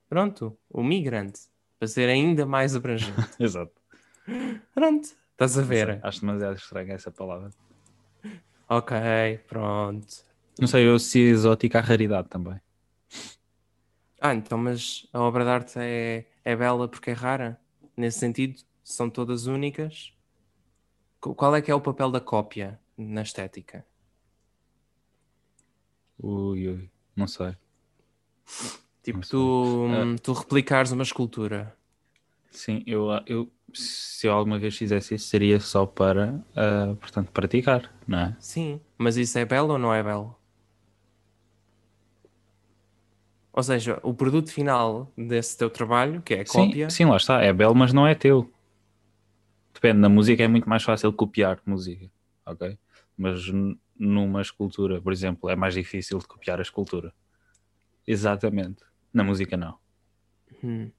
Pronto, 0.09 0.57
o 0.69 0.83
migrante. 0.83 1.41
Para 1.79 1.87
ser 1.87 2.09
ainda 2.09 2.45
mais 2.45 2.75
abrangente. 2.75 3.29
Exato. 3.39 3.71
Pronto, 4.73 5.09
estás 5.31 5.57
a 5.57 5.61
ver. 5.61 5.99
Acho 6.03 6.21
demasiado 6.21 6.55
estranha 6.55 6.93
essa 6.93 7.11
palavra. 7.11 7.49
Ok, 8.67 8.95
pronto. 9.47 10.25
Não 10.59 10.67
sei, 10.67 10.87
eu 10.87 10.99
se 10.99 11.19
exótico 11.19 11.77
à 11.77 11.81
raridade 11.81 12.27
também. 12.27 12.59
Ah, 14.21 14.35
então, 14.35 14.57
mas 14.57 15.07
a 15.11 15.19
obra 15.19 15.43
de 15.43 15.49
arte 15.49 15.79
é, 15.79 16.27
é 16.45 16.55
bela 16.55 16.87
porque 16.87 17.09
é 17.09 17.13
rara? 17.13 17.59
Nesse 17.97 18.19
sentido, 18.19 18.61
são 18.83 19.09
todas 19.09 19.47
únicas? 19.47 20.13
Qu- 21.19 21.33
Qual 21.35 21.55
é 21.55 21.61
que 21.61 21.71
é 21.71 21.75
o 21.75 21.81
papel 21.81 22.11
da 22.11 22.19
cópia 22.21 22.79
na 22.97 23.23
estética? 23.23 23.83
Ui, 26.19 26.67
ui. 26.67 26.89
Não 27.15 27.27
sei. 27.27 27.55
Tipo, 29.03 29.17
Não 29.17 29.23
sei. 29.23 29.31
tu, 29.31 29.85
Ah. 29.89 30.03
hum, 30.05 30.15
tu 30.17 30.33
replicares 30.33 30.91
uma 30.91 31.03
escultura. 31.03 31.75
Sim, 32.51 32.83
eu, 32.85 33.07
eu 33.25 33.51
se 33.73 34.27
eu 34.27 34.33
alguma 34.33 34.59
vez 34.59 34.77
fizesse 34.77 35.15
isso 35.15 35.27
seria 35.27 35.59
só 35.59 35.85
para, 35.85 36.43
ah, 36.55 36.95
portanto, 36.99 37.31
praticar, 37.31 37.91
não 38.07 38.19
é? 38.19 38.37
Sim, 38.39 38.79
mas 38.97 39.17
isso 39.17 39.39
é 39.39 39.45
belo 39.45 39.73
ou 39.73 39.79
não 39.79 39.93
é 39.93 40.03
belo? 40.03 40.35
Ou 43.53 43.63
seja, 43.63 43.99
o 44.03 44.13
produto 44.13 44.51
final 44.51 45.11
desse 45.17 45.57
teu 45.57 45.69
trabalho, 45.69 46.21
que 46.21 46.33
é 46.33 46.41
a 46.41 46.45
Sim, 46.45 46.53
cópia, 46.67 46.89
sim, 46.89 47.05
lá 47.05 47.17
está. 47.17 47.41
É 47.41 47.51
belo, 47.51 47.75
mas 47.75 47.91
não 47.93 48.07
é 48.07 48.15
teu. 48.15 48.49
Depende, 49.73 49.99
na 49.99 50.09
música 50.09 50.43
é 50.43 50.47
muito 50.47 50.69
mais 50.69 50.83
fácil 50.83 51.11
copiar 51.11 51.59
música, 51.65 52.09
ok? 52.45 52.77
Mas 53.17 53.41
numa 53.97 54.41
escultura, 54.41 55.01
por 55.01 55.11
exemplo, 55.11 55.49
é 55.49 55.55
mais 55.55 55.73
difícil 55.73 56.17
de 56.19 56.27
copiar 56.27 56.59
a 56.59 56.61
escultura. 56.61 57.13
Exatamente. 58.07 58.83
Na 59.13 59.23
música 59.23 59.57
não. 59.57 59.77
hum, 60.63 60.91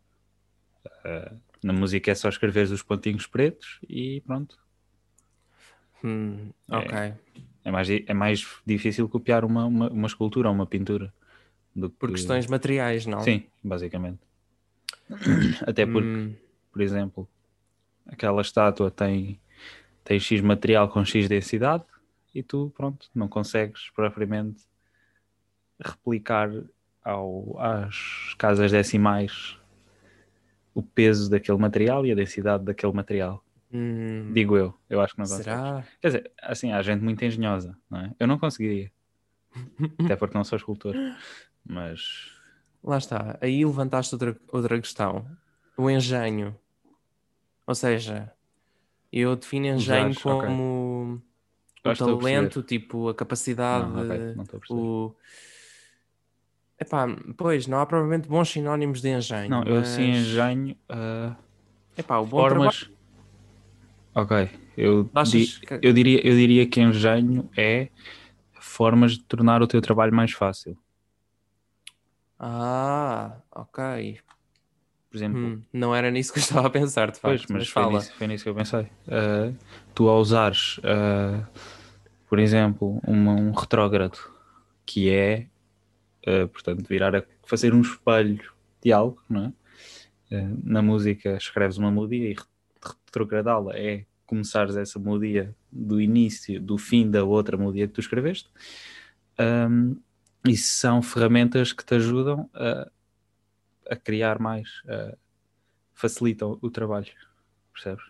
Na 1.63 1.73
música 1.73 2.11
é 2.11 2.15
só 2.15 2.29
escrever 2.29 2.71
os 2.71 2.83
pontinhos 2.83 3.27
pretos 3.27 3.79
e 3.89 4.21
pronto. 4.27 4.59
hum, 6.03 6.53
É. 6.71 6.77
ok. 6.79 7.15
É 7.65 7.71
mais, 7.71 7.87
di- 7.87 8.05
é 8.09 8.15
mais 8.15 8.45
difícil 8.67 9.09
copiar 9.09 9.45
uma, 9.45 9.65
uma, 9.67 9.89
uma 9.91 10.07
escultura 10.07 10.49
ou 10.49 10.55
uma 10.55 10.67
pintura. 10.67 11.13
Do 11.75 11.89
que... 11.91 11.97
Por 11.97 12.11
questões 12.11 12.47
materiais, 12.47 13.07
não? 13.07 13.21
Sim, 13.21 13.45
basicamente. 13.63 14.21
Até 15.67 15.85
porque, 15.87 16.09
Hum, 16.09 16.35
por 16.73 16.81
exemplo, 16.83 17.29
aquela 18.07 18.41
estátua 18.43 18.91
tem, 18.91 19.41
tem 20.05 20.19
X 20.21 20.41
material 20.41 20.89
com 20.89 21.05
X 21.05 21.29
densidade 21.29 21.85
e 22.35 22.43
tu, 22.43 22.73
pronto, 22.77 23.09
não 23.15 23.29
consegues 23.29 23.91
propriamente 23.91 24.63
replicar 25.81 26.51
ao, 27.05 27.57
às 27.59 28.35
casas 28.39 28.71
decimais 28.71 29.59
o 30.75 30.83
peso 30.83 31.29
daquele 31.31 31.59
material 31.59 32.07
e 32.07 32.13
a 32.13 32.15
densidade 32.15 32.65
daquele 32.65 32.93
material. 32.93 33.45
hum, 33.73 34.31
Digo 34.33 34.57
eu, 34.57 34.75
eu 34.89 35.01
acho 35.01 35.15
que 35.15 35.19
não 35.21 35.27
consegues. 35.27 35.45
será? 35.45 35.85
Quer 36.01 36.07
dizer, 36.09 36.33
assim, 36.41 36.73
há 36.73 36.81
gente 36.83 37.03
muito 37.03 37.23
engenhosa, 37.25 37.77
não 37.91 38.01
é? 38.01 38.15
Eu 38.19 38.27
não 38.27 38.39
conseguiria, 38.39 38.91
até 40.05 40.17
porque 40.17 40.37
não 40.37 40.45
sou 40.45 40.57
escultor, 40.57 40.95
mas 41.65 42.33
Lá 42.85 42.99
está. 42.99 43.39
Aí 43.41 43.65
levantaste 43.65 44.15
outra, 44.15 44.37
outra 44.49 44.81
questão. 44.81 45.25
O 45.77 45.89
engenho. 45.89 46.57
Ou 47.67 47.75
seja, 47.75 48.33
eu 49.13 49.37
defino 49.37 49.67
engenho 49.67 50.15
como 50.21 51.23
Eu 51.85 51.93
o 51.93 51.97
talento, 51.97 52.63
tipo, 52.63 53.09
a 53.09 53.15
capacidade, 53.15 53.89
não, 53.89 54.01
ok, 54.03 54.35
não 54.35 54.45
o... 54.77 55.15
Epá, 56.79 57.07
pois, 57.37 57.69
não 57.69 57.79
há 57.79 57.87
provavelmente 57.87 58.29
bons 58.29 58.49
sinónimos 58.51 59.01
de 59.01 59.11
engenho. 59.11 59.51
Não, 59.51 59.63
eu 59.63 59.79
assim 59.79 60.09
mas- 60.09 60.19
engenho 60.19 60.77
ah, 60.89 61.37
Epá, 61.97 62.19
o 62.19 62.27
bom 62.27 62.49
trabalho... 62.49 62.73
formas. 62.73 62.91
Ok, 64.15 64.51
eu, 64.77 65.05
di- 65.25 65.47
que- 65.47 65.79
eu, 65.81 65.93
diria, 65.93 66.27
eu 66.27 66.35
diria 66.35 66.69
que 66.69 66.81
engenho 66.81 67.49
é 67.57 67.89
formas 68.61 69.13
de 69.13 69.25
tornar 69.25 69.63
o 69.63 69.67
teu 69.69 69.81
trabalho 69.81 70.13
mais 70.13 70.33
fácil. 70.33 70.77
Ah, 72.45 73.37
ok. 73.55 74.19
Por 75.09 75.17
exemplo, 75.17 75.41
Hum, 75.41 75.63
não 75.73 75.95
era 75.95 76.11
nisso 76.11 76.33
que 76.33 76.39
eu 76.39 76.43
estava 76.43 76.67
a 76.67 76.71
pensar, 76.71 77.11
de 77.13 77.21
facto. 77.21 77.23
Pois, 77.23 77.41
mas, 77.43 77.51
mas 77.51 77.69
foi, 77.69 77.83
fala. 77.83 77.99
nisso, 77.99 78.13
foi 78.17 78.27
nisso 78.27 78.45
que 78.45 78.51
eu 78.51 78.55
pensei. 78.55 78.81
Uh, 79.07 79.57
tu 79.95 80.09
a 80.09 80.19
usares, 80.19 80.79
uh, 80.79 81.47
por 82.29 82.39
exemplo, 82.41 83.01
uma- 83.07 83.35
um 83.35 83.53
retrógrado, 83.53 84.19
que 84.85 85.09
é, 85.11 85.47
uh, 86.27 86.49
portanto, 86.49 86.85
virar 86.89 87.15
a 87.15 87.23
fazer 87.45 87.73
um 87.75 87.81
espelho 87.81 88.53
de 88.83 88.93
algo, 88.93 89.23
não 89.29 89.45
é? 89.47 89.53
Na 90.65 90.81
música 90.81 91.37
escreves 91.37 91.77
uma 91.77 91.91
melodia 91.93 92.31
e 92.31 92.33
re- 92.33 92.43
retrogradá-la 93.05 93.77
é 93.77 94.07
começares 94.25 94.75
essa 94.77 94.99
melodia 94.99 95.55
do 95.71 96.01
início, 96.01 96.59
do 96.59 96.79
fim 96.79 97.11
da 97.11 97.23
outra 97.23 97.55
melodia 97.59 97.87
que 97.87 97.93
tu 97.93 98.01
escreveste. 98.01 98.51
Um, 99.39 99.97
e 100.47 100.57
são 100.57 101.03
ferramentas 101.03 101.73
que 101.73 101.85
te 101.85 101.95
ajudam 101.95 102.49
a, 102.55 102.91
a 103.91 103.97
criar 103.97 104.39
mais, 104.39 104.83
a- 104.89 105.17
facilitam 105.95 106.59
o 106.63 106.71
trabalho, 106.71 107.13
percebes? 107.73 108.05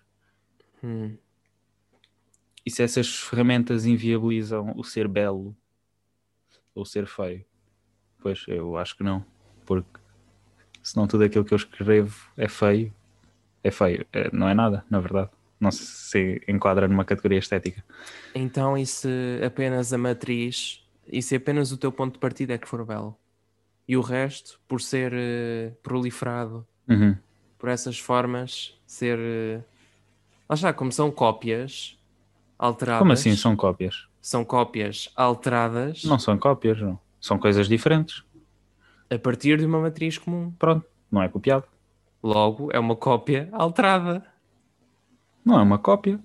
Hum, 0.82 1.18
E 2.66 2.70
se 2.70 2.82
essas 2.82 3.14
ferramentas 3.20 3.86
inviabilizam 3.86 4.72
o 4.76 4.82
ser 4.84 5.06
belo 5.08 5.56
ou 6.74 6.84
ser 6.84 7.06
feio? 7.06 7.44
Pois 8.20 8.44
eu 8.48 8.76
acho 8.76 8.96
que 8.96 9.02
não, 9.02 9.24
porque 9.66 10.00
senão 10.82 11.06
tudo 11.06 11.24
aquilo 11.24 11.44
que 11.44 11.54
eu 11.54 11.56
escrevo 11.56 12.30
é 12.36 12.48
feio, 12.48 12.94
é 13.64 13.70
feio, 13.70 14.06
É- 14.12 14.30
não 14.34 14.48
é 14.48 14.54
nada, 14.54 14.84
na 14.90 15.00
verdade. 15.00 15.30
Não 15.60 15.70
se, 15.70 15.86
se 15.86 16.42
enquadra 16.48 16.88
numa 16.88 17.04
categoria 17.04 17.38
estética. 17.38 17.84
Então, 18.34 18.76
e 18.76 18.86
se 18.86 19.08
apenas 19.44 19.92
a 19.92 19.98
matriz, 19.98 20.81
e 21.06 21.22
se 21.22 21.36
apenas 21.36 21.72
o 21.72 21.76
teu 21.76 21.90
ponto 21.92 22.14
de 22.14 22.18
partida 22.18 22.54
é 22.54 22.58
que 22.58 22.68
for 22.68 22.84
belo? 22.84 23.16
E 23.88 23.96
o 23.96 24.00
resto, 24.00 24.60
por 24.68 24.80
ser 24.80 25.12
eh, 25.14 25.72
proliferado 25.82 26.66
Uhum. 26.88 27.16
por 27.58 27.68
essas 27.68 27.98
formas, 27.98 28.74
ser. 28.86 29.18
eh, 29.18 29.60
lá 30.48 30.54
está, 30.54 30.72
como 30.72 30.90
são 30.92 31.10
cópias 31.10 31.98
alteradas. 32.58 33.00
Como 33.00 33.12
assim 33.12 33.36
são 33.36 33.54
cópias? 33.56 34.06
São 34.20 34.44
cópias 34.44 35.10
alteradas 35.16 36.04
Não 36.04 36.18
são 36.18 36.38
cópias, 36.38 36.80
não. 36.80 36.98
São 37.20 37.38
coisas 37.38 37.68
diferentes. 37.68 38.22
a 39.10 39.18
partir 39.18 39.58
de 39.58 39.66
uma 39.66 39.80
matriz 39.80 40.16
comum. 40.18 40.52
Pronto, 40.58 40.86
não 41.10 41.22
é 41.22 41.28
copiado. 41.28 41.64
Logo, 42.22 42.70
é 42.72 42.78
uma 42.78 42.96
cópia 42.96 43.48
alterada. 43.52 44.24
Não 45.44 45.58
é 45.58 45.62
uma 45.62 45.78
cópia, 45.78 46.18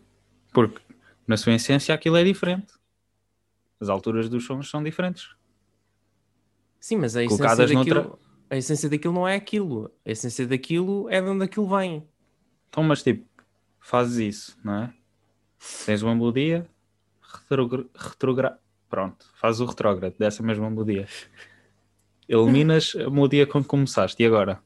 porque 0.54 0.80
na 1.28 1.36
sua 1.38 1.54
essência 1.54 1.94
aquilo 1.94 2.16
é 2.18 2.24
diferente. 2.24 2.72
As 3.80 3.90
alturas 3.90 4.28
dos 4.30 4.46
sons 4.46 4.70
são 4.70 4.84
diferentes. 4.84 5.36
Sim, 6.80 6.98
mas 6.98 7.16
a 7.16 7.24
essência, 7.24 7.56
daquilo, 7.68 7.76
noutra- 8.04 8.20
a 8.50 8.58
essência 8.58 8.90
daquilo 8.90 9.14
não 9.14 9.28
é 9.28 9.36
aquilo. 9.36 9.92
A 10.06 10.12
essência 10.12 10.48
daquilo 10.48 11.10
é 11.10 11.22
de 11.22 11.28
onde 11.28 11.44
aquilo 11.44 11.68
vem. 11.68 12.08
Então, 12.70 12.84
mas 12.84 13.04
tipo, 13.04 13.26
fazes 13.80 14.18
isso, 14.18 14.58
não 14.64 14.84
é? 14.84 14.94
Tens 15.86 16.02
uma 16.02 16.16
melodia, 16.16 16.68
retrogra... 17.22 17.86
retrogra- 17.96 18.60
Pronto, 18.90 19.26
fazes 19.36 19.60
o 19.60 19.66
retrógrado 19.66 20.16
dessa 20.18 20.42
mesma 20.42 20.70
melodia. 20.70 21.08
Eliminas 22.30 22.94
a 22.96 23.10
melodia 23.10 23.46
com 23.46 23.62
que 23.62 23.68
começaste. 23.68 24.22
E 24.24 24.26
agora? 24.26 24.62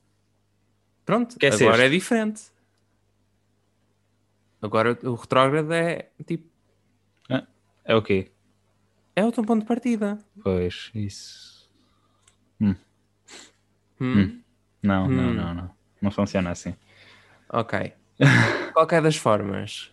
Pronto, 1.03 1.31
Esqueceste. 1.31 1.63
agora 1.63 1.85
é 1.85 1.89
diferente. 1.89 2.43
Agora 4.61 4.97
o 5.03 5.15
retrógrado 5.15 5.71
é 5.73 6.11
tipo, 6.25 6.47
É 7.83 7.95
o 7.95 8.01
quê? 8.03 8.31
É 9.15 9.23
o 9.25 9.31
teu 9.31 9.43
ponto 9.45 9.61
de 9.61 9.67
partida. 9.67 10.17
Pois, 10.43 10.91
isso. 10.93 11.69
Hum? 12.61 12.75
Não, 14.83 15.07
não, 15.07 15.31
Hum. 15.31 15.35
não, 15.35 15.53
não. 15.53 15.75
Não 16.01 16.11
funciona 16.11 16.51
assim. 16.51 16.75
Ok. 17.49 17.93
Qualquer 18.73 19.01
das 19.01 19.15
formas, 19.15 19.91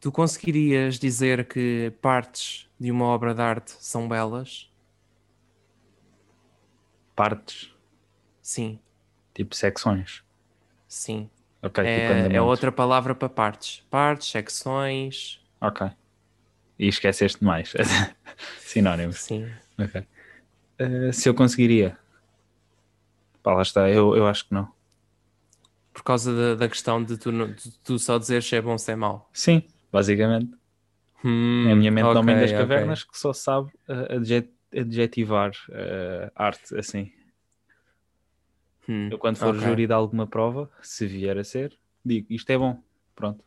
tu 0.00 0.12
conseguirias 0.12 0.98
dizer 0.98 1.46
que 1.48 1.92
partes 2.00 2.68
de 2.78 2.90
uma 2.90 3.06
obra 3.06 3.34
de 3.34 3.40
arte 3.42 3.72
são 3.80 4.08
belas? 4.08 4.70
Partes, 7.16 7.72
Sim, 8.42 8.78
tipo 9.34 9.54
secções. 9.54 10.22
sim. 10.88 11.30
Ok, 11.62 11.82
tipo 11.84 12.12
É, 12.12 12.36
é 12.36 12.42
outra 12.42 12.70
palavra 12.70 13.14
para 13.14 13.28
partes. 13.28 13.82
Partes, 13.90 14.28
secções. 14.28 15.40
Ok. 15.60 15.90
E 16.78 16.88
esqueceste 16.88 17.42
mais. 17.44 17.72
Sinónimos. 18.58 19.20
Sim. 19.20 19.46
Ok. 19.78 20.04
Eh, 20.78 21.12
se 21.12 21.28
eu 21.28 21.34
conseguiria. 21.34 21.96
Pá, 23.42 23.54
lá 23.54 23.62
está. 23.62 23.88
Eu, 23.88 24.16
eu 24.16 24.26
acho 24.26 24.46
que 24.48 24.54
não. 24.54 24.72
Por 25.92 26.02
causa 26.02 26.34
da, 26.34 26.54
da 26.56 26.68
questão 26.68 27.02
de 27.02 27.16
tu, 27.16 27.30
de 27.30 27.78
tu 27.84 27.98
só 27.98 28.18
dizer 28.18 28.42
se 28.42 28.56
é 28.56 28.60
bom 28.60 28.72
ou 28.72 28.78
se 28.78 28.90
é 28.90 28.96
mau. 28.96 29.30
Sim, 29.32 29.62
basicamente. 29.92 30.52
Hum, 31.24 31.68
É 31.68 31.72
a 31.72 31.76
minha 31.76 31.90
mente 31.92 32.12
do 32.12 32.18
homem 32.18 32.38
das 32.38 32.50
cavernas 32.52 33.04
que 33.04 33.16
só 33.16 33.32
sabe 33.32 33.70
adjet- 34.10 34.50
adjetivar 34.76 35.52
eh, 35.70 36.32
arte 36.34 36.76
assim. 36.76 37.12
Hum, 38.88 39.08
Eu, 39.10 39.18
quando 39.18 39.36
for 39.36 39.50
ok. 39.54 39.60
júri 39.60 39.86
de 39.86 39.92
alguma 39.92 40.26
prova, 40.26 40.70
se 40.82 41.06
vier 41.06 41.38
a 41.38 41.44
ser, 41.44 41.78
digo 42.04 42.26
isto 42.30 42.50
é 42.50 42.58
bom. 42.58 42.82
Pronto. 43.14 43.42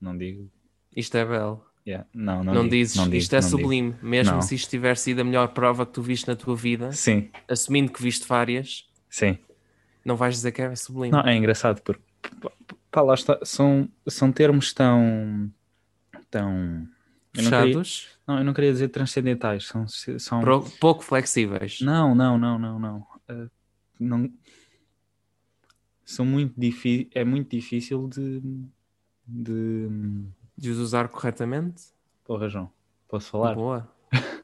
Não 0.00 0.16
digo. 0.16 0.50
Isto 0.96 1.16
é 1.16 1.24
belo. 1.24 1.66
Yeah, 1.86 2.06
Não, 2.14 2.42
não, 2.44 2.54
Não, 2.54 2.62
digo, 2.62 2.74
dizes 2.76 2.96
não 2.96 3.04
digo, 3.04 3.16
isto 3.16 3.34
é 3.34 3.40
não 3.40 3.48
digo. 3.48 3.58
sublime. 3.60 3.94
Mesmo 4.02 4.34
Não. 4.34 4.42
se 4.42 4.54
isto 4.54 4.70
tiver 4.70 4.96
sido 4.96 5.20
a 5.20 5.24
melhor 5.24 5.48
prova 5.48 5.84
que 5.86 5.92
tu 5.92 6.02
viste 6.02 6.26
na 6.28 6.36
tua 6.36 6.54
vida, 6.56 6.92
Sim, 6.92 7.30
assumindo 7.48 7.92
que 7.92 8.02
viste 8.02 8.26
várias, 8.26 8.88
sim. 9.10 9.38
não 10.04 10.16
vais 10.16 10.34
dizer 10.34 10.52
que 10.52 10.62
é 10.62 10.74
sublime. 10.76 11.10
Não, 11.12 11.20
é 11.20 11.36
engraçado 11.36 11.80
porque 11.82 12.02
pá, 12.90 13.02
lá 13.02 13.14
está, 13.14 13.38
são, 13.44 13.88
são 14.08 14.30
termos 14.32 14.72
tão. 14.72 15.50
tão. 16.30 16.86
Eu 17.34 17.44
não, 17.44 17.50
queria, 17.50 17.62
Fechados, 17.66 18.08
não, 18.28 18.38
eu 18.38 18.44
não 18.44 18.52
queria 18.52 18.72
dizer 18.72 18.88
transcendentais, 18.88 19.64
são. 19.66 19.86
são 19.88 20.40
pro- 20.42 20.68
pouco 20.78 21.02
flexíveis. 21.02 21.80
Não, 21.80 22.14
não, 22.14 22.36
não, 22.38 22.58
não, 22.58 22.78
não. 22.78 23.06
Ah, 23.26 23.46
não 23.98 24.30
são 26.04 26.26
muito 26.26 26.52
difícil. 26.58 27.08
É 27.14 27.24
muito 27.24 27.48
difícil 27.50 28.06
de. 28.08 28.42
de. 29.26 29.88
De 30.56 30.70
os 30.70 30.78
usar 30.78 31.08
corretamente? 31.08 31.82
Porra, 32.24 32.48
João, 32.48 32.70
posso 33.08 33.30
falar? 33.30 33.54
Boa. 33.54 33.88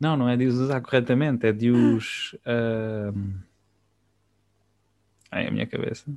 Não, 0.00 0.16
não 0.16 0.28
é 0.28 0.36
de 0.36 0.46
os 0.46 0.54
usar 0.54 0.80
corretamente, 0.80 1.44
é 1.44 1.52
de 1.52 1.72
os. 1.72 2.32
Uh... 2.46 3.34
Ai, 5.28 5.48
a 5.48 5.50
minha 5.50 5.66
cabeça. 5.66 6.08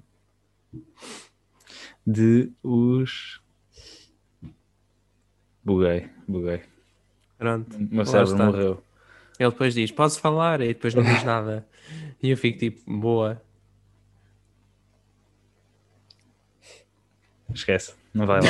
De 2.05 2.51
os. 2.61 3.41
Buguei, 5.63 6.09
buguei. 6.27 6.61
Pronto. 7.39 7.75
O 7.75 7.95
meu 7.95 8.05
cérebro 8.05 8.38
morreu. 8.38 8.84
Ele 9.39 9.49
depois 9.49 9.73
diz: 9.73 9.91
Posso 9.91 10.19
falar? 10.19 10.61
E 10.61 10.67
depois 10.67 10.93
não 10.93 11.01
diz 11.01 11.23
nada. 11.25 11.67
E 12.21 12.29
eu 12.29 12.38
fico 12.38 12.59
tipo: 12.59 12.99
Boa. 12.99 13.41
Esquece, 17.54 17.93
não 18.14 18.26
vai 18.26 18.39
lá. 18.41 18.49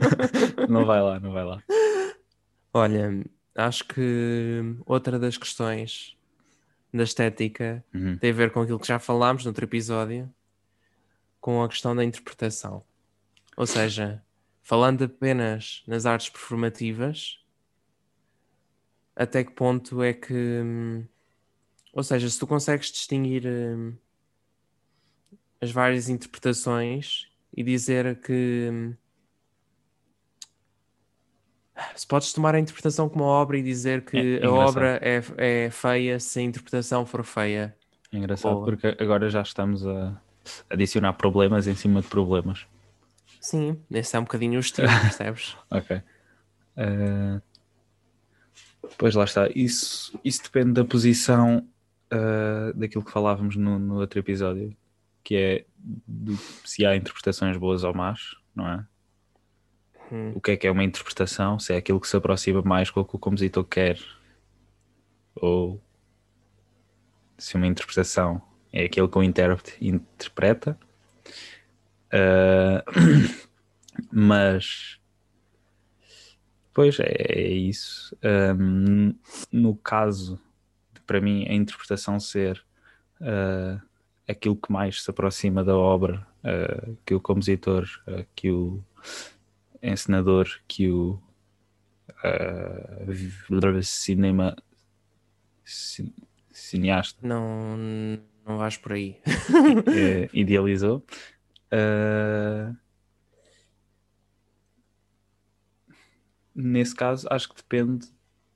não 0.68 0.84
vai 0.84 1.00
lá, 1.02 1.20
não 1.20 1.32
vai 1.32 1.44
lá. 1.44 1.62
Olha, 2.72 3.24
acho 3.54 3.84
que 3.86 4.62
outra 4.84 5.18
das 5.18 5.36
questões 5.36 6.16
da 6.92 7.02
estética 7.04 7.84
Uhum. 7.94 8.16
tem 8.18 8.30
a 8.30 8.34
ver 8.34 8.50
com 8.50 8.60
aquilo 8.60 8.78
que 8.78 8.86
já 8.86 8.98
falámos 8.98 9.44
no 9.44 9.50
outro 9.50 9.64
episódio, 9.64 10.32
com 11.40 11.62
a 11.62 11.68
questão 11.68 11.94
da 11.94 12.04
interpretação. 12.04 12.82
Ou 13.56 13.66
seja, 13.66 14.22
falando 14.62 15.04
apenas 15.04 15.82
nas 15.86 16.06
artes 16.06 16.28
performativas, 16.28 17.38
até 19.14 19.42
que 19.44 19.52
ponto 19.52 20.02
é 20.02 20.12
que. 20.12 20.62
Ou 21.92 22.02
seja, 22.02 22.28
se 22.28 22.38
tu 22.38 22.46
consegues 22.46 22.90
distinguir 22.92 23.46
hum, 23.46 23.94
as 25.60 25.70
várias 25.70 26.08
interpretações 26.10 27.30
e 27.56 27.62
dizer 27.62 28.20
que. 28.20 28.94
Se 31.94 32.06
podes 32.06 32.32
tomar 32.32 32.54
a 32.54 32.60
interpretação 32.60 33.08
como 33.08 33.24
obra 33.24 33.58
e 33.58 33.62
dizer 33.62 34.02
que 34.04 34.38
É 34.40 34.46
a 34.46 34.50
obra 34.50 34.98
é, 35.02 35.22
é 35.36 35.70
feia 35.70 36.18
se 36.18 36.38
a 36.38 36.42
interpretação 36.42 37.04
for 37.04 37.22
feia. 37.22 37.76
É 38.12 38.16
engraçado 38.16 38.54
Boa. 38.54 38.64
porque 38.64 38.96
agora 38.98 39.28
já 39.28 39.42
estamos 39.42 39.86
a 39.86 40.18
adicionar 40.70 41.12
problemas 41.14 41.66
em 41.66 41.74
cima 41.74 42.00
de 42.00 42.08
problemas. 42.08 42.66
Sim, 43.40 43.78
esse 43.90 44.16
é 44.16 44.18
um 44.18 44.22
bocadinho 44.22 44.56
o 44.56 44.60
estilo, 44.60 44.88
percebes? 45.02 45.56
Ok. 45.70 46.00
Eh, 46.76 47.40
pois 48.96 49.14
lá 49.14 49.24
está. 49.24 49.48
Isso, 49.54 50.18
isso 50.24 50.42
depende 50.42 50.72
da 50.72 50.84
posição 50.84 51.66
eh, 52.10 52.72
daquilo 52.74 53.04
que 53.04 53.10
falávamos 53.10 53.56
no, 53.56 53.78
no 53.78 54.00
outro 54.00 54.18
episódio, 54.18 54.76
que 55.26 55.34
é 55.34 55.64
do- 55.84 56.36
se 56.64 56.86
há 56.86 56.94
interpretações 56.94 57.56
boas 57.56 57.82
ou 57.82 57.92
más, 57.92 58.36
não 58.54 58.68
é? 58.68 58.86
Hum. 60.12 60.32
O 60.36 60.40
que 60.40 60.52
é 60.52 60.56
que 60.56 60.68
é 60.68 60.70
uma 60.70 60.84
interpretação? 60.84 61.58
Se 61.58 61.74
é 61.74 61.78
aquilo 61.78 62.00
que 62.00 62.06
se 62.06 62.16
aproxima 62.16 62.62
mais 62.62 62.90
com 62.90 63.00
o 63.00 63.04
que 63.04 63.16
o 63.16 63.18
compositor 63.18 63.64
quer, 63.64 63.98
ou 65.34 65.82
se 67.36 67.56
uma 67.56 67.66
interpretação 67.66 68.40
é 68.72 68.84
aquilo 68.84 69.08
que 69.08 69.18
o 69.18 69.22
intérprete 69.22 69.76
interpreta. 69.84 70.78
Eh, 72.12 72.84
mas 74.12 75.00
Pois 76.72 77.00
é, 77.00 77.14
é 77.18 77.48
isso. 77.50 78.16
Ahm, 78.22 79.14
no 79.50 79.74
caso 79.74 80.38
para 81.04 81.20
mim, 81.20 81.46
a 81.48 81.54
interpretação 81.54 82.20
ser 82.20 82.64
ah, 83.20 83.80
aquilo 84.28 84.56
que 84.56 84.72
mais 84.72 85.02
se 85.02 85.10
aproxima 85.10 85.62
da 85.64 85.76
obra 85.76 86.26
ah, 86.44 86.90
que 87.04 87.14
o 87.14 87.20
compositor, 87.20 87.86
ah, 88.06 88.24
que 88.34 88.50
o 88.50 88.82
encenador, 89.82 90.48
que 90.66 90.90
o 90.90 91.20
vi- 93.06 93.32
cinema 93.82 94.56
ci- 95.64 96.12
cineasta 96.50 97.24
Não, 97.26 97.76
não 98.46 98.58
vais 98.58 98.76
por 98.76 98.92
aí. 98.92 99.20
idealizou. 100.32 101.04
Nesse 106.54 106.94
caso, 106.94 107.26
acho 107.30 107.48
que 107.50 107.56
depende 107.56 108.06
de 108.06 108.12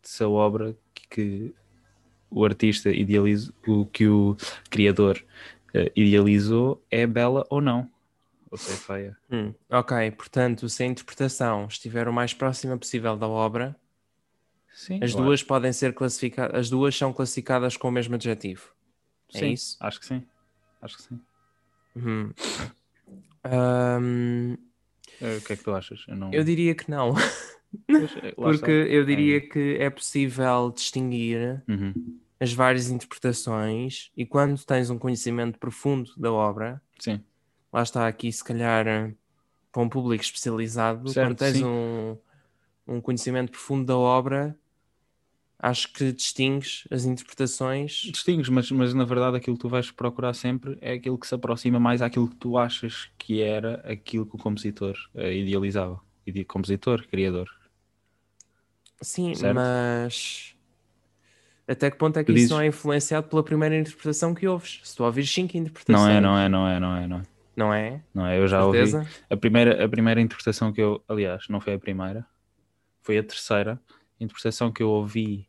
se 0.08 0.22
a 0.24 0.28
obra 0.28 0.74
que, 0.94 1.06
que 1.08 1.54
o 2.30 2.44
artista 2.44 2.90
idealizou, 2.90 3.54
o 3.66 3.84
que 3.84 4.08
o 4.08 4.36
criador 4.70 5.22
eh, 5.74 5.92
idealizou 5.94 6.82
é 6.90 7.06
bela 7.06 7.46
ou 7.50 7.60
não, 7.60 7.88
ou 8.50 8.58
se 8.58 8.72
é 8.72 8.76
feia. 8.76 9.16
Hum, 9.30 9.54
ok, 9.70 10.10
portanto, 10.12 10.68
se 10.68 10.82
a 10.82 10.86
interpretação 10.86 11.66
estiver 11.66 12.08
o 12.08 12.12
mais 12.12 12.34
próxima 12.34 12.76
possível 12.76 13.16
da 13.16 13.28
obra, 13.28 13.76
Sim, 14.72 14.98
as 15.02 15.12
eu 15.12 15.18
duas 15.18 15.42
podem 15.42 15.72
ser 15.72 15.92
classificadas, 15.94 16.58
as 16.58 16.70
duas 16.70 16.96
são 16.96 17.12
classificadas 17.12 17.76
com 17.76 17.88
o 17.88 17.92
mesmo 17.92 18.14
adjetivo. 18.14 18.72
é 19.34 19.38
sim, 19.38 19.52
isso? 19.52 19.76
Acho 19.80 20.00
que 20.00 20.06
sim. 20.06 20.26
Acho 20.80 20.96
que 20.96 21.02
sim. 21.02 21.20
Ahm, 23.44 24.56
Eh, 25.20 25.36
o 25.36 25.42
que 25.42 25.52
é 25.52 25.56
que 25.56 25.62
tu 25.62 25.74
achas? 25.74 26.04
Eu, 26.08 26.16
não... 26.16 26.32
eu 26.32 26.42
diria 26.44 26.74
que 26.74 26.90
não, 26.90 27.14
eh, 27.88 28.32
porque 28.36 28.70
eu 28.70 29.04
diria 29.04 29.40
que 29.40 29.76
é 29.78 29.90
possível 29.90 30.70
distinguir 30.70 31.62
Uhum. 31.68 32.20
As 32.40 32.52
várias 32.52 32.88
interpretações 32.88 34.10
e 34.16 34.24
quando 34.24 34.64
tens 34.64 34.88
um 34.90 34.98
conhecimento 34.98 35.58
profundo 35.58 36.10
da 36.16 36.32
obra, 36.32 36.80
Sim, 36.98 37.22
lá 37.72 37.82
está 37.82 38.08
aqui 38.08 38.32
se 38.32 38.42
calhar 38.42 38.86
eh, 38.86 39.14
para 39.70 39.82
um 39.82 39.88
público 39.88 40.24
especializado, 40.24 41.12
Certo, 41.12 41.28
quando 41.28 41.38
tens 41.38 41.56
sim. 41.58 41.64
um, 41.64 42.16
um 42.86 43.00
conhecimento 43.00 43.50
profundo 43.52 43.84
da 43.84 43.96
obra, 43.96 44.58
acho 45.58 45.92
que 45.92 46.10
distingues 46.12 46.88
as 46.90 47.04
interpretações. 47.04 47.92
distingues, 48.10 48.48
mas, 48.48 48.70
mas 48.70 48.94
na 48.94 49.04
verdade 49.04 49.36
aquilo 49.36 49.56
que 49.56 49.60
tu 49.62 49.68
vais 49.68 49.90
procurar 49.90 50.32
sempre 50.32 50.78
é 50.80 50.94
aquilo 50.94 51.18
que 51.18 51.26
se 51.26 51.34
aproxima 51.34 51.78
mais 51.78 52.00
àquilo 52.00 52.28
que 52.28 52.36
tu 52.36 52.56
achas 52.56 53.10
que 53.18 53.42
era 53.42 53.74
aquilo 53.86 54.24
que 54.24 54.36
o 54.36 54.38
compositor 54.38 54.96
eh, 55.14 55.34
idealizava. 55.36 56.00
Ide- 56.26 56.44
Compositor, 56.46 57.06
criador. 57.06 57.50
Sim, 59.02 59.34
Certo. 59.34 59.54
mas 59.54 60.54
até 61.72 61.90
que 61.90 61.96
ponto 61.96 62.18
é 62.18 62.22
que 62.22 62.26
Tu 62.26 62.32
isso 62.32 62.38
dizes- 62.40 62.50
não 62.50 62.60
é 62.60 62.66
influenciado 62.66 63.28
pela 63.28 63.42
primeira 63.42 63.76
interpretação 63.78 64.34
que 64.34 64.46
ouves? 64.46 64.80
Se 64.82 64.96
tu 64.96 65.04
ouvires 65.04 65.30
cinco 65.32 65.56
interpretações, 65.56 66.06
Não 66.06 66.10
é, 66.16 66.20
não 66.20 66.38
é, 66.38 66.48
não 66.48 66.68
é, 66.68 66.80
não 66.80 66.96
é, 66.96 67.06
não 67.08 67.16
é. 67.18 67.22
Não 67.56 67.74
é? 67.74 68.02
Não 68.14 68.26
é, 68.26 68.38
eu 68.38 68.46
já 68.48 68.64
ouvi. 68.64 68.78
Certeza? 68.78 69.06
A 69.28 69.36
primeira, 69.36 69.84
a 69.84 69.88
primeira 69.88 70.20
interpretação 70.20 70.72
que 70.72 70.80
eu, 70.80 71.02
aliás, 71.08 71.46
não 71.48 71.60
foi 71.60 71.74
a 71.74 71.78
primeira, 71.78 72.26
foi 73.02 73.18
a 73.18 73.22
terceira 73.22 73.80
interpretação 74.18 74.72
que 74.72 74.82
eu 74.82 74.88
ouvi 74.90 75.48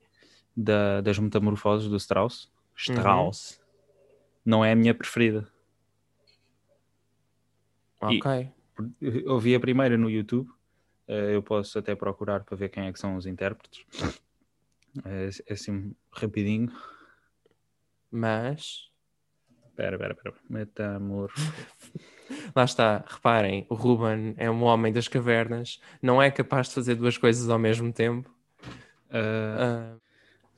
da, 0.55 0.99
das 1.01 1.17
metamorfoses 1.19 1.88
do 1.89 1.95
Strauss. 1.97 2.51
Strauss. 2.76 3.59
Não 4.45 4.63
é 4.65 4.72
a 4.72 4.76
minha 4.76 4.93
preferida. 4.93 5.47
E- 8.09 8.19
Ok. 8.19 8.49
Eu 8.99 9.34
ouvi 9.34 9.53
a 9.55 9.59
primeira 9.59 9.97
no 9.97 10.09
YouTube. 10.09 10.49
eh, 11.07 11.36
Eu 11.36 11.43
posso 11.43 11.78
até 11.78 11.93
procurar 11.95 12.43
para 12.43 12.57
ver 12.57 12.69
quem 12.69 12.88
é 12.88 12.91
que 12.93 12.99
são 12.99 13.15
os 13.15 13.26
intérpretes. 13.28 13.86
É, 15.06 15.30
é 15.48 15.54
assim, 15.54 15.96
rapidinho. 16.12 16.72
Mas 18.10 18.92
Espera, 19.72 19.96
espera, 19.96 20.14
espera. 20.14 20.36
Metamor... 20.50 21.32
lá 22.56 22.66
está, 22.66 23.04
reparem, 23.08 23.66
o 23.70 23.74
Ruben 23.74 24.36
é 24.38 24.52
um 24.52 24.64
homem 24.64 24.92
das 24.92 25.08
cavernas, 25.08 25.80
não 26.02 26.22
é 26.22 26.30
capaz 26.30 26.68
de 26.68 26.76
fazer 26.76 26.96
duas 26.96 27.18
coisas 27.18 27.50
ao 27.50 27.58
mesmo 27.58 27.92
tempo. 27.92 28.30
Ah, 29.10 29.56
Ah, 29.58 29.98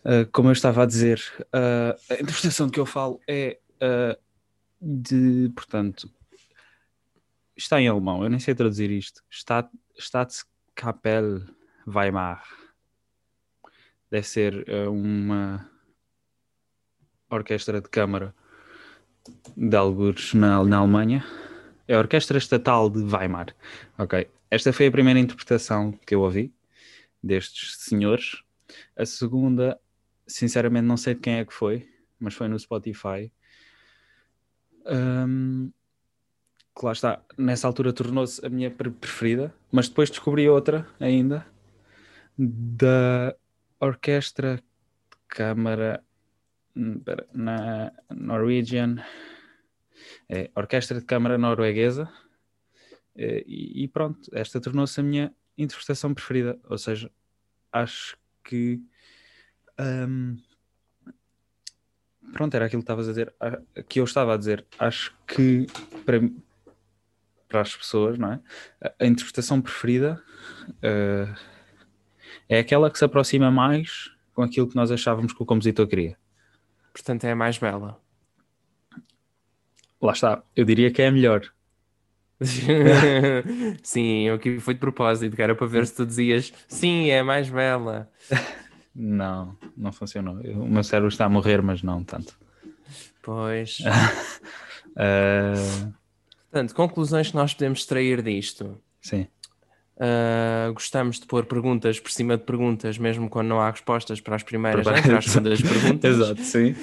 ah, 0.04 0.26
como 0.32 0.50
eu 0.50 0.54
estava 0.54 0.84
a 0.84 0.86
dizer, 0.86 1.22
a 1.54 2.14
interpretação 2.16 2.70
que 2.70 2.80
eu 2.80 2.86
falo 2.86 3.22
é 3.28 3.60
de, 4.82 5.50
portanto, 5.56 6.10
está 7.56 7.80
em 7.80 7.88
alemão, 7.88 8.24
eu 8.24 8.30
nem 8.30 8.40
sei 8.40 8.54
traduzir 8.56 8.92
isto. 8.92 9.24
Stat, 9.30 9.70
Staatskapelle 9.98 11.46
Weimar. 11.88 12.44
Deve 14.14 14.28
ser 14.28 14.64
ah, 14.70 14.92
uma 14.92 15.68
orquestra 17.32 17.82
de 17.82 17.90
câmara 17.90 18.32
de 19.58 19.76
algures 19.76 20.36
na, 20.36 20.64
na 20.64 20.78
Alemanha. 20.78 21.26
É 21.88 21.96
a 21.96 21.98
Orquestra 21.98 22.38
Estatal 22.38 22.92
de 22.92 23.00
Weimar. 23.00 23.56
Ok. 23.98 24.30
Esta 24.52 24.72
foi 24.72 24.86
a 24.86 24.92
primeira 24.92 25.20
interpretação 25.20 25.92
que 25.92 26.14
eu 26.14 26.22
ouvi 26.22 26.54
destes 27.24 27.78
senhores. 27.86 28.44
A 28.96 29.04
segunda, 29.04 29.80
sinceramente, 30.28 30.86
não 30.86 30.96
sei 30.96 31.16
de 31.16 31.20
quem 31.20 31.40
é 31.40 31.46
que 31.46 31.52
foi, 31.52 31.90
mas 32.20 32.36
foi 32.36 32.48
no 32.48 32.60
Spotify. 32.60 33.32
Ahm, 34.86 35.72
que 36.78 36.86
lá 36.86 36.92
está, 36.92 37.20
nessa 37.36 37.66
altura 37.66 37.92
tornou-se 37.92 38.46
a 38.46 38.50
minha 38.50 38.70
pre- 38.70 38.92
preferida, 38.92 39.52
mas 39.72 39.90
depois 39.90 40.12
descobri 40.12 40.48
outra 40.48 40.88
ainda 41.00 41.44
da 42.38 43.36
Orquestra 43.84 44.62
Câmara 45.28 46.04
hum, 46.76 47.02
na 47.34 47.92
Norwegian, 48.10 49.04
é, 50.30 50.50
Orquestra 50.56 51.00
de 51.00 51.06
Câmara 51.06 51.38
Norueguesa, 51.38 52.12
eh, 53.16 53.44
e, 53.48 53.84
e 53.84 53.88
pronto, 53.88 54.30
esta 54.34 54.60
tornou-se 54.60 55.00
a 55.00 55.04
minha 55.04 55.34
interpretação 55.58 56.14
preferida, 56.14 56.60
ou 56.70 56.78
seja, 56.78 57.12
acho 57.72 58.18
que 58.44 58.82
Ahm, 59.78 60.38
pronto, 62.32 62.54
era 62.56 62.66
aquilo 62.66 62.82
que 62.82 62.86
estavas 62.86 63.08
a 63.08 63.12
dizer. 63.12 63.34
Que 63.88 64.00
eu 64.00 64.04
estava 64.04 64.34
a 64.34 64.38
dizer. 64.38 64.66
Acho 64.78 65.16
que 65.28 65.68
para, 66.06 66.20
para 67.48 67.62
as 67.62 67.76
pessoas, 67.76 68.18
não 68.18 68.34
é? 68.34 68.40
A, 69.00 69.06
interpretação 69.06 69.62
preferida 69.62 70.22
ah, 70.84 71.36
é 72.48 72.60
aquela 72.60 72.90
que 72.90 72.98
se 72.98 73.06
aproxima 73.06 73.52
mais 73.52 74.12
com 74.34 74.42
aquilo 74.42 74.68
que 74.68 74.76
nós 74.76 74.92
achávamos 74.92 75.34
que 75.34 75.42
o 75.42 75.46
compositor 75.46 75.88
queria. 75.88 76.18
Portanto, 76.92 77.24
é 77.26 77.32
a 77.32 77.36
mais 77.36 77.58
bela. 77.58 78.00
Lá 80.02 80.12
está. 80.12 80.44
Eu 80.56 80.66
diria 80.66 80.92
que 80.92 81.02
é 81.02 81.08
a 81.08 81.12
melhor. 81.12 81.42
sim, 83.84 84.28
eu 84.28 84.36
aqui 84.36 84.60
foi 84.60 84.74
de 84.74 84.80
propósito, 84.80 85.36
que 85.36 85.42
era 85.42 85.56
para 85.56 85.66
ver 85.68 85.88
se 85.88 85.96
tu 85.96 86.06
dizias 86.06 86.54
sim, 86.68 87.10
é 87.10 87.20
a 87.20 87.24
mais 87.24 87.50
bela. 87.50 88.10
Não, 88.96 89.58
não 89.76 89.92
funcionou. 89.92 90.36
O 90.36 90.70
meu 90.70 90.84
cérebro 90.84 91.08
está 91.08 91.26
a 91.26 91.30
morrer, 91.30 91.64
mas 91.64 91.82
não 91.82 92.04
tanto. 92.04 92.38
Pois. 93.24 93.80
Ah, 94.96 95.54
Portanto, 96.52 96.76
conclusões 96.76 97.32
que 97.32 97.36
nós 97.36 97.56
podemos 97.56 97.80
extrair 97.80 98.22
disto. 98.22 98.80
sim. 99.02 99.26
Ah, 100.06 100.70
gostamos 100.74 101.18
de 101.18 101.26
pôr 101.26 101.46
perguntas 101.46 101.98
por 101.98 102.12
cima 102.12 102.36
de 102.38 102.44
perguntas, 102.44 102.98
mesmo 102.98 103.30
quando 103.30 103.48
não 103.48 103.62
há 103.62 103.72
respostas 103.72 104.20
para 104.20 104.36
as 104.36 104.44
primeiras, 104.44 104.86
né? 104.86 105.02
Para- 105.02 105.18
as 105.18 105.24
segundas 105.32 105.62
perguntas. 105.62 106.12
Exato, 106.18 106.42
sim. 106.44 106.76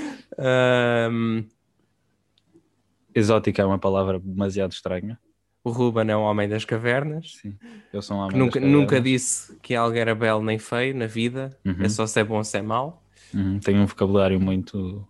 Exótica 3.14 3.60
é 3.60 3.64
uma 3.64 3.78
palavra 3.78 4.18
demasiado 4.18 4.72
estranha. 4.72 5.18
o 5.62 5.70
Ruben 5.70 6.08
é 6.10 6.16
um 6.16 6.22
homem 6.22 6.48
das 6.48 6.64
cavernas. 6.64 7.34
Sim. 7.42 7.58
Eu 7.92 8.00
sou 8.00 8.16
um 8.16 8.20
homem 8.20 8.38
nunca, 8.38 8.58
das 8.58 8.62
cavernas. 8.62 8.80
nunca 8.80 9.00
disse 9.02 9.56
que 9.60 9.74
algo 9.74 9.96
era 9.98 10.14
belo 10.14 10.42
nem 10.42 10.58
feio 10.58 10.94
na 10.96 11.06
vida. 11.06 11.54
Uhum. 11.64 11.76
É 11.84 11.88
só 11.90 12.06
se 12.06 12.18
é 12.20 12.24
bom 12.24 12.36
ou 12.38 12.44
se 12.44 12.56
é 12.56 12.62
mau. 12.62 13.02
Uhum, 13.34 13.58
Tenho 13.60 13.82
um 13.82 13.86
vocabulário 13.86 14.40
muito. 14.40 15.06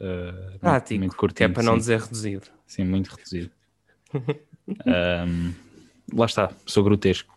ah, 0.00 0.58
Prático, 0.60 1.00
muito 1.00 1.10
que 1.12 1.16
é 1.16 1.18
curtinho, 1.18 1.52
para 1.54 1.62
não 1.64 1.72
sim. 1.72 1.78
dizer 1.80 2.00
reduzido. 2.00 2.46
Sim, 2.66 2.84
muito 2.84 3.08
reduzido. 3.08 3.50
Ahm, 4.86 5.52
lá 6.12 6.26
está, 6.26 6.50
sou 6.66 6.84
grotesco. 6.84 7.36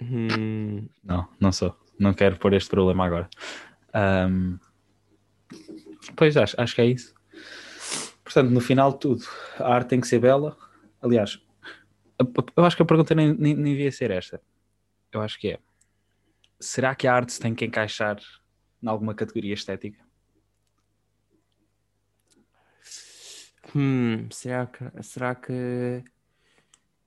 Hum, 0.00 0.88
Não, 1.02 1.28
não 1.40 1.52
sou. 1.52 1.76
Não 1.98 2.12
quero 2.12 2.36
pôr 2.38 2.52
este 2.54 2.68
problema 2.70 3.06
agora. 3.06 3.28
Ahm, 3.92 4.58
pois 6.16 6.36
acho, 6.36 6.60
acho 6.60 6.74
que 6.74 6.80
é 6.80 6.86
isso. 6.86 7.14
Portanto, 8.24 8.50
no 8.50 8.60
final 8.60 8.92
de 8.92 8.98
tudo, 8.98 9.24
a 9.58 9.74
arte 9.74 9.88
tem 9.90 10.00
que 10.00 10.08
ser 10.08 10.18
bela. 10.18 10.56
Aliás, 11.00 11.38
eu 12.56 12.64
acho 12.64 12.76
que 12.76 12.82
a 12.82 12.86
pergunta 12.86 13.14
nem, 13.14 13.32
nem, 13.34 13.54
nem 13.54 13.72
devia 13.72 13.92
ser 13.92 14.10
esta. 14.10 14.40
Eu 15.12 15.20
acho 15.20 15.38
que 15.38 15.48
é: 15.52 15.58
será 16.58 16.94
que 16.94 17.06
a 17.06 17.14
arte 17.14 17.32
se 17.32 17.40
tem 17.40 17.54
que 17.54 17.64
encaixar 17.64 18.18
em 18.82 18.88
alguma 18.88 19.14
categoria 19.14 19.54
estética? 19.54 20.02
hum, 23.74 24.28
será 24.30 24.66
que. 24.66 25.02
Será 25.02 25.34
que. 25.34 26.04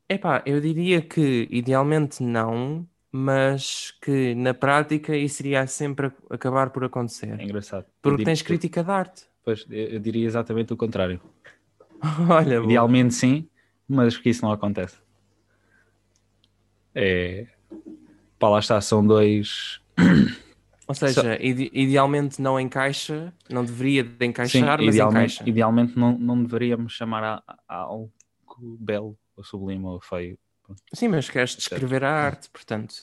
Epá, 0.09 0.41
eu 0.45 0.61
diria 0.61 1.01
que 1.01 1.47
idealmente 1.51 2.23
não, 2.23 2.87
mas 3.11 3.91
que 4.01 4.33
na 4.35 4.53
prática 4.53 5.15
isso 5.17 5.41
iria 5.41 5.67
sempre 5.67 6.07
a- 6.07 6.13
acabar 6.35 6.69
por 6.69 6.83
É 6.83 6.85
acontecer. 6.85 7.39
engraçado. 7.41 7.83
Eu 7.83 7.91
Porque 8.01 8.11
diria- 8.17 8.25
tens 8.25 8.41
crítica 8.41 8.83
de 8.83 8.89
arte. 8.91 9.23
Pois, 9.43 9.65
eu, 9.69 9.87
eu 9.87 9.99
diria 9.99 10.25
exatamente 10.25 10.71
o 10.73 10.77
contrário. 10.77 11.19
Olha, 12.29 12.59
boa. 12.59 12.65
Idealmente 12.71 13.13
sim, 13.13 13.49
mas 13.87 14.17
que 14.17 14.29
isso 14.29 14.43
não 14.45 14.51
acontece. 14.51 14.97
É. 16.95 17.47
Pá, 18.39 18.49
lá 18.49 18.59
está, 18.59 18.79
são 18.81 19.05
dois. 19.05 19.81
Ou 20.87 20.95
seja, 20.95 21.37
ide- 21.43 21.69
idealmente 21.73 22.41
não 22.41 22.57
encaixa, 22.57 23.33
não 23.49 23.65
deveria 23.65 24.03
de 24.03 24.09
Sim, 24.19 24.25
encaixar, 24.29 24.81
mas 24.81 24.95
idealmente, 24.95 25.33
encaixa. 25.35 25.49
idealmente 25.49 25.99
não, 25.99 26.17
não 26.17 26.41
deveríamos 26.43 26.93
chamar 26.93 27.23
a, 27.23 27.43
a 27.67 27.75
algo 27.75 28.11
belo, 28.79 29.17
ou 29.37 29.43
sublime, 29.43 29.85
ou 29.85 30.01
feio. 30.01 30.37
Sim, 30.93 31.07
mas 31.09 31.29
queres 31.29 31.55
descrever 31.55 32.03
a 32.03 32.11
arte, 32.11 32.49
portanto, 32.49 32.95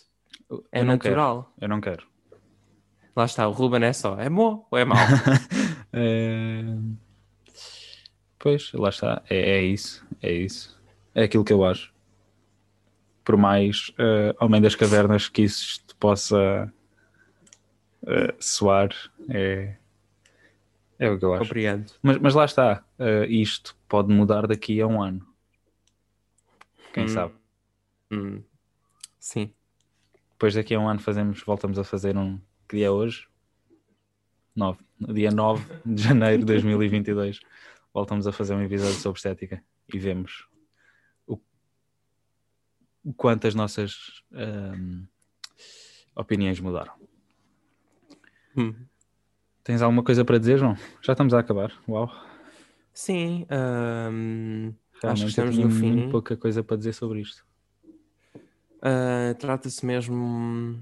Eu 0.51 0.59
é 0.71 0.81
quero, 0.81 0.87
natural. 0.87 1.53
eu 1.61 1.69
não 1.69 1.81
quero. 1.81 2.07
Lá 3.17 3.25
está, 3.25 3.49
o 3.49 3.53
Ruben 3.53 3.85
é 3.85 3.93
só, 3.93 4.19
é 4.21 4.29
bom 4.29 4.67
ou 4.71 4.79
é 4.79 4.85
mau? 4.85 4.99
É, 5.97 6.61
Pois, 8.39 8.73
lá 8.73 8.89
está. 8.89 9.23
É, 9.31 9.59
é 9.59 9.63
isso. 9.63 10.05
É 10.21 10.31
isso. 10.33 10.79
É 11.15 11.23
aquilo 11.23 11.45
que 11.45 11.53
eu 11.53 11.65
acho. 11.65 11.95
Por 13.25 13.37
mais 13.37 13.93
eh, 13.97 14.35
Homem 14.41 14.61
das 14.61 14.75
Cavernas 14.75 15.29
que 15.29 15.43
isso 15.43 15.81
te 15.87 15.95
possa 15.95 16.71
eh, 18.07 18.35
soar, 18.39 18.91
é, 19.31 19.77
é 20.99 21.09
o 21.11 21.19
que 21.19 21.25
eu 21.25 21.33
acho. 21.35 21.45
Compreendo. 21.45 21.93
Mas, 22.03 22.19
mas 22.19 22.35
lá 22.35 22.45
está. 22.45 22.85
eh, 22.99 23.27
isto 23.29 23.75
pode 23.89 24.13
mudar 24.13 24.47
daqui 24.47 24.81
a 24.81 24.87
um 24.87 25.01
ano. 25.03 25.27
Quem 26.95 27.05
Hum. 27.05 27.09
sabe? 27.09 27.35
Hum. 28.13 28.43
Sim. 29.19 29.53
Depois 30.31 30.55
daqui 30.55 30.75
a 30.75 30.79
um 30.81 30.89
ano 30.89 31.01
fazemos, 31.01 31.43
voltamos 31.43 31.77
a 31.79 31.83
fazer 31.85 32.17
um. 32.17 32.41
Que 32.69 32.77
dia 32.77 32.87
é 32.87 32.91
hoje? 32.91 33.27
9. 34.55 34.79
No 35.01 35.13
dia 35.13 35.31
9 35.33 35.65
de 35.85 36.01
janeiro 36.03 36.39
de 36.39 36.47
2022 36.47 37.41
voltamos 37.93 38.27
a 38.29 38.33
fazer 38.33 38.55
um 38.55 38.63
episódio 38.63 38.95
sobre 38.95 39.19
estética 39.19 39.63
e 39.93 39.99
vemos 39.99 40.49
o, 41.27 41.39
o 43.05 43.13
quanto 43.13 43.47
as 43.49 43.55
nossas 43.57 44.23
ahm, 44.33 45.05
opiniões 46.15 46.61
mudaram. 46.61 46.95
Hum. 48.57 48.73
Tens 49.65 49.83
alguma 49.83 50.05
coisa 50.05 50.25
para 50.25 50.39
dizer, 50.39 50.59
João? 50.59 50.77
Já 51.03 51.13
estamos 51.15 51.35
a 51.35 51.41
acabar. 51.41 51.73
Uau. 51.89 52.09
Sim. 52.93 53.47
Hum, 55.07 55.11
acho 55.13 55.23
que 55.25 55.29
estamos 55.31 55.59
no 55.59 55.71
fim. 55.71 55.93
muito 55.93 56.11
pouca 56.11 56.37
coisa 56.37 56.63
para 56.63 56.77
dizer 56.77 56.93
sobre 56.95 57.21
isto. 57.21 57.45
Ah, 58.83 59.35
Trata-se 59.39 59.85
mesmo. 59.85 60.81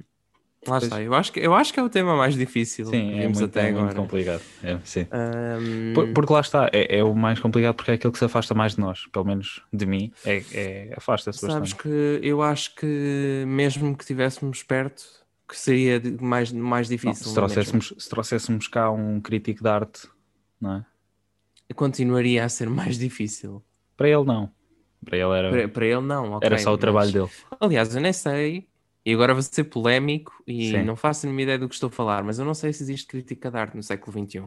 Lá 0.66 0.78
Pois. 0.78 0.84
está. 0.84 1.02
Eu 1.02 1.12
acho, 1.14 1.32
que, 1.32 1.40
eu 1.40 1.54
acho 1.54 1.72
que 1.72 1.80
é 1.80 1.82
o 1.82 1.88
tema 1.88 2.16
mais 2.16 2.36
difícil 2.36 2.86
Sim, 2.86 3.18
é 3.18 3.26
muito, 3.26 3.44
até 3.44 3.68
é 3.68 3.72
muito 3.72 3.80
agora. 3.80 3.94
complicado. 3.94 4.42
É, 4.62 4.78
sim. 4.84 5.06
Hum, 5.12 5.92
Por- 5.92 6.08
Porque 6.12 6.32
lá 6.32 6.40
está, 6.40 6.70
é, 6.72 6.98
é 6.98 7.04
o 7.04 7.14
mais 7.16 7.40
complicado 7.40 7.74
porque 7.74 7.90
é 7.90 7.94
aquilo 7.94 8.12
que 8.12 8.18
se 8.18 8.24
afasta 8.24 8.54
mais 8.54 8.74
de 8.76 8.80
nós, 8.80 9.06
pelo 9.08 9.24
menos 9.24 9.60
de 9.72 9.84
mim, 9.86 10.12
é, 10.24 10.44
é 10.52 10.94
afasta-se 10.96 11.40
Sabes 11.40 11.72
bastante. 11.72 11.82
que 11.82 12.20
eu 12.26 12.42
acho 12.42 12.76
que 12.76 13.44
mesmo 13.46 13.96
que 13.96 14.04
estivéssemos 14.04 14.62
perto, 14.62 15.02
que 15.48 15.58
seria 15.58 16.00
mais, 16.20 16.52
mais 16.52 16.88
Não, 16.88 16.92
difícil. 16.96 17.14
se, 17.30 17.34
não 17.36 17.42
mesmo? 17.48 17.54
trouxéssemos, 17.54 17.94
se 17.98 18.08
trouxéssemos 18.08 18.68
cá 18.68 18.88
um 18.90 19.20
crítico 19.20 19.62
de 19.64 19.68
arte, 19.68 20.08
não 20.60 20.76
é? 20.76 20.84
Continuaria 21.74 22.44
a 22.44 22.48
ser 22.48 22.68
mais 22.70 22.96
difícil. 22.98 23.60
Para 24.02 24.08
ele 24.10 24.24
não. 24.24 24.50
Para 25.04 25.16
ele 25.16 25.38
era, 25.38 25.50
Para, 25.50 25.68
para 25.68 25.86
ele, 25.86 26.00
não. 26.00 26.32
ok, 26.32 26.46
era 26.46 26.58
só 26.58 26.70
o 26.70 26.72
mas- 26.72 26.80
trabalho 26.80 27.12
dele. 27.12 27.28
Aliás, 27.60 27.94
eu 27.94 28.00
nem 28.00 28.12
sei, 28.12 28.68
e 29.04 29.12
agora 29.12 29.32
vou 29.34 29.42
ser 29.42 29.64
polémico 29.64 30.32
e 30.46 30.70
Sim. 30.70 30.82
não 30.84 30.94
faço 30.94 31.26
a 31.26 31.28
mínima 31.28 31.42
ideia 31.42 31.58
do 31.58 31.68
que 31.68 31.74
estou 31.74 31.88
a 31.88 31.90
falar, 31.92 32.22
mas 32.22 32.38
eu 32.38 32.44
não 32.44 32.54
sei 32.54 32.72
se 32.72 32.82
existe 32.84 33.06
crítica 33.08 33.50
de 33.50 33.56
arte 33.58 33.76
no 33.76 33.82
século 33.82 34.26
XXI. 34.26 34.44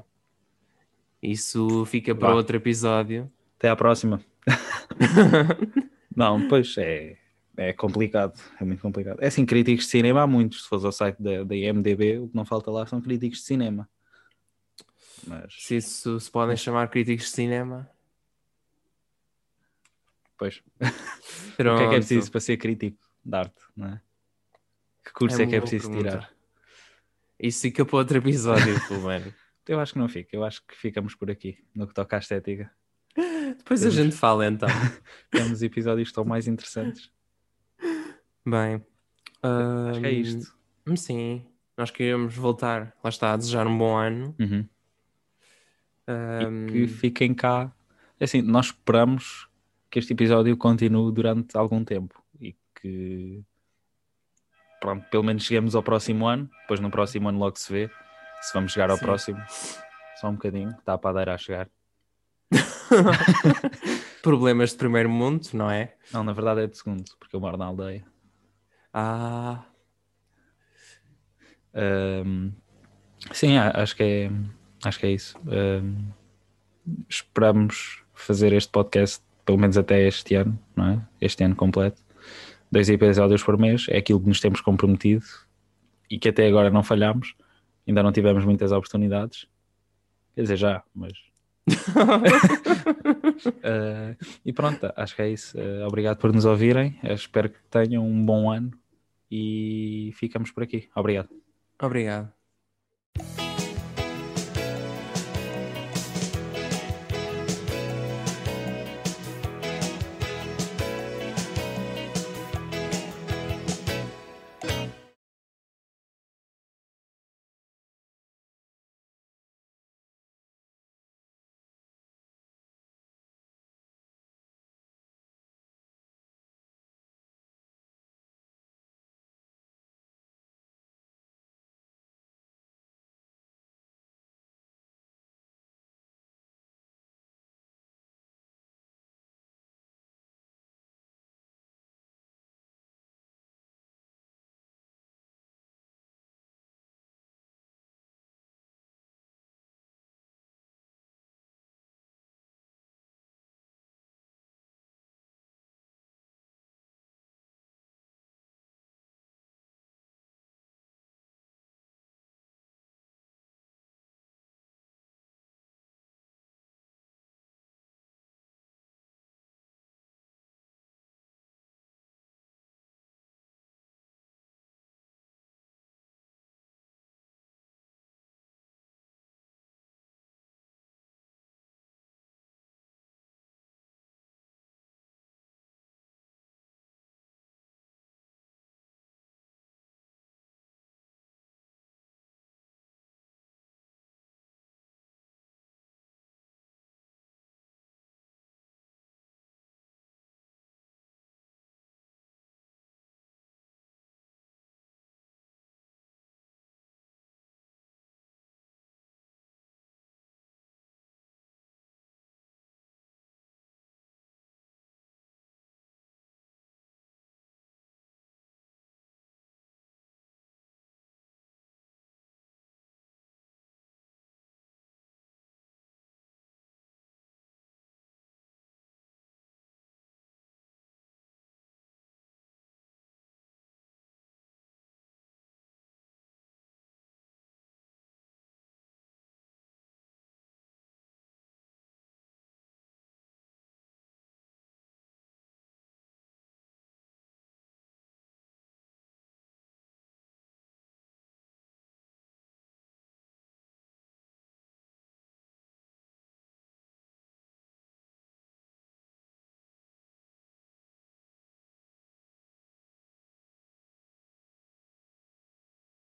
Isso 1.21 1.83
fica 1.85 2.13
para 2.15 2.29
Vá. 2.29 2.35
outro 2.35 2.55
episódio. 2.55 3.29
Até 3.57 3.69
à 3.69 3.75
próxima. 3.75 4.21
não, 6.15 6.47
pois 6.47 6.75
é, 6.77 7.17
é 7.57 7.73
complicado. 7.73 8.39
É 8.59 8.63
muito 8.63 8.81
complicado. 8.81 9.17
É 9.21 9.27
assim, 9.27 9.45
críticos 9.45 9.85
de 9.85 9.91
cinema 9.91 10.21
há 10.21 10.27
muitos. 10.27 10.63
Se 10.63 10.69
fores 10.69 10.85
ao 10.85 10.91
site 10.91 11.21
da, 11.21 11.43
da 11.43 11.55
IMDB, 11.55 12.19
o 12.19 12.27
que 12.27 12.35
não 12.35 12.45
falta 12.45 12.69
lá 12.71 12.85
são 12.85 13.01
críticos 13.01 13.39
de 13.39 13.45
cinema. 13.45 13.89
Mas, 15.25 15.53
Se 15.57 15.77
isso 15.77 16.19
se 16.19 16.29
podem 16.29 16.55
chamar 16.55 16.89
críticos 16.89 17.25
de 17.25 17.31
cinema. 17.31 17.89
Pois, 20.37 20.61
o 20.79 21.55
que 21.57 21.61
é 21.61 21.63
que 21.89 21.95
é 21.95 21.97
preciso 21.97 22.31
para 22.31 22.39
ser 22.41 22.57
crítico 22.57 22.97
de 23.23 23.35
arte, 23.37 23.61
não 23.75 23.87
é? 23.87 24.01
Que 25.03 25.11
curso 25.13 25.39
É 25.39 25.43
é, 25.43 25.47
que 25.47 25.55
é 25.55 25.61
preciso 25.61 25.89
pergunta. 25.89 26.09
tirar? 26.09 26.31
Isso 27.39 27.61
fica 27.61 27.85
para 27.85 27.97
outro 27.97 28.17
episódio, 28.17 28.79
Fulmano. 28.87 29.33
Eu 29.67 29.79
acho 29.79 29.93
que 29.93 29.99
não 29.99 30.07
fica, 30.07 30.35
eu 30.35 30.43
acho 30.43 30.65
que 30.65 30.75
ficamos 30.75 31.15
por 31.15 31.29
aqui 31.31 31.57
no 31.75 31.87
que 31.87 31.93
toca 31.93 32.15
à 32.15 32.19
estética. 32.19 32.71
Depois 33.57 33.79
a 33.81 33.83
Temos- 33.89 33.95
gente 33.95 34.15
fala 34.15 34.45
então. 34.47 34.69
Temos 35.31 35.61
episódios 35.63 36.07
que 36.07 36.11
estão 36.11 36.23
mais 36.25 36.47
interessantes. 36.47 37.11
Bem. 38.45 38.85
Acho 39.89 39.99
que 40.01 40.05
é 40.07 40.09
hum, 40.09 40.13
isto. 40.21 40.55
Sim, 40.97 41.45
nós 41.77 41.89
queríamos 41.91 42.35
voltar, 42.35 42.95
lá 43.03 43.09
está, 43.09 43.33
a 43.33 43.37
desejar 43.37 43.65
um 43.67 43.77
bom 43.77 43.95
ano. 43.97 44.35
Uhum. 44.39 44.67
Hum, 46.07 46.67
E 46.67 46.71
que 46.71 46.87
fiquem 46.87 47.33
cá. 47.33 47.71
É 48.19 48.25
Assim, 48.25 48.41
nós 48.41 48.67
esperamos 48.67 49.47
que 49.89 49.99
este 49.99 50.13
episódio 50.13 50.57
continue 50.57 51.11
durante 51.11 51.57
algum 51.57 51.83
tempo 51.83 52.21
e 52.39 52.55
que 52.79 53.43
pronto, 54.79 55.05
pelo 55.09 55.23
menos 55.23 55.43
cheguemos 55.43 55.75
ao 55.75 55.83
próximo 55.83 56.27
ano. 56.27 56.49
Depois 56.61 56.79
no 56.79 56.91
próximo 56.91 57.29
ano 57.29 57.39
logo 57.39 57.57
se 57.57 57.71
vê 57.71 57.89
se 58.41 58.53
vamos 58.53 58.71
chegar 58.71 58.89
ao 58.89 58.97
Sim. 58.97 59.05
próximo. 59.05 59.43
Só 60.19 60.29
um 60.29 60.33
bocadinho, 60.33 60.69
está 60.69 60.93
a 60.93 60.97
padeira 60.97 61.33
a 61.33 61.37
chegar. 61.37 61.69
Problemas 64.21 64.71
de 64.71 64.77
primeiro 64.77 65.09
mundo, 65.09 65.47
não 65.53 65.69
é? 65.69 65.95
Não, 66.11 66.23
na 66.23 66.33
verdade 66.33 66.61
é 66.61 66.67
de 66.67 66.77
segundo, 66.77 67.03
porque 67.19 67.35
eu 67.35 67.39
moro 67.39 67.57
na 67.57 67.65
aldeia. 67.65 68.05
Ah, 68.93 69.65
Um, 71.75 72.53
sim, 73.33 73.57
acho 73.57 73.95
que 73.97 74.03
é, 74.03 74.31
acho 74.85 74.99
que 74.99 75.05
é 75.05 75.11
isso. 75.11 75.37
Um, 75.45 76.07
esperamos 77.09 78.01
fazer 78.13 78.53
este 78.53 78.71
podcast 78.71 79.21
pelo 79.45 79.57
menos 79.57 79.77
até 79.77 80.07
este 80.07 80.35
ano, 80.35 80.57
não 80.75 80.89
é? 80.89 81.01
Este 81.21 81.43
ano 81.43 81.55
completo. 81.55 82.01
Dois 82.71 82.89
episódios 82.89 83.43
por 83.43 83.57
mês 83.57 83.85
é 83.89 83.97
aquilo 83.97 84.19
que 84.19 84.27
nos 84.27 84.39
temos 84.39 84.59
comprometido 84.59 85.25
e 86.09 86.17
que 86.17 86.29
até 86.29 86.47
agora 86.47 86.69
não 86.69 86.83
falhamos. 86.83 87.35
Ainda 87.87 88.01
não 88.01 88.11
tivemos 88.11 88.43
muitas 88.43 88.71
oportunidades. 88.71 89.47
Quer 90.33 90.41
dizer, 90.41 90.57
já, 90.57 90.83
mas. 90.93 91.13
uh, 93.59 94.17
e 94.43 94.51
pronto, 94.51 94.91
acho 94.95 95.15
que 95.15 95.21
é 95.21 95.29
isso. 95.29 95.57
Uh, 95.57 95.85
obrigado 95.87 96.17
por 96.17 96.33
nos 96.33 96.45
ouvirem. 96.45 96.99
Uh, 97.03 97.13
espero 97.13 97.49
que 97.49 97.59
tenham 97.69 98.05
um 98.05 98.25
bom 98.25 98.51
ano 98.51 98.71
e 99.29 100.11
ficamos 100.15 100.51
por 100.51 100.63
aqui. 100.63 100.89
Obrigado. 100.95 101.29
Obrigado. 101.81 102.34